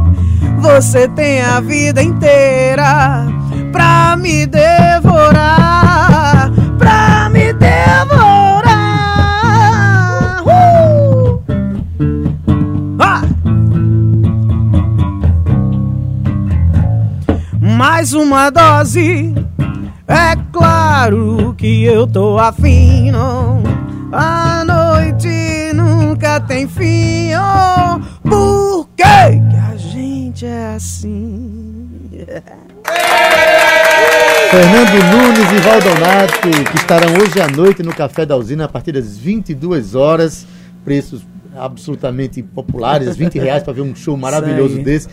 Você 0.60 1.08
tem 1.08 1.42
a 1.42 1.60
vida 1.60 2.04
inteira 2.04 3.26
pra 3.72 4.16
me 4.16 4.46
devorar, 4.46 6.52
pra 6.78 7.28
me 7.32 7.52
devorar. 7.54 8.70
Uh! 10.46 11.42
Ah! 13.00 13.24
Mais 17.60 18.14
uma 18.14 18.52
dose, 18.52 19.34
é 20.08 20.36
claro 20.54 21.56
que 21.58 21.84
eu 21.84 22.06
tô 22.06 22.38
afim. 22.38 23.10
não. 23.10 23.64
A 24.14 24.50
noite 24.50 24.51
tem 26.39 26.67
fim. 26.67 27.30
Oh, 27.36 28.00
por 28.30 28.88
que 28.96 29.04
a 29.04 29.76
gente 29.78 30.46
é 30.46 30.76
assim? 30.76 31.89
Fernando 34.50 35.04
Nunes 35.12 35.52
e 35.52 35.58
Valdonato, 35.62 36.50
que 36.72 36.76
estarão 36.78 37.13
hoje 37.22 37.39
à 37.41 37.48
noite 37.48 37.82
no 37.84 37.94
Café 37.94 38.26
da 38.26 38.36
Usina 38.36 38.65
a 38.65 38.67
partir 38.67 38.91
das 38.91 39.17
22 39.17 39.96
horas. 39.96 40.46
Preços 40.84 41.22
absolutamente 41.56 42.41
populares, 42.41 43.15
20 43.15 43.39
reais 43.39 43.63
para 43.63 43.74
ver 43.74 43.82
um 43.82 43.96
show 43.96 44.17
maravilhoso 44.17 44.76
desse. 44.84 45.08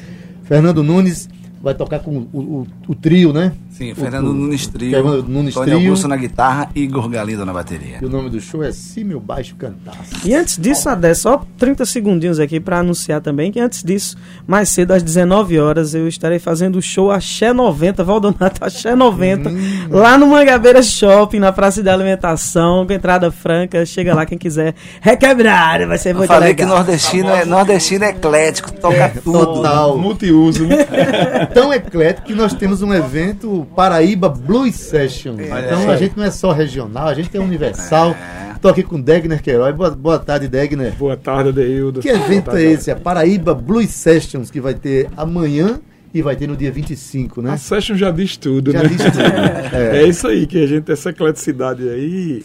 Fernando 0.45 0.83
Nunes 0.83 1.29
vai 1.63 1.75
tocar 1.75 1.99
com 2.01 2.27
o, 2.33 2.39
o- 2.39 2.67
o 2.89 2.95
trio, 2.95 3.33
né? 3.33 3.53
Sim, 3.79 3.95
Fernando 3.95 4.27
o- 4.29 4.35
Nunes 4.35 4.67
Trio, 4.67 4.91
Fernando 4.91 5.29
Nunes 5.29 5.55
Tony 5.55 5.67
Trio. 5.71 5.79
Augusto 5.87 6.09
na 6.09 6.17
guitarra 6.17 6.69
e 6.75 6.83
Igor 6.83 7.09
Galindo 7.09 7.47
na 7.47 7.53
bateria. 7.53 7.99
E 8.03 8.05
o 8.05 8.09
nome 8.11 8.29
do 8.29 8.41
show 8.41 8.63
é 8.63 8.73
Se 8.73 9.05
Meu 9.05 9.21
Baixo 9.21 9.55
Cantasse. 9.57 10.27
E 10.29 10.35
antes 10.35 10.57
disso, 10.59 10.89
Adé, 10.89 11.15
só 11.15 11.45
30 11.57 11.85
segundinhos 11.87 12.41
aqui 12.41 12.59
para 12.59 12.81
anunciar 12.81 13.21
também 13.21 13.53
que 13.53 13.61
antes 13.61 13.85
disso, 13.85 14.17
mais 14.47 14.69
cedo, 14.69 14.93
às 14.93 15.03
19 15.03 15.59
horas, 15.61 15.95
eu 15.95 16.09
estarei 16.09 16.39
fazendo 16.41 16.77
o 16.77 16.83
show 16.83 17.11
Axé 17.13 17.53
90, 17.53 18.03
Valdonato 18.03 18.65
Axé 18.65 18.95
90, 18.97 19.51
lá 19.91 20.19
no 20.19 20.27
Mangabeira 20.27 20.83
Shopping, 20.83 21.39
na 21.39 21.53
Praça 21.53 21.81
da 21.83 21.93
Alimentação, 21.95 22.85
com 22.87 22.93
entrada 22.93 23.31
franca. 23.31 23.87
Chega 23.87 24.13
lá 24.15 24.27
quem 24.27 24.37
quiser 24.37 24.75
requebrar, 25.01 25.87
vai 25.87 25.99
ser 25.99 26.11
Eu 26.11 26.17
muito 26.17 26.29
falei 26.29 26.53
que 26.55 26.63
legal. 26.63 26.79
nordestino 26.79 27.29
é, 27.31 27.45
nordestino 27.45 28.05
é 28.05 28.09
eclético, 28.11 28.73
toca 28.73 29.13
tudo. 29.23 29.39
Total. 29.47 29.97
Multiuso, 29.97 30.67
né? 30.67 30.85
Tão 31.55 31.73
eclético 31.73 32.27
que 32.27 32.35
nós 32.35 32.53
temos 32.55 32.83
um 32.83 32.93
evento 32.93 33.67
Paraíba 33.75 34.29
Blues 34.29 34.75
Session. 34.75 35.37
Então 35.39 35.91
a 35.91 35.97
gente 35.97 36.17
não 36.17 36.25
é 36.25 36.31
só 36.31 36.53
regional, 36.53 37.09
a 37.09 37.15
gente 37.15 37.37
é 37.37 37.41
universal. 37.41 38.15
Tô 38.61 38.69
aqui 38.69 38.83
com 38.83 39.01
Degner 39.01 39.41
Queiroz. 39.41 39.75
Boa, 39.75 39.91
boa 39.91 40.19
tarde, 40.19 40.49
Degner. 40.49 40.93
Boa 40.95 41.17
tarde, 41.17 41.51
Adeildo. 41.51 42.01
Que 42.01 42.09
evento 42.09 42.51
é 42.57 42.63
esse? 42.63 42.91
A 42.91 42.97
Paraíba 42.97 43.55
Blues 43.55 43.91
Sessions, 43.91 44.51
que 44.51 44.61
vai 44.61 44.75
ter 44.75 45.09
amanhã 45.17 45.81
e 46.13 46.21
vai 46.23 46.35
ter 46.35 46.49
no 46.49 46.57
dia 46.57 46.73
25, 46.73 47.41
né? 47.41 47.53
A 47.53 47.57
Session 47.57 47.97
já 47.97 48.11
diz 48.11 48.37
tudo, 48.37 48.73
Já 48.73 48.83
né? 48.83 48.89
disse 48.89 49.11
tudo. 49.11 49.23
É. 49.73 50.03
É. 50.03 50.09
isso 50.09 50.27
aí, 50.27 50.47
que 50.47 50.63
a 50.63 50.67
gente, 50.67 50.91
essa 50.91 51.11
ecleticidade 51.11 51.89
aí, 51.89 52.43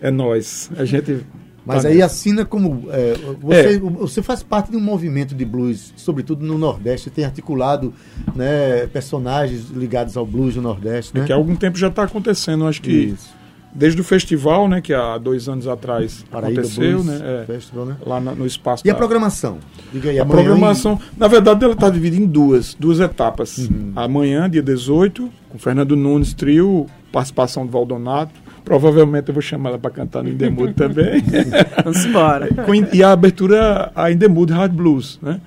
é 0.00 0.10
nós. 0.10 0.70
A 0.78 0.84
gente. 0.84 1.20
Mas 1.66 1.82
tá 1.82 1.88
aí 1.88 1.94
nessa. 1.94 2.06
assina 2.06 2.44
como. 2.44 2.84
é, 2.90 3.14
você, 3.40 3.78
você 3.78 4.22
faz 4.22 4.42
parte 4.42 4.70
de 4.70 4.76
um 4.76 4.80
movimento 4.80 5.34
de 5.34 5.44
blues, 5.44 5.92
sobretudo 5.96 6.44
no 6.44 6.58
Nordeste, 6.58 7.08
tem 7.10 7.24
articulado 7.24 7.92
né, 8.34 8.86
personagens 8.92 9.70
ligados 9.70 10.16
ao 10.16 10.26
blues 10.26 10.56
no 10.56 10.62
Nordeste, 10.62 11.16
né? 11.16 11.24
que 11.24 11.32
há 11.32 11.36
algum 11.36 11.56
tempo 11.56 11.78
já 11.78 11.88
está 11.88 12.02
acontecendo. 12.02 12.66
Acho 12.66 12.82
que 12.82 12.92
Isso. 12.92 13.30
desde 13.74 14.00
o 14.00 14.04
festival, 14.04 14.68
né, 14.68 14.80
que 14.80 14.92
há 14.92 15.16
dois 15.18 15.48
anos 15.48 15.66
atrás 15.66 16.24
Paraíba 16.30 16.60
aconteceu, 16.60 17.02
Blues 17.02 17.06
né? 17.06 17.20
é, 17.42 17.46
Festival, 17.46 17.86
né? 17.86 17.96
lá 18.06 18.20
na- 18.20 18.34
no 18.34 18.46
espaço 18.46 18.86
E 18.86 18.90
a 18.90 18.92
da- 18.92 18.98
programação? 18.98 19.58
Diga 19.92 20.10
aí, 20.10 20.18
A 20.18 20.22
amanhã 20.22 20.36
programação, 20.44 21.00
na 21.16 21.28
verdade, 21.28 21.64
ela 21.64 21.72
está 21.74 21.88
dividida 21.88 22.22
em 22.22 22.26
duas, 22.26 22.74
duas 22.78 23.00
etapas. 23.00 23.56
Uhum. 23.58 23.92
Amanhã, 23.96 24.48
dia 24.50 24.62
18, 24.62 25.30
com 25.48 25.58
Fernando 25.58 25.96
Nunes 25.96 26.34
Trio, 26.34 26.86
participação 27.10 27.64
do 27.64 27.72
Valdonato. 27.72 28.43
Provavelmente 28.64 29.28
eu 29.28 29.34
vou 29.34 29.42
chamar 29.42 29.70
ela 29.70 29.78
para 29.78 29.90
cantar 29.90 30.22
no 30.22 30.30
Indemudo 30.30 30.72
também. 30.72 31.22
Vamos 31.84 32.04
embora. 32.04 32.48
E 32.92 33.02
a 33.02 33.12
abertura 33.12 33.92
a 33.94 34.10
Indemudo 34.10 34.54
Hard 34.54 34.72
Blues. 34.72 35.18
Né? 35.22 35.40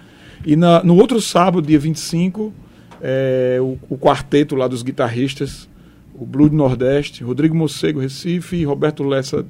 E 0.45 0.55
na- 0.55 0.83
no 0.83 0.95
outro 0.95 1.19
sábado, 1.19 1.65
dia 1.65 1.79
25, 1.79 2.53
é, 3.01 3.57
o, 3.59 3.77
o 3.89 3.97
quarteto 3.97 4.55
lá 4.55 4.67
dos 4.67 4.83
guitarristas, 4.83 5.67
o 6.13 6.25
Blues 6.25 6.51
do 6.51 6.55
Nordeste, 6.55 7.23
Rodrigo 7.23 7.55
Mocego, 7.55 7.99
Recife, 7.99 8.63
Roberto 8.63 9.03
Lessa, 9.03 9.43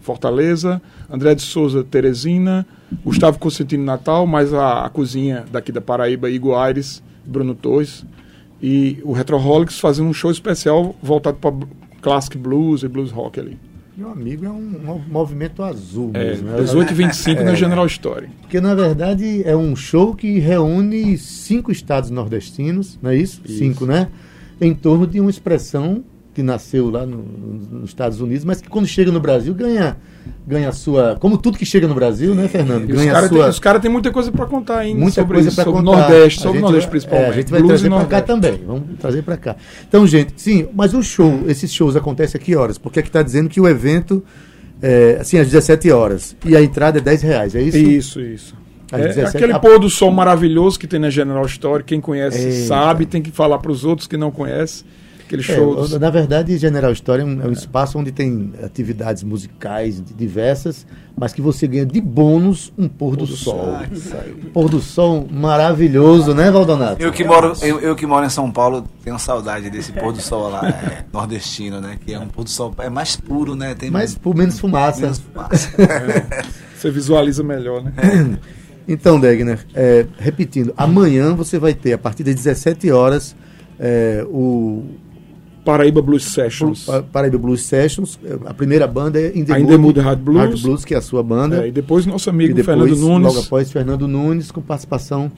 Fortaleza, 0.00 0.82
André 1.08 1.34
de 1.34 1.42
Souza, 1.42 1.84
Teresina, 1.84 2.66
Gustavo 3.04 3.38
Constantino 3.38 3.84
Natal, 3.84 4.26
mais 4.26 4.52
a, 4.52 4.84
a 4.84 4.88
cozinha 4.88 5.44
daqui 5.50 5.70
da 5.70 5.80
Paraíba, 5.80 6.28
Igor 6.28 6.58
Aires, 6.58 7.00
Bruno 7.24 7.54
Torres, 7.54 8.04
e 8.60 8.98
o 9.04 9.12
Retroholics 9.12 9.78
fazendo 9.78 10.08
um 10.08 10.12
show 10.12 10.30
especial 10.30 10.94
voltado 11.02 11.36
para 11.38 11.54
Classic 12.02 12.36
Blues 12.36 12.82
e 12.82 12.88
Blues 12.88 13.10
Rock 13.10 13.40
ali. 13.40 13.58
Meu 13.96 14.10
amigo 14.10 14.44
é 14.46 14.50
um 14.50 14.60
mo- 14.84 15.02
movimento 15.08 15.62
azul 15.62 16.10
É, 16.14 16.24
mesmo. 16.30 16.48
né? 16.48 16.56
18 16.60 16.90
e 16.90 16.94
25 16.94 17.42
na 17.44 17.54
General 17.54 17.86
Story. 17.86 18.28
Porque 18.40 18.60
na 18.60 18.74
verdade 18.74 19.42
é 19.46 19.54
um 19.56 19.76
show 19.76 20.14
que 20.14 20.38
reúne 20.38 21.16
cinco 21.18 21.70
estados 21.70 22.08
nordestinos, 22.10 22.98
não 23.02 23.10
é 23.10 23.16
isso? 23.16 23.40
Isso. 23.44 23.58
Cinco, 23.58 23.84
né? 23.86 24.08
Em 24.60 24.74
torno 24.74 25.06
de 25.06 25.20
uma 25.20 25.30
expressão 25.30 26.02
que 26.34 26.42
nasceu 26.42 26.88
lá 26.90 27.04
no- 27.04 27.24
nos 27.80 27.90
Estados 27.90 28.20
Unidos, 28.20 28.44
mas 28.44 28.60
que 28.60 28.68
quando 28.68 28.86
chega 28.86 29.12
no 29.12 29.20
Brasil 29.20 29.52
ganha, 29.52 29.96
ganha 30.46 30.70
a 30.70 30.72
sua. 30.72 31.14
Como 31.20 31.36
tudo 31.36 31.58
que 31.58 31.66
chega 31.66 31.86
no 31.86 31.94
Brasil, 31.94 32.34
né, 32.34 32.48
Fernando? 32.48 32.84
Os 32.88 32.96
Ganha 32.96 33.10
a 33.10 33.14
caras 33.14 33.28
sua. 33.28 33.50
têm 33.52 33.60
cara 33.60 33.80
têm 33.80 33.90
muita 33.90 34.10
coisa 34.10 34.32
para 34.32 34.46
contar 34.46 34.78
ainda 34.78 34.98
Muita 34.98 35.20
sobre 35.20 35.34
coisa 35.34 35.48
isso, 35.48 35.56
para 35.56 35.64
sobre 35.64 35.80
contar. 35.82 35.90
o 35.90 36.00
Nordeste, 36.00 36.40
sobre 36.40 36.58
o 36.58 36.60
Nordeste 36.62 36.86
vai- 36.86 36.90
principalmente. 36.90 37.26
É, 37.26 37.28
a 37.28 37.32
gente 37.34 37.50
vai 37.50 37.60
Blues 37.60 37.80
trazer 37.80 37.94
para 37.94 38.04
cá 38.06 38.20
também. 38.22 38.60
Vamos 38.66 38.82
trazer 38.98 39.22
para 39.22 39.36
cá. 39.36 39.56
Então, 39.86 40.06
gente, 40.06 40.32
sim, 40.36 40.68
mas 40.74 40.94
o 40.94 41.02
show, 41.02 41.42
esses 41.48 41.70
shows 41.72 41.96
acontecem 41.96 42.40
a 42.40 42.42
que 42.42 42.56
horas? 42.56 42.78
Porque 42.78 43.00
aqui 43.00 43.08
está 43.10 43.22
dizendo 43.22 43.50
que 43.50 43.60
o 43.60 43.68
evento 43.68 44.24
é 44.80 45.18
assim 45.20 45.38
às 45.38 45.46
17 45.48 45.90
horas 45.90 46.34
e 46.46 46.56
a 46.56 46.62
entrada 46.62 46.98
é 46.98 47.00
10 47.02 47.20
reais, 47.22 47.54
é 47.54 47.60
isso? 47.62 47.76
Isso, 47.76 48.20
isso. 48.20 48.62
É, 48.90 48.98
17 49.08 49.36
aquele 49.36 49.52
a- 49.52 49.58
pôr 49.58 49.78
do 49.78 49.88
sol 49.88 50.10
maravilhoso 50.10 50.78
que 50.78 50.86
tem 50.86 50.98
na 51.00 51.08
General 51.08 51.44
Story, 51.46 51.82
quem 51.84 52.00
conhece 52.00 52.38
Eita. 52.38 52.66
sabe, 52.66 53.06
tem 53.06 53.22
que 53.22 53.30
falar 53.30 53.58
para 53.58 53.70
os 53.72 53.84
outros 53.84 54.06
que 54.06 54.16
não 54.18 54.30
conhecem. 54.30 54.86
Aquele 55.32 55.42
É, 55.42 55.56
show. 55.56 55.98
na 55.98 56.10
verdade, 56.10 56.58
General 56.58 56.92
Store 56.92 57.22
é 57.22 57.24
um, 57.24 57.40
é 57.42 57.46
um 57.46 57.52
espaço 57.52 57.98
onde 57.98 58.12
tem 58.12 58.52
atividades 58.62 59.22
musicais 59.22 60.02
diversas, 60.14 60.86
mas 61.16 61.32
que 61.32 61.40
você 61.40 61.66
ganha 61.66 61.86
de 61.86 62.02
bônus 62.02 62.70
um 62.76 62.86
pôr 62.86 63.16
do, 63.16 63.26
sol. 63.26 63.78
Um 64.44 64.50
pôr 64.50 64.68
do 64.68 64.80
sol 64.80 65.26
maravilhoso, 65.30 66.34
né, 66.34 66.50
Valdonato? 66.50 67.00
Eu 67.00 67.10
que 67.10 67.24
moro, 67.24 67.54
eu, 67.62 67.80
eu 67.80 67.96
que 67.96 68.06
moro 68.06 68.26
em 68.26 68.28
São 68.30 68.50
Paulo 68.50 68.84
tenho 69.02 69.18
saudade 69.18 69.70
desse 69.70 69.90
pôr 69.92 70.12
do 70.12 70.20
sol 70.20 70.50
lá, 70.50 70.68
é, 70.68 71.04
nordestino, 71.12 71.80
né? 71.80 71.98
Que 72.04 72.12
é 72.12 72.18
um 72.18 72.28
pôr 72.28 72.44
do 72.44 72.50
sol 72.50 72.74
é 72.78 72.90
mais 72.90 73.16
puro, 73.16 73.54
né? 73.54 73.74
Tem 73.74 73.90
Mas 73.90 74.14
por 74.14 74.36
menos 74.36 74.60
fumaça. 74.60 75.00
menos 75.00 75.18
fumaça. 75.18 75.70
Você 76.76 76.90
visualiza 76.90 77.42
melhor, 77.42 77.82
né? 77.82 77.92
Então, 78.86 79.18
Degner, 79.18 79.64
é, 79.72 80.04
repetindo, 80.18 80.74
amanhã 80.76 81.32
você 81.34 81.56
vai 81.56 81.72
ter, 81.72 81.92
a 81.92 81.98
partir 81.98 82.24
das 82.24 82.34
17 82.34 82.90
horas, 82.90 83.36
é, 83.78 84.26
o 84.28 84.84
Paraíba 85.64 86.02
Blues 86.02 86.24
Sessions. 86.24 86.84
Pa- 86.84 87.02
Paraíba 87.02 87.38
Blues 87.38 87.62
Sessions. 87.62 88.18
É, 88.24 88.36
A 88.46 88.54
primeira 88.54 88.86
banda 88.86 89.20
é 89.20 89.28
In 89.36 89.44
The 89.44 89.54
A 89.54 89.60
In 89.60 89.66
The 89.66 89.76
Mood 89.76 90.00
Hard 90.00 90.20
Blues. 90.20 90.84
que 90.84 90.94
é 90.94 90.98
a 90.98 91.00
sua 91.02 91.22
banda. 91.22 91.64
É, 91.64 91.68
e 91.68 91.70
depois 91.70 92.04
nosso 92.06 92.28
amigo 92.30 92.54
depois, 92.54 92.66
Fernando 92.78 92.96
Nunes. 93.00 93.26
logo 93.34 93.40
após, 93.46 93.70
Fernando 93.70 94.08
Nunes, 94.08 94.50
com 94.50 94.60
participação 94.60 95.30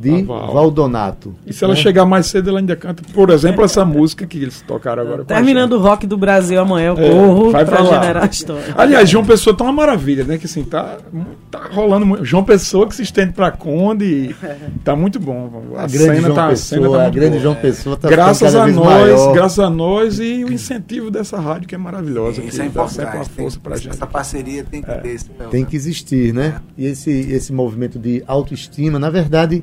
de 0.00 0.22
Val. 0.22 0.52
Valdonato. 0.54 1.34
E 1.46 1.52
se 1.52 1.62
ela 1.62 1.74
né? 1.74 1.80
chegar 1.80 2.06
mais 2.06 2.24
cedo, 2.26 2.48
ela 2.48 2.58
ainda 2.58 2.74
canta, 2.74 3.02
por 3.12 3.28
exemplo, 3.28 3.62
essa 3.62 3.84
música 3.84 4.26
que 4.26 4.38
eles 4.38 4.62
tocaram 4.66 5.02
agora. 5.02 5.22
a 5.22 5.24
Terminando 5.26 5.74
o 5.74 5.78
rock 5.78 6.06
do 6.06 6.16
Brasil 6.16 6.58
amanhã, 6.58 6.94
eu 6.96 7.04
É, 7.04 7.10
corro 7.10 7.50
vai 7.50 7.64
pra 7.66 7.80
lá. 7.82 8.00
generar 8.00 8.22
a 8.24 8.26
história. 8.26 8.74
Aliás, 8.76 9.10
João 9.10 9.24
Pessoa 9.24 9.54
tá 9.54 9.64
uma 9.64 9.72
maravilha, 9.72 10.24
né? 10.24 10.38
Que 10.38 10.46
assim, 10.46 10.64
tá, 10.64 10.96
tá 11.50 11.68
rolando 11.70 12.06
muito. 12.06 12.24
João 12.24 12.42
Pessoa 12.42 12.88
que 12.88 12.96
se 12.96 13.02
estende 13.02 13.32
pra 13.32 13.50
Conde 13.50 14.04
e 14.04 14.34
tá 14.82 14.96
muito 14.96 15.20
bom. 15.20 15.50
A, 15.76 15.86
grande 15.86 16.20
João 16.22 16.34
tá, 16.34 16.46
a 16.46 16.48
Pessoa, 16.48 16.78
cena 16.80 16.90
tá 16.90 16.96
a 16.96 17.02
muito 17.02 17.14
grande 17.14 17.30
boa. 17.32 17.42
João 17.42 17.54
Pessoa 17.56 17.96
tá 17.98 18.08
graças 18.08 18.54
a 18.54 18.66
nós, 18.66 18.76
maior. 18.76 19.32
graças 19.34 19.58
a 19.58 19.68
nós 19.68 20.18
e 20.18 20.44
o 20.44 20.52
incentivo 20.52 21.10
dessa 21.10 21.38
rádio 21.38 21.68
que 21.68 21.74
é 21.74 21.78
maravilhosa. 21.78 22.40
Isso 22.40 22.48
que 22.50 22.54
é 22.56 22.58
dá 22.60 22.64
importante. 22.66 23.10
tem- 23.30 23.44
força 23.44 23.60
pra 23.62 23.76
gente. 23.76 23.90
essa 23.90 24.06
parceria 24.06 24.64
tem 24.64 24.80
que 24.80 24.90
ter 24.94 25.08
esse 25.08 25.26
Tem 25.50 25.64
que 25.64 25.76
existir, 25.76 26.32
né? 26.32 26.54
E 26.78 26.86
esse, 26.86 27.10
esse 27.10 27.52
movimento 27.52 27.98
de 27.98 28.22
autoestima, 28.26 28.98
na 28.98 29.10
verdade, 29.10 29.62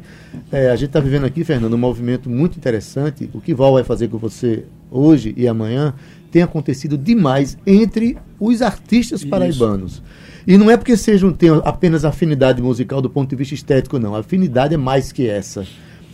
é, 0.52 0.70
a 0.70 0.76
gente 0.76 0.90
está 0.90 1.00
vivendo 1.00 1.26
aqui, 1.26 1.44
Fernando, 1.44 1.74
um 1.74 1.78
movimento 1.78 2.30
muito 2.30 2.58
interessante. 2.58 3.30
O 3.34 3.42
que 3.42 3.54
Val 3.54 3.74
vai 3.74 3.84
fazer 3.84 4.08
com 4.08 4.18
você 4.18 4.66
hoje 4.92 5.34
e 5.38 5.48
amanhã 5.48 5.94
tem 6.32 6.42
acontecido 6.42 6.98
demais 6.98 7.58
entre 7.66 8.18
os 8.40 8.62
artistas 8.62 9.22
Isso. 9.22 9.30
paraibanos. 9.30 10.02
E 10.46 10.58
não 10.58 10.72
é 10.72 10.78
porque 10.78 10.96
sejam 10.96 11.32
tenham 11.34 11.62
apenas 11.66 12.06
afinidade 12.06 12.62
musical 12.62 13.02
do 13.02 13.10
ponto 13.10 13.30
de 13.30 13.36
vista 13.36 13.54
estético, 13.54 14.00
não. 14.00 14.16
A 14.16 14.20
afinidade 14.20 14.74
é 14.74 14.78
mais 14.78 15.12
que 15.12 15.28
essa. 15.28 15.66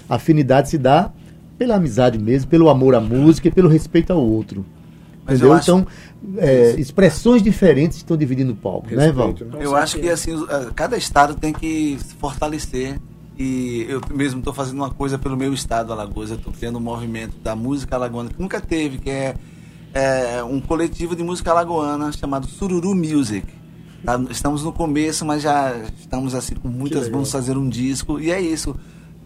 A 0.09 0.15
afinidade 0.15 0.69
se 0.69 0.77
dá 0.77 1.11
pela 1.57 1.75
amizade 1.75 2.17
mesmo, 2.17 2.49
pelo 2.49 2.69
amor 2.69 2.95
à 2.95 2.99
música 2.99 3.47
e 3.47 3.51
pelo 3.51 3.69
respeito 3.69 4.11
ao 4.11 4.19
outro. 4.21 4.65
Mas 5.25 5.35
Entendeu? 5.35 5.49
eu 5.49 5.57
acho- 5.57 5.71
Então, 5.71 5.87
é, 6.37 6.71
expressões 6.77 7.41
diferentes 7.41 7.97
estão 7.97 8.17
dividindo 8.17 8.51
o 8.53 8.55
palco, 8.55 8.93
né, 8.93 9.11
Val? 9.11 9.29
Respeito, 9.29 9.55
né? 9.55 9.63
Eu 9.63 9.75
acho 9.75 9.99
que 9.99 10.09
assim, 10.09 10.31
cada 10.75 10.97
estado 10.97 11.35
tem 11.35 11.53
que 11.53 11.97
se 12.03 12.15
fortalecer. 12.15 12.99
E 13.37 13.85
eu 13.89 13.99
mesmo 14.13 14.39
estou 14.39 14.53
fazendo 14.53 14.75
uma 14.77 14.91
coisa 14.91 15.17
pelo 15.17 15.35
meu 15.35 15.53
estado, 15.53 15.91
Alagoas. 15.91 16.29
Eu 16.29 16.37
estou 16.37 16.53
tendo 16.57 16.77
um 16.77 16.81
movimento 16.81 17.35
da 17.43 17.55
música 17.55 17.95
alagoana 17.95 18.29
que 18.29 18.39
nunca 18.41 18.61
teve, 18.61 18.99
que 18.99 19.09
é, 19.09 19.35
é, 19.93 20.43
um 20.43 20.59
coletivo 20.61 21.15
de 21.15 21.23
música 21.23 21.51
alagoana 21.51 22.11
chamado 22.11 22.47
Sururu 22.47 22.93
Music. 22.95 23.45
Tá? 24.05 24.21
Estamos 24.29 24.63
no 24.63 24.71
começo, 24.71 25.25
mas 25.25 25.41
já 25.41 25.73
estamos 25.99 26.35
assim 26.35 26.55
com 26.55 26.67
muitas. 26.67 27.07
Vamos 27.07 27.31
fazer 27.31 27.57
um 27.57 27.67
disco 27.67 28.19
e 28.19 28.31
é 28.31 28.39
isso. 28.39 28.75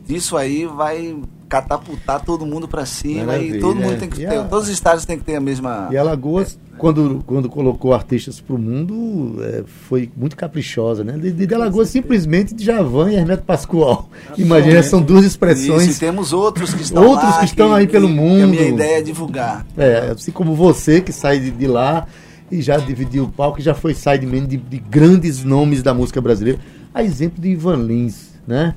Disso 0.06 0.38
aí 0.38 0.66
vai 0.66 1.18
catapultar 1.50 2.24
todo 2.24 2.46
mundo 2.46 2.66
para 2.68 2.86
cima 2.86 3.26
Maravilha, 3.26 3.58
e 3.58 3.60
todo 3.60 3.76
mundo 3.76 4.00
tem 4.00 4.10
que 4.10 4.18
ter. 4.18 4.38
a- 4.38 4.44
Todos 4.46 4.68
os 4.68 4.74
estados 4.74 5.06
têm 5.06 5.18
que 5.18 5.26
ter 5.26 5.36
a 5.36 5.40
mesma. 5.42 5.90
E 5.92 5.98
Alagoas, 5.98 6.58
quando, 6.78 7.24
quando 7.26 7.50
colocou 7.50 7.94
artistas 7.94 8.40
para 8.40 8.56
o 8.56 8.60
mundo, 8.60 9.44
é, 9.44 9.64
foi 9.66 10.10
muito 10.16 10.36
caprichosa, 10.36 11.04
né? 11.04 11.18
De, 11.18 11.32
de 11.32 11.54
Alagoas, 11.54 11.90
simplesmente 11.90 12.54
Djavan 12.54 13.12
e 13.12 13.16
Hermeto 13.16 13.44
Pascoal. 13.44 14.10
Imagina, 14.38 14.84
são 14.84 15.02
duas 15.02 15.22
Isso, 15.22 15.28
e 15.28 15.32
expressões. 15.32 16.00
temos 16.00 16.34
outros 16.34 16.74
que 16.74 16.84
estão 16.84 17.04
Outros 17.04 17.32
lá, 17.32 17.40
que 17.40 17.46
estão 17.46 17.74
aí 17.74 17.88
pelo 17.88 18.08
que 18.08 18.14
mundo. 18.14 18.44
A 18.44 18.48
minha 18.48 18.68
ideia 18.68 19.00
é 19.00 19.02
divulgar. 19.02 19.66
É, 19.76 20.12
assim 20.12 20.32
como 20.32 20.56
você, 20.56 21.02
que 21.02 21.12
sai 21.12 21.40
de, 21.40 21.52
de 21.52 21.68
lá 21.68 22.08
e 22.52 22.62
já 22.62 22.78
dividiu 22.78 23.26
o 23.26 23.30
palco, 23.30 23.60
e 23.60 23.64
já 23.64 23.74
foi 23.74 23.94
sideman 23.94 24.46
de, 24.46 24.58
de 24.58 24.78
grandes 24.78 25.44
nomes 25.44 25.84
da 25.84 25.94
música 25.94 26.22
brasileira. 26.22 26.60
A 26.94 27.04
exemplo 27.04 27.42
de 27.42 27.50
Ivan 27.50 27.78
Lins, 27.78 28.34
né? 28.48 28.76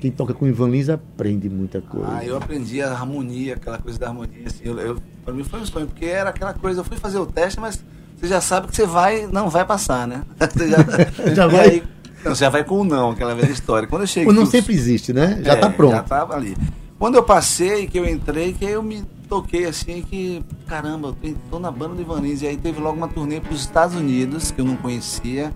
Quem 0.00 0.10
toca 0.10 0.32
com 0.32 0.46
Ivan 0.46 0.68
Lins 0.68 0.88
aprende 0.88 1.48
muita 1.48 1.80
coisa. 1.80 2.08
Ah, 2.08 2.24
eu 2.24 2.36
aprendi 2.36 2.80
a 2.80 2.92
harmonia, 2.92 3.54
aquela 3.54 3.78
coisa 3.78 3.98
da 3.98 4.08
harmonia. 4.08 4.46
Assim, 4.46 4.62
eu, 4.64 4.78
eu, 4.78 4.98
pra 5.28 5.36
mim 5.36 5.44
foi 5.44 5.60
um 5.60 5.66
sonho, 5.66 5.86
porque 5.86 6.06
era 6.06 6.30
aquela 6.30 6.54
coisa, 6.54 6.80
eu 6.80 6.84
fui 6.84 6.96
fazer 6.96 7.18
o 7.18 7.26
teste, 7.26 7.60
mas 7.60 7.78
você 8.16 8.26
já 8.26 8.40
sabe 8.40 8.66
que 8.68 8.74
você 8.74 8.86
vai, 8.86 9.26
não 9.30 9.50
vai 9.50 9.62
passar, 9.64 10.06
né? 10.08 10.22
Você 10.40 10.68
já, 10.70 10.78
Já 11.34 11.46
vai- 11.46 11.68
aí- 11.68 11.82
não, 12.24 12.34
você 12.34 12.44
já 12.44 12.50
vai 12.50 12.64
com 12.64 12.80
o 12.80 12.84
não, 12.84 13.10
aquela 13.10 13.32
velha 13.34 13.52
história. 13.52 13.86
Quando 13.86 14.02
eu 14.02 14.06
cheguei. 14.08 14.28
O 14.28 14.32
não 14.32 14.44
sempre 14.44 14.74
existe, 14.74 15.12
né? 15.12 15.40
Já 15.44 15.52
É, 15.52 15.54
está 15.54 15.70
pronto. 15.70 15.92
Já 15.92 16.02
tava 16.02 16.34
ali. 16.34 16.56
Quando 16.98 17.14
eu 17.14 17.22
passei, 17.22 17.86
que 17.86 17.96
eu 17.96 18.08
entrei, 18.08 18.52
que 18.54 18.64
eu 18.64 18.82
me 18.82 19.04
toquei 19.28 19.66
assim, 19.66 20.02
que 20.02 20.42
caramba, 20.66 21.14
eu 21.22 21.36
tô 21.48 21.60
na 21.60 21.70
banda 21.70 21.94
do 21.94 22.00
Ivan 22.02 22.20
Lins. 22.20 22.42
E 22.42 22.48
aí 22.48 22.56
teve 22.56 22.80
logo 22.80 22.96
uma 22.96 23.06
turnê 23.06 23.40
para 23.40 23.52
os 23.52 23.60
Estados 23.60 23.94
Unidos, 23.94 24.50
que 24.50 24.60
eu 24.60 24.64
não 24.64 24.74
conhecia. 24.76 25.52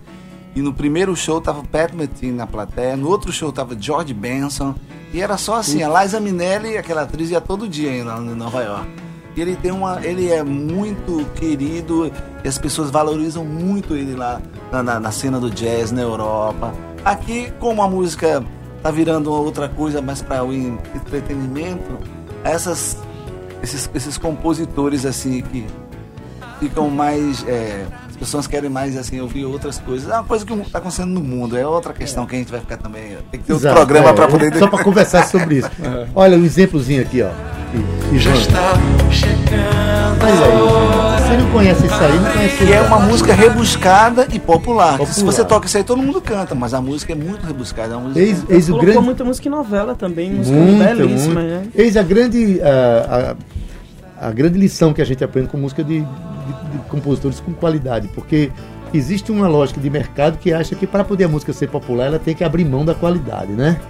E 0.55 0.63
no 0.63 0.73
primeiro 0.73 1.17
show 1.17 1.41
tava 1.41 1.65
Pat 1.65 1.93
Metheny 1.95 2.31
na 2.33 2.47
plateia, 2.47 2.97
no 2.97 3.09
outro 3.09 3.33
show 3.33 3.51
tava 3.51 3.77
George 3.79 4.15
Benson. 4.15 4.73
E 5.13 5.21
era 5.21 5.37
só 5.37 5.57
assim, 5.57 5.83
a 5.83 6.03
Liza 6.03 6.21
Minnelli, 6.21 6.77
aquela 6.79 7.03
atriz, 7.03 7.29
ia 7.31 7.41
todo 7.41 7.69
dia 7.69 7.91
ainda 7.91 8.19
em 8.19 8.37
Nova 8.37 8.63
York. 8.63 8.89
Ele 9.37 9.57
tem 9.57 9.71
uma. 9.73 10.05
Ele 10.05 10.31
é 10.31 10.43
muito 10.43 11.25
querido 11.35 12.11
e 12.45 12.49
as 12.49 12.59
pessoas 12.59 12.91
valorizam 12.91 13.45
muito 13.45 13.95
ele 13.97 14.15
lá 14.15 14.41
na, 14.71 14.83
na- 14.83 15.01
na 15.01 15.11
cena 15.13 15.41
do 15.41 15.51
jazz 15.51 15.91
na 15.91 16.03
Europa. 16.03 16.75
Aqui, 17.05 17.53
como 17.59 17.83
a 17.83 17.89
música 17.89 18.45
tá 18.83 18.91
virando 18.91 19.33
outra 19.33 19.69
coisa 19.69 20.03
mais 20.03 20.21
para 20.21 20.45
o 20.45 20.53
en- 20.53 20.79
entretenimento, 20.95 21.99
essas, 22.45 22.97
esses, 23.63 23.89
esses 23.95 24.19
compositores 24.19 25.07
assim 25.07 25.41
que 25.43 25.67
ficam 26.61 26.91
mais. 26.91 27.45
é, 27.49 27.87
pessoas 28.23 28.47
querem 28.47 28.71
mais 28.71 28.97
assim 28.97 29.21
ouvir 29.21 29.45
outras 29.45 29.79
coisas. 29.79 30.09
É 30.09 30.15
uma 30.15 30.23
coisa 30.23 30.47
que 30.47 30.53
está 30.53 30.79
acontecendo 30.79 31.09
no 31.11 31.21
mundo, 31.21 31.57
é 31.57 31.67
outra 31.67 31.93
questão 31.93 32.25
que 32.25 32.37
a 32.37 32.39
gente 32.39 32.53
vai 32.53 32.61
ficar 32.61 32.77
também. 32.77 33.17
Tem 33.33 33.41
que 33.41 33.47
ter 33.47 33.53
outro 33.53 33.69
Exato, 33.69 33.75
programa 33.75 34.11
é, 34.11 34.13
para 34.13 34.29
poder. 34.29 34.57
Só 34.57 34.69
para 34.69 34.85
conversar 34.85 35.27
sobre 35.27 35.57
isso. 35.57 35.71
Olha 36.15 36.39
um 36.39 36.45
exemplozinho 36.45 37.03
aqui, 37.03 37.21
ó. 37.21 37.31
E, 37.75 38.15
Ivan. 38.15 38.31
Mas 40.21 40.41
aí, 40.41 41.27
você 41.27 41.37
não 41.37 41.51
conhece 41.51 41.87
isso 41.87 41.95
aí, 41.95 42.21
não 42.21 42.33
conhece 42.33 42.65
Que 42.65 42.73
é 42.73 42.81
uma 42.83 43.01
música 43.01 43.35
rebuscada 43.35 44.29
e 44.33 44.39
popular. 44.39 44.99
Popular. 44.99 45.13
Se 45.13 45.25
você 45.25 45.45
toca 45.45 45.67
isso 45.67 45.77
aí, 45.77 45.83
todo 45.83 46.01
mundo 46.01 46.21
canta, 46.21 46.55
mas 46.55 46.75
a 46.75 46.81
música 46.81 47.13
é 47.13 47.17
muito 47.17 47.45
rebuscada. 47.45 47.95
É 47.95 47.97
uma 47.97 48.09
música... 48.09 48.21
Eis, 48.21 48.45
eis 48.49 48.71
o 48.71 48.79
grande. 48.79 49.01
muita 49.01 49.25
música 49.25 49.49
em 49.49 49.51
novela 49.51 49.97
também, 49.97 50.31
música 50.31 50.57
Muita, 50.57 50.95
belíssima, 50.95 51.41
muito. 51.41 51.49
né? 51.49 51.67
Eis 51.75 51.97
a 51.97 52.05
grande, 52.05 52.61
a, 52.63 53.35
a, 54.21 54.29
a 54.29 54.31
grande 54.31 54.59
lição 54.61 54.93
que 54.93 55.03
a 55.03 55.05
gente 55.05 55.25
aprende 55.25 55.49
com 55.49 55.57
música 55.57 55.83
de, 55.83 56.07
de- 56.47 56.79
de 56.79 56.79
compositores 56.89 57.41
com 57.41 57.53
qualidade, 57.53 58.09
porque 58.15 58.51
existe 58.93 59.31
uma 59.33 59.49
lógica 59.49 59.81
de 59.81 59.89
mercado 59.89 60.39
que 60.39 60.53
acha 60.53 60.75
que 60.75 60.87
para 60.87 61.03
poder 61.05 61.25
a 61.25 61.29
música 61.29 61.53
ser 61.53 61.69
popular, 61.69 62.07
ela 62.07 62.19
tem 62.19 62.35
que 62.35 62.45
abrir 62.45 62.65
mão 62.65 62.85
da 62.85 62.95
qualidade, 62.95 63.53
né? 63.53 63.81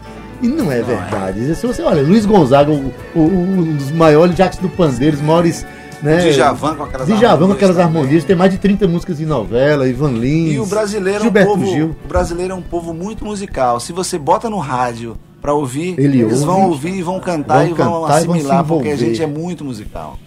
E 0.40 0.48
não 0.48 0.72
é 0.72 0.82
verdade. 0.82 1.55
Se 1.55 1.66
você 1.66 1.82
olha, 1.82 2.03
Luiz 2.03 2.26
Gonzaga, 2.26 2.70
o, 2.72 2.92
o- 3.14 3.20
um 3.20 3.76
dos 3.76 3.90
maiores 3.92 4.34
Jacques 4.36 4.59
do 4.59 4.68
Pandeiro, 4.68 5.16
os 5.16 5.22
maiores. 5.22 5.64
Né, 6.03 6.30
Djavan 6.32 6.74
com 6.74 6.82
aquelas 6.82 7.07
Djavan 7.07 7.20
com 7.20 7.30
harmonias 7.30 7.53
aquelas 7.57 7.76
também. 7.76 7.86
harmonias, 8.00 8.24
tem 8.24 8.34
mais 8.34 8.50
de 8.50 8.59
30 8.59 8.88
músicas 8.88 9.20
em 9.20 9.24
novela, 9.24 9.86
Ivan 9.86 10.11
Lins. 10.11 10.55
E 10.55 10.59
o 10.59 10.66
brasileiro 10.66 11.18
é 11.18 11.20
um 11.20 11.22
Gilberto 11.22 11.50
povo, 11.53 11.66
Gil. 11.66 11.96
o 12.05 12.09
brasileiro 12.09 12.53
é 12.53 12.57
um 12.57 12.62
povo 12.62 12.92
muito 12.92 13.24
musical. 13.24 13.78
Se 13.78 13.92
você 13.92 14.18
bota 14.18 14.50
no 14.50 14.59
rádio 14.59 15.16
para 15.40 15.55
ouvir, 15.55 15.94
Ele 15.96 16.22
eles 16.22 16.32
ouve, 16.40 16.44
vão 16.44 16.68
ouvir 16.70 16.94
e 16.94 17.03
vão 17.03 17.20
cantar 17.20 17.59
vão 17.59 17.66
e 17.66 17.68
vão 17.68 17.76
cantar 17.76 18.22
e 18.22 18.26
vão 18.26 18.34
assimilar, 18.34 18.64
porque 18.64 18.88
a 18.88 18.96
gente 18.96 19.22
é 19.22 19.26
muito 19.28 19.64
musical. 19.64 20.18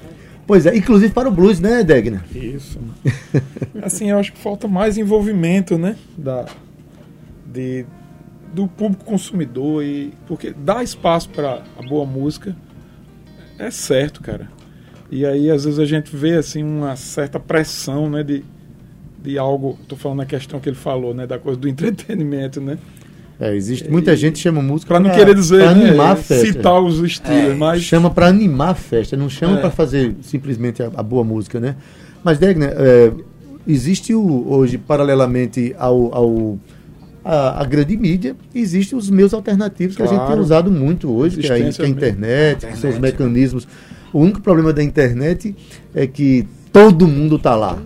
Pois 0.48 0.66
é, 0.66 0.76
inclusive 0.76 1.14
para 1.14 1.28
o 1.28 1.32
blues, 1.32 1.60
né, 1.60 1.84
Degner? 1.84 2.22
Isso. 2.36 2.80
Assim, 3.82 4.12
eu 4.12 4.20
acho 4.20 4.32
que 4.32 4.38
falta 4.38 4.68
mais 4.68 4.98
envolvimento, 4.98 5.78
né? 5.78 5.96
Da, 6.18 6.46
de, 7.46 7.86
do 8.54 8.68
público 8.68 9.04
consumidor. 9.04 9.84
e 9.84 10.14
Porque 10.28 10.52
dar 10.52 10.84
espaço 10.84 11.30
para 11.30 11.64
a 11.78 11.88
boa 11.88 12.06
música 12.06 12.56
é 13.58 13.72
certo, 13.72 14.22
cara. 14.22 14.50
E 15.10 15.26
aí, 15.26 15.50
às 15.50 15.66
vezes, 15.66 15.80
a 15.80 15.86
gente 15.86 16.16
vê 16.16 16.36
assim 16.36 16.64
uma 16.64 16.96
certa 16.96 17.39
pressão, 17.39 18.10
né? 18.10 18.22
De, 18.22 18.43
de 19.22 19.38
algo. 19.38 19.80
Tô 19.88 19.96
falando 19.96 20.20
na 20.20 20.26
questão 20.26 20.60
que 20.60 20.70
ele 20.70 20.76
falou, 20.76 21.14
né? 21.14 21.26
Da 21.26 21.39
coisa 21.39 21.60
do 21.60 21.68
entretenimento, 21.70 22.62
né? 22.62 22.78
É, 23.40 23.54
existe 23.56 23.90
muita 23.92 24.16
gente 24.16 24.34
que 24.34 24.40
chama 24.40 24.62
música 24.62 24.88
Para 24.88 25.00
não 25.02 25.10
pra- 25.10 25.20
querer 25.20 25.36
dizer, 25.36 25.58
pra 25.64 25.74
né, 25.76 25.90
animar 25.90 26.12
a 26.14 26.16
festa. 26.16 26.46
citar 26.46 26.82
os 26.82 27.00
estilos, 27.00 27.52
É, 27.52 27.54
mas 27.54 27.82
Chama 27.82 28.10
para 28.10 28.28
animar 28.28 28.70
a 28.70 28.76
festa, 28.76 29.18
não 29.18 29.30
chama 29.30 29.58
É. 29.58 29.62
para 29.62 29.70
fazer 29.72 30.16
simplesmente 30.22 30.82
a, 30.82 30.90
a 30.96 31.04
boa 31.04 31.24
música, 31.24 31.60
né? 31.60 31.76
Mas 32.24 32.38
Degner, 32.40 32.74
é, 32.78 33.12
existe 33.68 34.14
o, 34.16 34.46
hoje 34.50 34.78
paralelamente 34.78 35.76
ao, 35.78 36.16
ao 36.16 36.60
a, 37.26 37.62
a 37.62 37.66
grande 37.66 37.98
mídia, 37.98 38.36
existem 38.54 38.98
os 38.98 39.10
meios 39.10 39.34
alternativos 39.34 39.96
que 39.98 40.02
a 40.02 40.06
gente 40.06 40.18
tem 40.20 40.26
Claro. 40.28 40.42
usado 40.42 40.72
muito 40.72 41.12
hoje, 41.12 41.38
que 41.38 41.48
é, 41.48 41.52
a, 41.52 41.56
que 41.56 41.62
é 41.62 41.66
a 41.66 41.68
Existência 41.68 41.90
internet, 41.92 42.60
que 42.68 42.78
são 42.78 42.90
os 42.90 42.96
Internet. 42.96 43.20
mecanismos. 43.20 43.68
O 44.14 44.20
único 44.20 44.40
problema 44.42 44.72
da 44.72 44.82
internet 44.84 45.54
é 45.94 46.08
que 46.08 46.48
todo 46.72 47.06
mundo 47.08 47.38
tá 47.38 47.54
lá. 47.56 47.78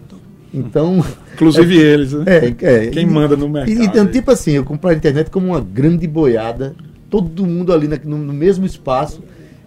Então. 0.54 1.04
Inclusive 1.34 1.78
eles, 1.78 2.14
né? 2.14 2.24
É, 2.28 2.86
é. 2.86 2.88
Quem 2.88 3.06
manda 3.06 3.36
no 3.38 3.48
mercado. 3.48 3.84
Então, 3.84 4.08
tipo 4.08 4.32
assim, 4.32 4.52
eu 4.52 4.64
compro 4.64 4.90
a 4.90 4.94
internet 4.94 5.30
como 5.30 5.48
uma 5.48 5.62
grande 5.62 6.08
boiada, 6.08 6.76
todo 7.10 7.46
mundo 7.46 7.72
ali 7.72 7.88
no, 8.04 8.18
no 8.18 8.34
mesmo 8.34 8.66
espaço, 8.66 9.24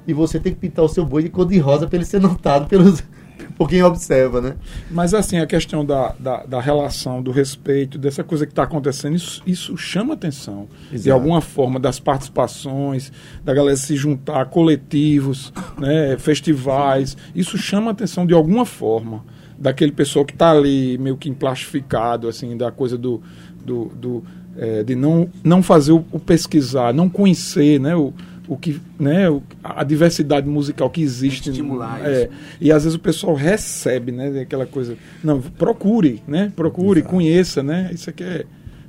e 0.07 0.12
você 0.12 0.39
tem 0.39 0.53
que 0.53 0.59
pintar 0.59 0.85
o 0.85 0.89
seu 0.89 1.05
boi 1.05 1.22
de 1.22 1.28
cor 1.28 1.47
de 1.47 1.59
rosa 1.59 1.87
para 1.87 1.97
ele 1.97 2.05
ser 2.05 2.20
notado 2.20 2.66
pelos, 2.66 3.03
por 3.57 3.68
quem 3.68 3.83
observa, 3.83 4.41
né? 4.41 4.55
Mas 4.91 5.14
assim, 5.14 5.39
a 5.39 5.47
questão 5.47 5.85
da, 5.85 6.14
da, 6.18 6.45
da 6.45 6.61
relação, 6.61 7.22
do 7.22 7.30
respeito, 7.30 7.97
dessa 7.97 8.24
coisa 8.24 8.45
que 8.45 8.53
está 8.53 8.64
acontecendo, 8.64 9.14
isso, 9.14 9.43
isso 9.47 9.76
chama 9.76 10.14
atenção. 10.14 10.68
De 10.91 10.97
Exato. 10.97 11.12
alguma 11.12 11.41
forma, 11.41 11.78
das 11.78 12.01
participações, 12.01 13.12
da 13.45 13.55
galera 13.55 13.76
se 13.76 13.95
juntar, 13.97 14.47
coletivos, 14.47 15.53
né, 15.78 16.16
festivais. 16.18 17.16
Isso 17.35 17.57
chama 17.57 17.93
atenção 17.93 18.26
de 18.26 18.35
alguma 18.35 18.66
forma. 18.66 19.24
Daquele 19.62 19.92
pessoal 19.92 20.24
que 20.24 20.32
está 20.32 20.50
ali 20.50 20.98
meio 20.98 21.16
que 21.16 21.28
emplastificado, 21.28 22.26
assim, 22.28 22.56
da 22.56 22.70
coisa 22.72 22.98
do. 22.98 23.22
do, 23.64 23.84
do, 23.94 24.24
eh, 24.58 24.82
de 24.82 24.94
não, 24.96 25.28
não 25.44 25.62
fazer 25.62 25.92
o, 25.92 26.04
o 26.10 26.18
pesquisar, 26.18 26.92
não 26.92 27.08
conhecer 27.08 27.78
né, 27.80 27.94
o, 27.96 28.12
o 28.48 28.56
que, 28.56 28.78
né, 28.98 29.30
o- 29.30 29.40
a 29.62 29.84
diversidade 29.84 30.48
musical 30.48 30.90
que 30.90 31.00
existe. 31.00 31.48
Estimular 31.50 32.00
é, 32.04 32.28
e 32.60 32.72
às 32.72 32.82
vezes 32.82 32.96
o 32.96 33.00
pessoal 33.00 33.34
recebe, 33.36 34.10
né? 34.12 34.40
Aquela 34.40 34.66
coisa. 34.66 34.96
Não, 35.22 35.40
procure, 35.40 36.22
né? 36.26 36.52
Procure, 36.56 37.00
conheça, 37.02 37.62
né? 37.62 37.88
Isso 37.94 38.10
aqui 38.10 38.24
é. 38.24 38.44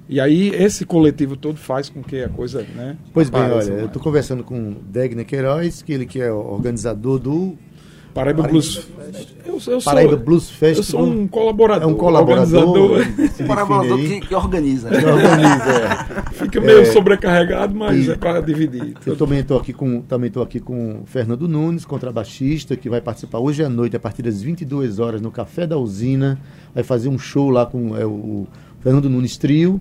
E 0.10 0.20
aí 0.20 0.50
esse 0.50 0.86
coletivo 0.86 1.38
todo 1.38 1.56
faz 1.56 1.88
com 1.88 2.04
que 2.04 2.22
a 2.24 2.30
coisa, 2.30 2.66
né? 2.76 2.98
Pois 3.14 3.30
bem, 3.30 3.42
olha, 3.42 3.64
eu 3.80 3.86
estou 3.86 4.02
conversando 4.02 4.44
com 4.44 4.72
o 4.72 4.76
Degner 4.92 5.26
Queiroz, 5.26 5.82
que 5.82 5.94
ele 5.94 6.06
que 6.06 6.20
é 6.20 6.30
o 6.32 6.40
organizador 6.40 7.20
do 7.20 7.56
Paraíba 8.14 8.44
Blues. 8.44 8.86
Eu, 9.54 9.74
eu 9.74 9.82
sou, 9.82 9.92
Paraíba 9.92 10.16
Blues 10.16 10.50
Festival. 10.50 10.78
eu 10.78 10.84
sou 10.84 11.22
um 11.22 11.28
colaborador. 11.28 11.84
É 11.84 11.92
um 11.92 11.96
colaborador. 11.96 12.64
O 13.02 13.44
colaborador 13.48 13.98
que, 14.00 14.20
que 14.22 14.36
organiza. 14.36 14.90
Que 14.90 15.06
organiza, 15.06 15.72
é. 15.72 16.24
Fica 16.34 16.60
meio 16.62 16.80
É. 16.82 16.86
sobrecarregado, 16.86 17.76
mas 17.76 18.08
E- 18.08 18.12
é 18.12 18.16
para 18.16 18.42
dividir. 18.42 18.94
Eu 19.06 19.16
também 19.16 19.40
estou 19.40 19.58
aqui 19.60 19.72
com 19.74 20.02
também 20.02 20.30
tô 20.32 20.42
aqui 20.42 20.60
com 20.60 21.02
o 21.02 21.06
Fernando 21.06 21.48
Nunes, 21.48 21.86
contrabaixista, 21.86 22.76
que 22.76 22.90
vai 22.90 23.02
participar 23.02 23.40
hoje 23.40 23.64
à 23.64 23.70
noite 23.70 23.96
a 23.96 24.00
partir 24.00 24.22
das 24.24 24.42
22 24.42 25.00
horas 25.00 25.22
no 25.22 25.32
Café 25.32 25.68
da 25.68 25.78
Usina. 25.78 26.40
Vai 26.74 26.84
fazer 26.84 27.10
um 27.10 27.18
show 27.20 27.50
lá 27.50 27.66
com 27.66 27.96
é, 27.98 28.06
o 28.06 28.48
Fernando 28.82 29.10
Nunes 29.10 29.38
Trio, 29.38 29.80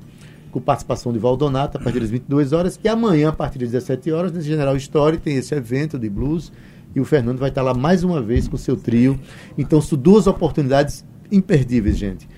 com 0.51 0.61
participação 0.61 1.13
de 1.13 1.19
Valdonato 1.19 1.79
a 1.79 1.81
partir 1.81 1.99
das 2.01 2.11
22 2.11 2.53
horas 2.53 2.79
e 2.85 2.89
amanhã 2.89 3.31
a 3.31 3.33
partir 3.33 3.59
das 3.59 3.71
17 3.71 4.13
horas 4.13 4.33
no 4.33 4.41
General 4.43 4.77
Story 4.77 5.17
tem 5.17 5.37
esse 5.37 5.55
evento 5.55 5.99
de 5.99 6.11
blues 6.11 6.53
e 6.95 7.01
o 7.01 7.05
Fernando 7.05 7.39
vai 7.39 7.49
estar 7.49 7.63
lá 7.63 7.75
mais 7.75 8.05
uma 8.05 8.21
vez 8.21 8.49
com 8.49 8.57
seu 8.57 8.77
trio. 8.77 9.19
Então 9.57 9.81
são 9.81 9.99
duas 9.99 10.27
oportunidades 10.27 11.05
imperdíveis, 11.31 11.97
gente. 11.97 12.29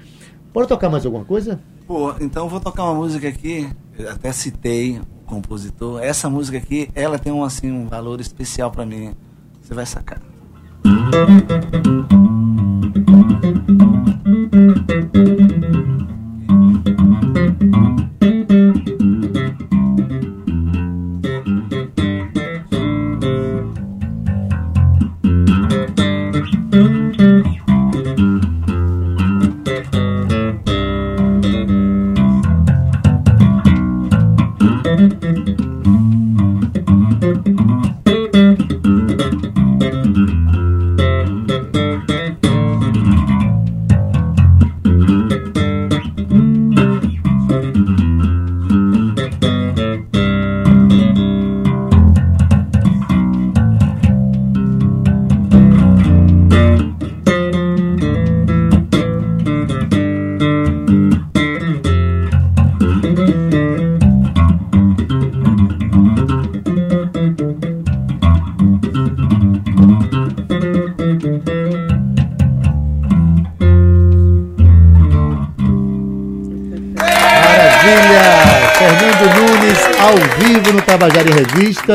Bora 0.53 0.67
tocar 0.67 0.89
mais 0.89 1.05
alguma 1.05 1.25
coisa? 1.25 1.61
Pô, 1.87 2.15
então 2.21 2.49
vou 2.49 2.61
tocar 2.61 2.85
uma 2.85 2.95
música 2.95 3.29
aqui, 3.29 3.69
eu 3.99 4.11
até 4.11 4.33
citei 4.33 4.99
o 4.99 5.27
compositor. 5.27 6.03
Essa 6.03 6.31
música 6.31 6.57
aqui, 6.57 6.89
ela 6.95 7.19
tem 7.19 7.33
um, 7.33 7.45
assim, 7.45 7.71
um 7.71 7.87
valor 7.87 8.21
especial 8.21 8.71
pra 8.71 8.87
mim. 8.87 9.15
Você 9.61 9.75
vai 9.75 9.85
sacar. 9.85 10.21
Maravilha! 10.85 12.54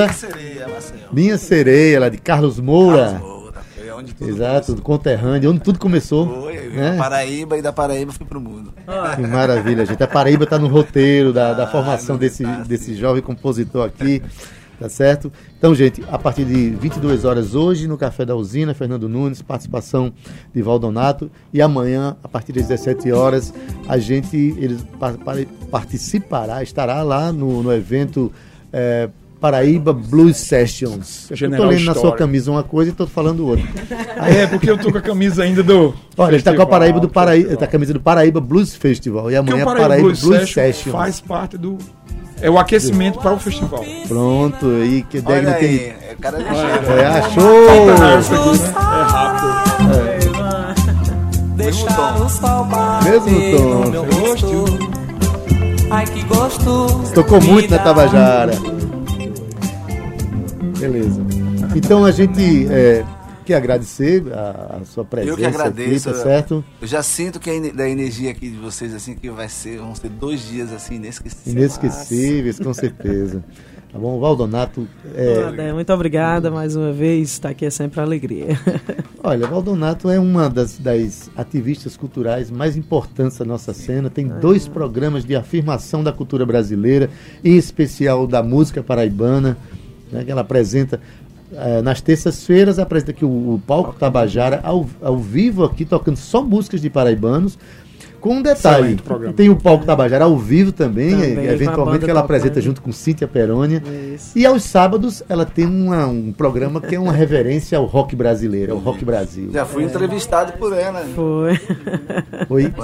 Revista. 0.08 0.28
Sereia, 0.28 0.68
Marcelo. 0.68 1.00
Minha 1.12 1.38
Sereia, 1.38 2.00
lá 2.00 2.10
de 2.10 2.18
Carlos 2.18 2.60
Moura. 2.60 3.20
Moura, 3.20 3.62
foi 3.76 3.92
onde 3.92 4.14
tudo 4.14 4.30
Exato, 4.30 4.74
do 4.76 4.82
conterrâneo, 4.82 5.52
onde 5.52 5.60
tudo 5.62 5.80
começou. 5.80 6.44
Foi, 6.44 6.54
né? 6.70 6.96
Paraíba 6.98 7.58
e 7.58 7.62
da 7.62 7.72
Paraíba 7.74 8.12
fui 8.12 8.26
pro 8.26 8.40
mundo. 8.42 8.74
Que 9.16 9.22
maravilha, 9.22 9.86
gente. 9.86 10.02
A 10.04 10.08
Paraíba 10.08 10.44
está 10.44 10.58
no 10.60 10.68
roteiro 10.68 11.32
da, 11.34 11.54
da 11.54 11.64
Ah, 11.64 11.68
formação 11.68 12.16
não 12.16 12.20
desse, 12.20 12.44
tá, 12.44 12.64
desse 12.68 12.86
sim. 12.86 12.96
jovem 12.96 13.22
compositor 13.22 13.86
aqui, 13.86 14.22
tá 14.80 14.88
certo? 14.90 15.32
Então, 15.58 15.76
gente, 15.76 16.02
a 16.10 16.18
partir 16.18 16.46
de 16.46 16.70
22 16.72 17.26
horas 17.26 17.54
hoje, 17.54 17.88
no 17.88 17.98
Café 17.98 18.24
da 18.26 18.36
Usina, 18.36 18.74
Fernando 18.74 19.10
Nunes, 19.10 19.42
participação 19.42 20.14
de 20.56 20.62
Valdonato, 20.62 21.30
e 21.54 21.62
amanhã, 21.62 22.16
a 22.24 22.28
partir 22.30 22.54
das 22.54 22.68
17 22.68 23.12
horas, 23.12 23.54
a 23.88 23.98
gente 23.98 24.38
ele 24.58 24.78
pa- 25.00 25.14
pa- 25.14 25.36
participará, 25.70 26.64
estará 26.64 27.02
lá 27.04 27.32
no, 27.34 27.62
no 27.64 27.74
evento 27.74 28.32
eh, 28.72 29.10
Paraíba 29.40 29.94
Blues 29.94 30.38
Sessions. 30.38 31.30
Eu 31.30 31.38
General 31.38 31.66
tô 31.66 31.72
lendo 31.72 31.86
na 31.86 31.96
sua 31.96 32.16
camisa 32.16 32.52
uma 32.52 32.64
coisa 32.64 32.92
e 32.92 32.94
tô 32.94 33.08
falando 33.08 33.48
outra. 33.48 33.66
É, 34.20 34.46
porque 34.48 34.70
eu 34.70 34.78
tô 34.78 34.92
com 34.92 34.98
a 34.98 35.02
camisa 35.02 35.44
ainda 35.44 35.64
do. 35.64 35.94
Olha, 36.18 36.36
ele 36.36 36.44
tá 36.44 36.54
com 36.54 36.62
a 36.62 36.66
Paraíba 36.66 37.00
do 37.00 37.08
Paraíba, 37.08 37.52
tá 37.52 37.60
com 37.60 37.64
a 37.64 37.68
camisa 37.68 37.94
do 37.94 38.02
Paraíba 38.02 38.42
Blues 38.42 38.76
Festival 38.76 39.32
e 39.32 39.36
Porque 39.36 39.52
amanhã 39.52 39.64
o 39.64 39.66
Paraíba, 39.66 39.88
Paraíba 39.88 40.08
Blues, 40.08 40.22
Blues, 40.22 40.40
Session 40.40 40.74
Sessions. 40.74 40.92
faz 40.96 41.22
parte 41.22 41.58
do. 41.58 41.78
É 42.42 42.50
o 42.50 42.58
aquecimento 42.60 43.20
para 43.20 43.34
o 43.34 43.40
festival. 43.40 43.84
Pronto, 44.08 44.66
aí 44.66 45.04
que 45.04 45.20
Olha 45.20 45.28
Degner 45.28 45.56
aí, 45.56 45.60
tem. 45.60 45.88
é 45.88 46.16
cara 46.20 46.38
ligeiro. 46.38 46.92
É, 47.00 47.06
achou! 47.08 47.70
É 47.70 47.92
rápido. 47.94 49.60
Deixar 51.56 52.22
o 52.22 52.30
sol 52.30 52.66
bater 52.66 53.12
Mesmo 53.12 53.58
tom. 53.58 53.80
no 53.84 53.90
meu 53.90 54.04
rosto. 54.04 54.66
Ai, 55.90 56.06
que 56.06 56.24
gosto. 56.24 56.88
Tocou 57.14 57.42
muito 57.42 57.72
na 57.72 57.80
Tabajara. 57.80 58.79
Beleza. 60.80 61.22
Então 61.76 62.06
a 62.06 62.12
gente 62.12 62.68
é, 62.68 63.06
quer 63.46 63.56
agradecer 63.56 64.24
a, 64.32 64.78
a 64.82 64.86
sua 64.86 65.04
presença 65.04 65.32
Eu 65.34 65.38
que 65.38 65.46
agradeço. 65.46 66.10
aqui, 66.10 66.18
tá 66.18 66.24
certo? 66.24 66.64
Eu 66.82 66.88
já 66.88 67.04
sinto 67.04 67.40
que 67.40 67.50
a 67.50 67.74
da 67.74 67.90
energia 67.90 68.32
aqui 68.32 68.50
de 68.50 68.58
vocês, 68.58 68.94
assim, 68.94 69.16
que 69.16 69.30
vai 69.30 69.50
ser, 69.50 69.80
vão 69.80 69.94
ser 69.96 70.10
dois 70.10 70.48
dias, 70.48 70.72
assim, 70.72 70.96
inesquecíveis. 70.96 71.56
Inesquecíveis, 71.56 72.60
com 72.60 72.74
certeza. 72.74 73.44
Tá 73.92 73.98
bom, 73.98 74.20
Valdonato. 74.20 74.88
é, 75.16 75.46
Nada, 75.46 75.74
muito 75.74 75.92
obrigada 75.92 76.52
mais 76.52 76.76
uma 76.76 76.94
vez. 76.94 77.32
Estar 77.32 77.50
aqui 77.50 77.66
é 77.66 77.72
sempre 77.72 78.00
uma 78.00 78.06
alegria. 78.06 78.50
olha, 79.24 79.48
Valdonato 79.48 80.12
é 80.12 80.20
uma 80.20 80.48
das, 80.48 80.78
das 80.78 81.32
ativistas 81.36 81.98
culturais 81.98 82.52
mais 82.52 82.78
importantes 82.78 83.40
da 83.40 83.46
nossa 83.46 83.74
cena. 83.74 84.08
Tem 84.08 84.28
dois 84.28 84.68
programas 84.68 85.26
de 85.26 85.36
afirmação 85.36 86.04
da 86.04 86.14
cultura 86.14 86.46
brasileira, 86.46 87.10
em 87.44 87.58
especial 87.58 88.28
da 88.28 88.44
música 88.44 88.84
paraibana, 88.84 89.58
né, 90.12 90.24
que 90.24 90.32
ela 90.32 90.42
apresenta. 90.42 91.00
eh, 91.52 91.82
nas 91.82 92.02
terças-feiras 92.02 92.78
apresenta 92.80 93.12
aqui 93.12 93.26
o, 93.26 93.56
o 93.56 93.62
Palco 93.66 93.94
Tabajara 93.94 94.60
ao, 94.64 94.88
ao 95.02 95.18
vivo 95.18 95.64
aqui, 95.64 95.86
tocando 95.86 96.18
só 96.18 96.42
músicas 96.44 96.82
de 96.82 96.90
paraibanos. 96.90 97.58
Com 98.20 98.36
um 98.36 98.42
detalhe, 98.42 98.98
tem 99.36 99.50
o 99.50 99.56
Palco 99.56 99.86
Tabajara 99.86 100.26
ao 100.26 100.38
vivo 100.38 100.72
também, 100.72 101.12
Também, 101.12 101.48
a 101.48 101.54
eventualmente 101.54 102.04
que 102.06 102.12
ela 102.12 102.20
apresenta 102.20 102.60
junto 102.60 102.82
com 102.82 102.92
Cíntia 102.92 103.28
Perônia. 103.28 103.82
Isso. 104.14 104.38
E 104.38 104.46
aos 104.46 104.64
sábados 104.64 105.24
ela 105.30 105.46
tem 105.46 105.66
uma- 105.66 106.06
um 106.08 106.32
programa 106.34 106.82
que 106.82 106.96
é 106.96 107.00
uma 107.00 107.12
reverência 107.14 107.78
ao 107.78 107.86
rock 107.86 108.16
brasileiro, 108.16 108.74
ao 108.74 108.80
rock 108.80 109.06
Brasil. 109.06 109.50
Já 109.54 109.66
fui 109.66 109.84
entrevistado 109.84 110.54
por 110.54 110.74
ela. 110.74 111.04
Foi. 111.16 111.60
Oi? 112.50 112.74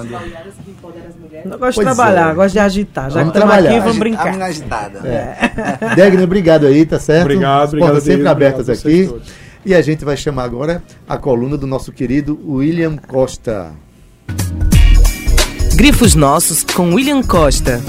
Não 1.46 1.58
gosto 1.60 1.80
de 1.80 1.86
Pois 1.86 1.96
trabalhar, 1.96 2.32
é. 2.32 2.34
gosto 2.34 2.54
de 2.54 2.60
agitar. 2.60 3.10
Já 3.12 3.20
Vamos 3.20 3.34
que 3.34 3.40
trabalhar. 3.40 3.70
aqui, 3.72 3.80
vamos 3.80 3.96
A 3.96 4.00
brincar. 4.00 4.32
mina 4.32 4.46
agitada. 4.46 5.00
É. 5.08 5.36
Degner, 5.96 6.24
obrigado 6.24 6.66
aí, 6.66 6.86
tá 6.86 6.98
certo? 7.00 7.24
Obrigado, 7.24 7.68
obrigado. 7.68 7.88
portas 7.90 8.04
sempre 8.04 8.24
Deus, 8.24 8.32
abertas 8.32 8.70
aqui. 8.70 9.14
E 9.66 9.74
a 9.76 9.82
gente 9.82 10.06
vai 10.06 10.16
chamar 10.16 10.44
agora 10.44 10.82
a 11.08 11.18
coluna 11.18 11.58
do 11.58 11.68
nosso 11.68 11.92
querido 11.92 12.40
William 12.48 12.96
Costa. 12.98 13.72
Grifos 15.76 16.16
Nossos 16.16 16.64
com 16.64 16.94
William 16.94 17.22
Costa. 17.22 17.82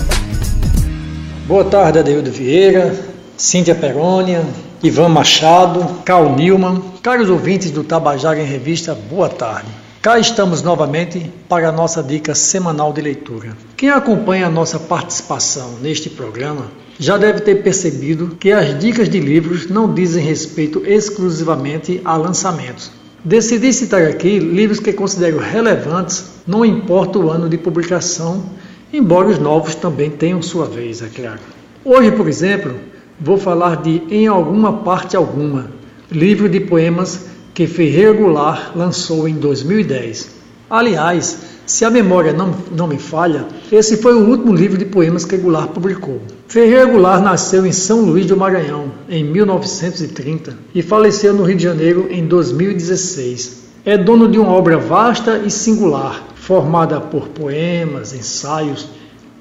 Boa 1.47 1.65
tarde, 1.65 2.01
Adeildo 2.01 2.33
Vieira, 2.33 2.93
Cíntia 3.37 3.77
Perônia, 3.77 4.45
Ivan 4.83 5.09
Machado, 5.09 6.03
Carl 6.05 6.35
Newman, 6.35 6.83
caros 7.01 7.31
ouvintes 7.31 7.71
do 7.71 7.85
Tabajara 7.85 8.43
em 8.43 8.45
Revista, 8.45 8.93
boa 8.93 9.29
tarde. 9.29 9.69
Cá 10.03 10.19
estamos 10.19 10.63
novamente 10.63 11.31
para 11.49 11.69
a 11.69 11.73
nossa 11.73 12.03
dica 12.03 12.35
semanal 12.35 12.93
de 12.93 13.01
leitura. 13.01 13.57
Quem 13.77 13.91
acompanha 13.91 14.49
a 14.49 14.51
nossa 14.51 14.81
participação 14.81 15.77
neste 15.81 16.11
programa 16.11 16.67
já 16.99 17.17
deve 17.17 17.41
ter 17.41 17.63
percebido 17.63 18.37
que 18.41 18.51
as 18.51 18.77
dicas 18.81 19.09
de 19.09 19.21
livros 19.21 19.71
não 19.71 19.95
dizem 19.95 20.25
respeito 20.25 20.83
exclusivamente 20.85 22.01
a 22.05 22.17
lançamentos. 22.17 22.91
Decidi 23.25 23.73
citar 23.73 24.03
aqui 24.03 24.39
livros 24.39 24.79
que 24.79 24.93
considero 24.93 25.39
relevantes, 25.39 26.31
não 26.47 26.65
importa 26.65 27.19
o 27.19 27.31
ano 27.31 27.49
de 27.49 27.59
publicação, 27.59 28.45
embora 28.93 29.29
os 29.29 29.39
novos 29.39 29.75
também 29.75 30.11
tenham 30.11 30.41
sua 30.41 30.67
vez, 30.67 31.03
é 31.03 31.09
claro. 31.09 31.41
Hoje, 31.85 32.13
por 32.13 32.29
exemplo, 32.29 32.75
vou 33.21 33.37
falar 33.37 33.83
de 33.83 34.03
Em 34.11 34.27
Alguma 34.27 34.73
Parte 34.79 35.17
Alguma, 35.17 35.71
livro 36.11 36.49
de 36.49 36.61
poemas 36.61 37.27
que 37.53 37.67
Ferreira 37.67 38.13
Goulart 38.13 38.77
lançou 38.77 39.27
em 39.27 39.35
2010. 39.35 40.31
Aliás, 40.69 41.56
se 41.67 41.85
a 41.85 41.91
memória 41.91 42.33
não, 42.33 42.55
não 42.71 42.87
me 42.87 42.97
falha, 42.97 43.45
esse 43.73 43.97
foi 43.97 44.15
o 44.15 44.29
último 44.29 44.55
livro 44.55 44.79
de 44.79 44.85
poemas 44.85 45.25
que 45.25 45.37
Goulart 45.37 45.71
publicou. 45.71 46.23
Ferreira 46.47 46.87
Goulart 46.87 47.23
nasceu 47.23 47.67
em 47.67 47.73
São 47.73 48.03
Luís 48.03 48.27
do 48.27 48.37
Maranhão 48.37 48.93
em 49.09 49.25
1930 49.25 50.57
e 50.73 50.81
faleceu 50.81 51.35
no 51.35 51.43
Rio 51.43 51.57
de 51.57 51.65
Janeiro 51.65 52.07
em 52.09 52.25
2016. 52.25 53.65
É 53.85 53.99
dono 53.99 54.29
de 54.29 54.39
uma 54.39 54.53
obra 54.53 54.79
vasta 54.79 55.39
e 55.39 55.51
singular, 55.51 56.25
formada 56.37 57.01
por 57.01 57.29
poemas, 57.29 58.15
ensaios, 58.15 58.89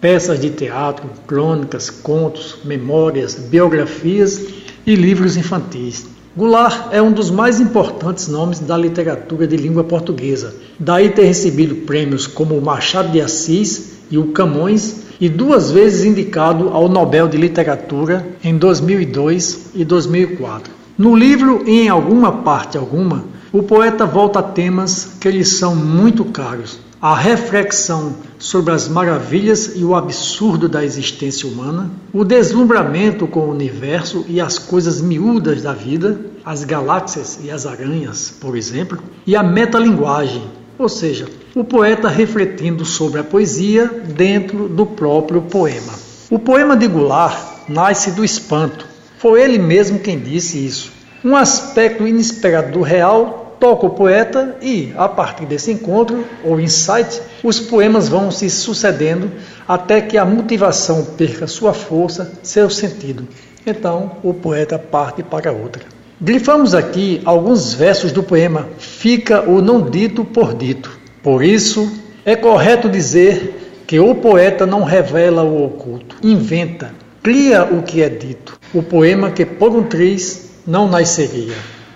peças 0.02 0.40
de 0.40 0.50
teatro, 0.50 1.08
crônicas, 1.28 1.92
contos, 1.92 2.58
memórias, 2.66 3.36
biografias 3.36 4.42
e 4.86 4.96
livros 4.96 5.38
infantis. 5.38 6.15
Goulart 6.38 6.90
é 6.92 7.02
um 7.02 7.14
dos 7.14 7.32
mais 7.32 7.62
importantes 7.62 8.28
nomes 8.28 8.60
da 8.60 8.76
literatura 8.76 9.48
de 9.48 9.56
língua 9.56 9.86
portuguesa. 9.86 10.54
Daí 10.78 11.10
ter 11.10 11.24
recebido 11.24 11.86
prêmios 11.86 12.28
como 12.28 12.58
o 12.58 12.62
Machado 12.62 13.10
de 13.10 13.22
Assis 13.22 14.00
e 14.12 14.18
o 14.18 14.34
Camões 14.34 15.04
e 15.22 15.30
duas 15.30 15.72
vezes 15.72 16.04
indicado 16.04 16.68
ao 16.70 16.90
Nobel 16.90 17.30
de 17.30 17.38
Literatura 17.38 18.28
em 18.44 18.58
2002 18.58 19.68
e 19.76 19.86
2004. 19.86 20.74
No 20.98 21.16
livro 21.16 21.64
Em 21.66 21.88
Alguma 21.88 22.32
Parte 22.44 22.78
Alguma, 22.78 23.24
o 23.58 23.64
poeta 23.64 24.06
volta 24.06 24.40
a 24.40 24.44
temas 24.44 25.12
que 25.18 25.32
lhe 25.32 25.46
são 25.46 25.74
muito 25.74 26.26
caros. 26.26 26.78
A 27.02 27.16
reflexão 27.16 28.14
sobre 28.38 28.74
as 28.74 28.90
maravilhas 28.90 29.78
e 29.78 29.86
o 29.86 29.96
absurdo 29.96 30.68
da 30.68 30.84
existência 30.84 31.48
humana, 31.48 31.90
o 32.12 32.26
deslumbramento 32.26 33.26
com 33.26 33.40
o 33.40 33.52
universo 33.52 34.26
e 34.28 34.42
as 34.42 34.60
coisas 34.60 35.00
miúdas 35.00 35.62
da 35.62 35.72
vida, 35.72 36.20
as 36.44 36.66
galáxias 36.66 37.40
e 37.46 37.50
as 37.50 37.66
aranhas, 37.66 38.30
por 38.42 38.58
exemplo, 38.58 39.00
e 39.26 39.38
a 39.38 39.44
metalinguagem, 39.44 40.44
ou 40.78 40.90
seja, 40.90 41.26
o 41.56 41.64
poeta 41.64 42.10
refletindo 42.10 42.84
sobre 42.84 43.22
a 43.22 43.24
poesia 43.24 43.88
dentro 43.88 44.68
do 44.68 44.86
próprio 44.86 45.44
poema. 45.44 45.94
O 46.30 46.38
poema 46.38 46.76
de 46.76 46.88
Goulart 46.88 47.70
nasce 47.70 48.12
do 48.12 48.26
espanto. 48.26 48.86
Foi 49.18 49.42
ele 49.42 49.58
mesmo 49.58 50.00
quem 50.00 50.20
disse 50.20 50.58
isso. 50.58 50.92
Um 51.24 51.38
aspecto 51.38 52.06
inesperado 52.06 52.74
do 52.74 52.82
real 52.82 53.45
toca 53.60 53.86
o 53.86 53.92
poeta 53.92 54.58
e, 54.62 54.94
a 54.98 55.08
partir 55.08 55.46
desse 55.46 55.72
encontro 55.72 56.26
ou 56.44 56.60
insight, 56.60 57.22
os 57.44 57.60
poemas 57.60 58.08
vão 58.08 58.32
se 58.32 58.50
sucedendo 58.50 59.32
até 59.68 60.02
que 60.02 60.18
a 60.18 60.26
motivação 60.26 61.04
perca 61.18 61.48
sua 61.48 61.74
força, 61.74 62.32
seu 62.44 62.70
sentido. 62.70 63.28
Então, 63.66 64.18
o 64.24 64.34
poeta 64.34 64.78
parte 64.78 65.24
para 65.24 65.52
outra. 65.52 65.84
Grifamos 66.22 66.74
aqui 66.74 67.22
alguns 67.26 67.74
versos 67.74 68.12
do 68.12 68.24
poema 68.24 68.70
Fica 68.78 69.42
o 69.42 69.62
não 69.62 69.82
dito 69.90 70.24
por 70.24 70.54
dito. 70.54 70.98
Por 71.22 71.44
isso, 71.44 71.92
é 72.24 72.36
correto 72.36 72.88
dizer 72.88 73.84
que 73.86 74.00
o 74.00 74.16
poeta 74.16 74.66
não 74.66 74.84
revela 74.84 75.44
o 75.44 75.66
oculto, 75.66 76.16
inventa, 76.24 76.92
cria 77.22 77.64
o 77.64 77.84
que 77.84 78.02
é 78.02 78.10
dito. 78.10 78.60
O 78.74 78.82
poema 78.82 79.32
que 79.32 79.46
por 79.46 79.76
um 79.76 79.84
triz 79.84 80.50
não 80.66 80.88
nasceria. 80.88 81.54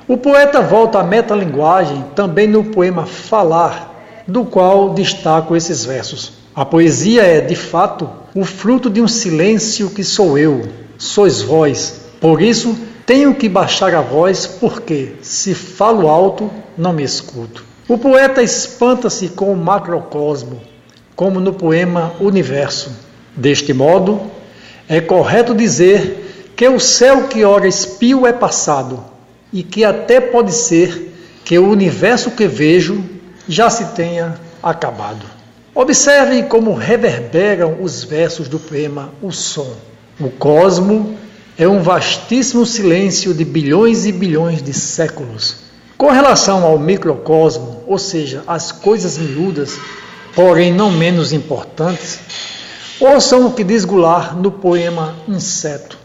O 0.09 0.17
poeta 0.17 0.59
volta 0.59 0.97
à 0.97 1.03
metalinguagem 1.03 2.03
também 2.15 2.47
no 2.47 2.63
poema 2.63 3.05
Falar, 3.05 4.23
do 4.27 4.43
qual 4.43 4.89
destaco 4.95 5.55
esses 5.55 5.85
versos. 5.85 6.33
A 6.55 6.65
poesia 6.65 7.21
é, 7.21 7.39
de 7.39 7.53
fato, 7.55 8.09
o 8.33 8.43
fruto 8.43 8.89
de 8.89 8.99
um 9.03 9.07
silêncio 9.07 9.91
que 9.91 10.03
sou 10.03 10.35
eu, 10.35 10.63
sois 10.97 11.43
vós. 11.43 12.07
Por 12.19 12.41
isso, 12.41 12.75
tenho 13.05 13.35
que 13.35 13.47
baixar 13.47 13.93
a 13.93 14.01
voz, 14.01 14.47
porque, 14.47 15.13
se 15.21 15.53
falo 15.53 16.09
alto, 16.09 16.49
não 16.75 16.91
me 16.91 17.03
escuto. 17.03 17.63
O 17.87 17.95
poeta 17.95 18.41
espanta-se 18.41 19.29
com 19.29 19.53
o 19.53 19.55
macrocosmo, 19.55 20.59
como 21.15 21.39
no 21.39 21.53
poema 21.53 22.13
Universo. 22.19 22.91
Deste 23.35 23.73
modo, 23.73 24.19
é 24.87 24.99
correto 24.99 25.53
dizer 25.53 26.51
que 26.55 26.67
o 26.67 26.79
céu 26.79 27.27
que 27.27 27.45
ora 27.45 27.67
espio 27.67 28.25
é 28.25 28.33
passado, 28.33 29.03
e 29.51 29.63
que 29.63 29.83
até 29.83 30.21
pode 30.21 30.53
ser 30.53 31.13
que 31.43 31.57
o 31.57 31.69
universo 31.69 32.31
que 32.31 32.47
vejo 32.47 33.03
já 33.47 33.69
se 33.69 33.85
tenha 33.95 34.39
acabado. 34.61 35.25
Observem 35.73 36.43
como 36.43 36.73
reverberam 36.73 37.77
os 37.81 38.03
versos 38.03 38.47
do 38.47 38.59
poema 38.59 39.11
O 39.21 39.31
Som. 39.31 39.73
O 40.19 40.29
cosmo 40.29 41.17
é 41.57 41.67
um 41.67 41.81
vastíssimo 41.81 42.65
silêncio 42.65 43.33
de 43.33 43.43
bilhões 43.43 44.05
e 44.05 44.11
bilhões 44.11 44.61
de 44.61 44.73
séculos. 44.73 45.57
Com 45.97 46.09
relação 46.09 46.63
ao 46.63 46.77
microcosmo, 46.79 47.83
ou 47.87 47.97
seja, 47.97 48.43
as 48.47 48.71
coisas 48.71 49.17
miúdas, 49.17 49.77
porém 50.35 50.73
não 50.73 50.91
menos 50.91 51.33
importantes, 51.33 52.19
ouçam 52.99 53.45
o 53.45 53.53
que 53.53 53.63
diz 53.63 53.83
Goulart 53.83 54.33
no 54.35 54.51
poema 54.51 55.15
Inseto. 55.27 55.97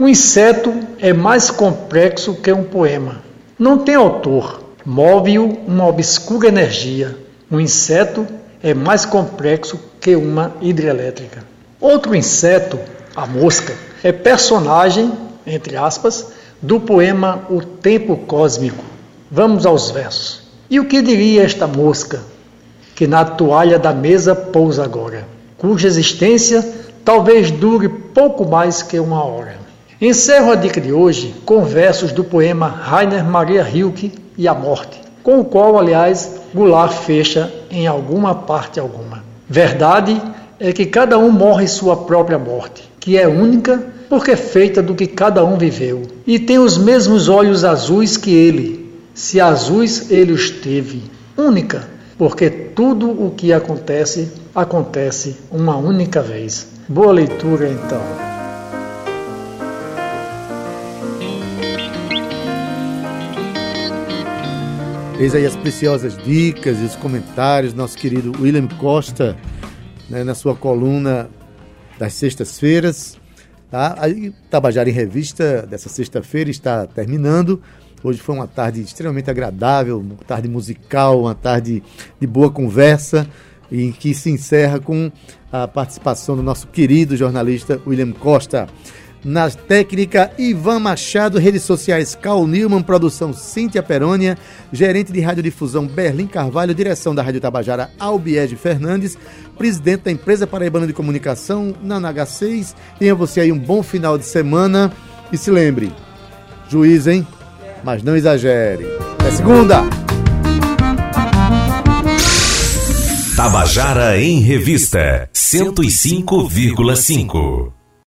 Um 0.00 0.06
inseto 0.06 0.72
é 1.00 1.12
mais 1.12 1.50
complexo 1.50 2.34
que 2.34 2.52
um 2.52 2.62
poema. 2.62 3.20
Não 3.58 3.78
tem 3.78 3.96
autor, 3.96 4.62
move-o 4.86 5.58
uma 5.66 5.88
obscura 5.88 6.46
energia. 6.46 7.18
Um 7.50 7.58
inseto 7.58 8.24
é 8.62 8.72
mais 8.72 9.04
complexo 9.04 9.76
que 10.00 10.14
uma 10.14 10.54
hidrelétrica. 10.60 11.42
Outro 11.80 12.14
inseto, 12.14 12.78
a 13.16 13.26
mosca, 13.26 13.74
é 14.04 14.12
personagem, 14.12 15.10
entre 15.44 15.76
aspas, 15.76 16.28
do 16.62 16.78
poema 16.78 17.44
O 17.50 17.60
Tempo 17.60 18.18
Cósmico. 18.18 18.84
Vamos 19.28 19.66
aos 19.66 19.90
versos. 19.90 20.42
E 20.70 20.78
o 20.78 20.84
que 20.84 21.02
diria 21.02 21.42
esta 21.42 21.66
mosca, 21.66 22.20
que 22.94 23.08
na 23.08 23.24
toalha 23.24 23.80
da 23.80 23.92
mesa 23.92 24.32
pousa 24.36 24.84
agora, 24.84 25.26
cuja 25.56 25.88
existência 25.88 26.64
talvez 27.04 27.50
dure 27.50 27.88
pouco 27.88 28.48
mais 28.48 28.80
que 28.80 29.00
uma 29.00 29.24
hora? 29.24 29.66
Encerro 30.00 30.52
a 30.52 30.54
dica 30.54 30.80
de 30.80 30.92
hoje 30.92 31.34
com 31.44 31.64
versos 31.64 32.12
do 32.12 32.22
poema 32.22 32.68
Rainer 32.68 33.24
Maria 33.24 33.64
Rilke 33.64 34.12
e 34.36 34.46
a 34.46 34.54
Morte, 34.54 34.96
com 35.24 35.40
o 35.40 35.44
qual, 35.44 35.76
aliás, 35.76 36.40
Goulart 36.54 36.92
fecha 36.92 37.52
em 37.68 37.84
alguma 37.88 38.32
parte 38.32 38.78
alguma. 38.78 39.24
Verdade 39.48 40.22
é 40.60 40.72
que 40.72 40.86
cada 40.86 41.18
um 41.18 41.32
morre 41.32 41.66
sua 41.66 41.96
própria 41.96 42.38
morte, 42.38 42.88
que 43.00 43.18
é 43.18 43.26
única 43.26 43.84
porque 44.08 44.30
é 44.30 44.36
feita 44.36 44.80
do 44.80 44.94
que 44.94 45.08
cada 45.08 45.44
um 45.44 45.58
viveu, 45.58 46.02
e 46.24 46.38
tem 46.38 46.60
os 46.60 46.78
mesmos 46.78 47.28
olhos 47.28 47.64
azuis 47.64 48.16
que 48.16 48.32
ele, 48.32 48.94
se 49.12 49.40
azuis 49.40 50.12
ele 50.12 50.30
os 50.30 50.48
teve. 50.48 51.02
Única, 51.36 51.88
porque 52.16 52.48
tudo 52.48 53.10
o 53.10 53.32
que 53.36 53.52
acontece, 53.52 54.30
acontece 54.54 55.36
uma 55.50 55.76
única 55.76 56.22
vez. 56.22 56.68
Boa 56.88 57.12
leitura 57.12 57.68
então. 57.68 58.37
Eis 65.18 65.34
aí 65.34 65.44
as 65.44 65.56
preciosas 65.56 66.16
dicas 66.16 66.78
e 66.78 66.84
os 66.84 66.94
comentários, 66.94 67.74
nosso 67.74 67.98
querido 67.98 68.40
William 68.40 68.68
Costa, 68.68 69.36
né, 70.08 70.22
na 70.22 70.32
sua 70.32 70.54
coluna 70.54 71.28
das 71.98 72.12
sextas-feiras. 72.12 73.18
Tá? 73.68 73.96
Tabajara 74.48 74.88
em 74.88 74.92
Revista 74.92 75.66
dessa 75.66 75.88
sexta-feira 75.88 76.50
está 76.50 76.86
terminando. 76.86 77.60
Hoje 78.04 78.20
foi 78.20 78.36
uma 78.36 78.46
tarde 78.46 78.80
extremamente 78.80 79.28
agradável, 79.28 79.98
uma 79.98 80.14
tarde 80.24 80.48
musical, 80.48 81.22
uma 81.22 81.34
tarde 81.34 81.82
de 82.20 82.26
boa 82.28 82.48
conversa, 82.48 83.28
em 83.72 83.90
que 83.90 84.14
se 84.14 84.30
encerra 84.30 84.78
com 84.78 85.10
a 85.50 85.66
participação 85.66 86.36
do 86.36 86.44
nosso 86.44 86.68
querido 86.68 87.16
jornalista 87.16 87.82
William 87.84 88.12
Costa. 88.12 88.68
Na 89.28 89.48
técnica, 89.50 90.32
Ivan 90.38 90.78
Machado, 90.78 91.38
redes 91.38 91.62
sociais 91.62 92.14
Cal 92.14 92.46
Newman, 92.46 92.80
produção 92.80 93.34
Cíntia 93.34 93.82
Perônia, 93.82 94.38
gerente 94.72 95.12
de 95.12 95.20
radiodifusão 95.20 95.86
Berlim 95.86 96.26
Carvalho, 96.26 96.74
direção 96.74 97.14
da 97.14 97.22
Rádio 97.22 97.38
Tabajara 97.38 97.90
Albiege 98.00 98.56
Fernandes, 98.56 99.18
presidente 99.58 100.04
da 100.04 100.10
empresa 100.10 100.46
paraibana 100.46 100.86
de 100.86 100.94
comunicação, 100.94 101.74
Nana 101.82 102.10
H6. 102.10 102.74
Tenha 102.98 103.14
você 103.14 103.40
aí 103.40 103.52
um 103.52 103.58
bom 103.58 103.82
final 103.82 104.16
de 104.16 104.24
semana 104.24 104.90
e 105.30 105.36
se 105.36 105.50
lembre, 105.50 105.92
juiz, 106.66 107.06
hein? 107.06 107.26
Mas 107.84 108.02
não 108.02 108.16
exagere. 108.16 108.86
Até 109.18 109.30
segunda! 109.30 109.82
Tabajara 113.36 114.18
em 114.18 114.40
Revista 114.40 115.28
105,5. 115.34 117.77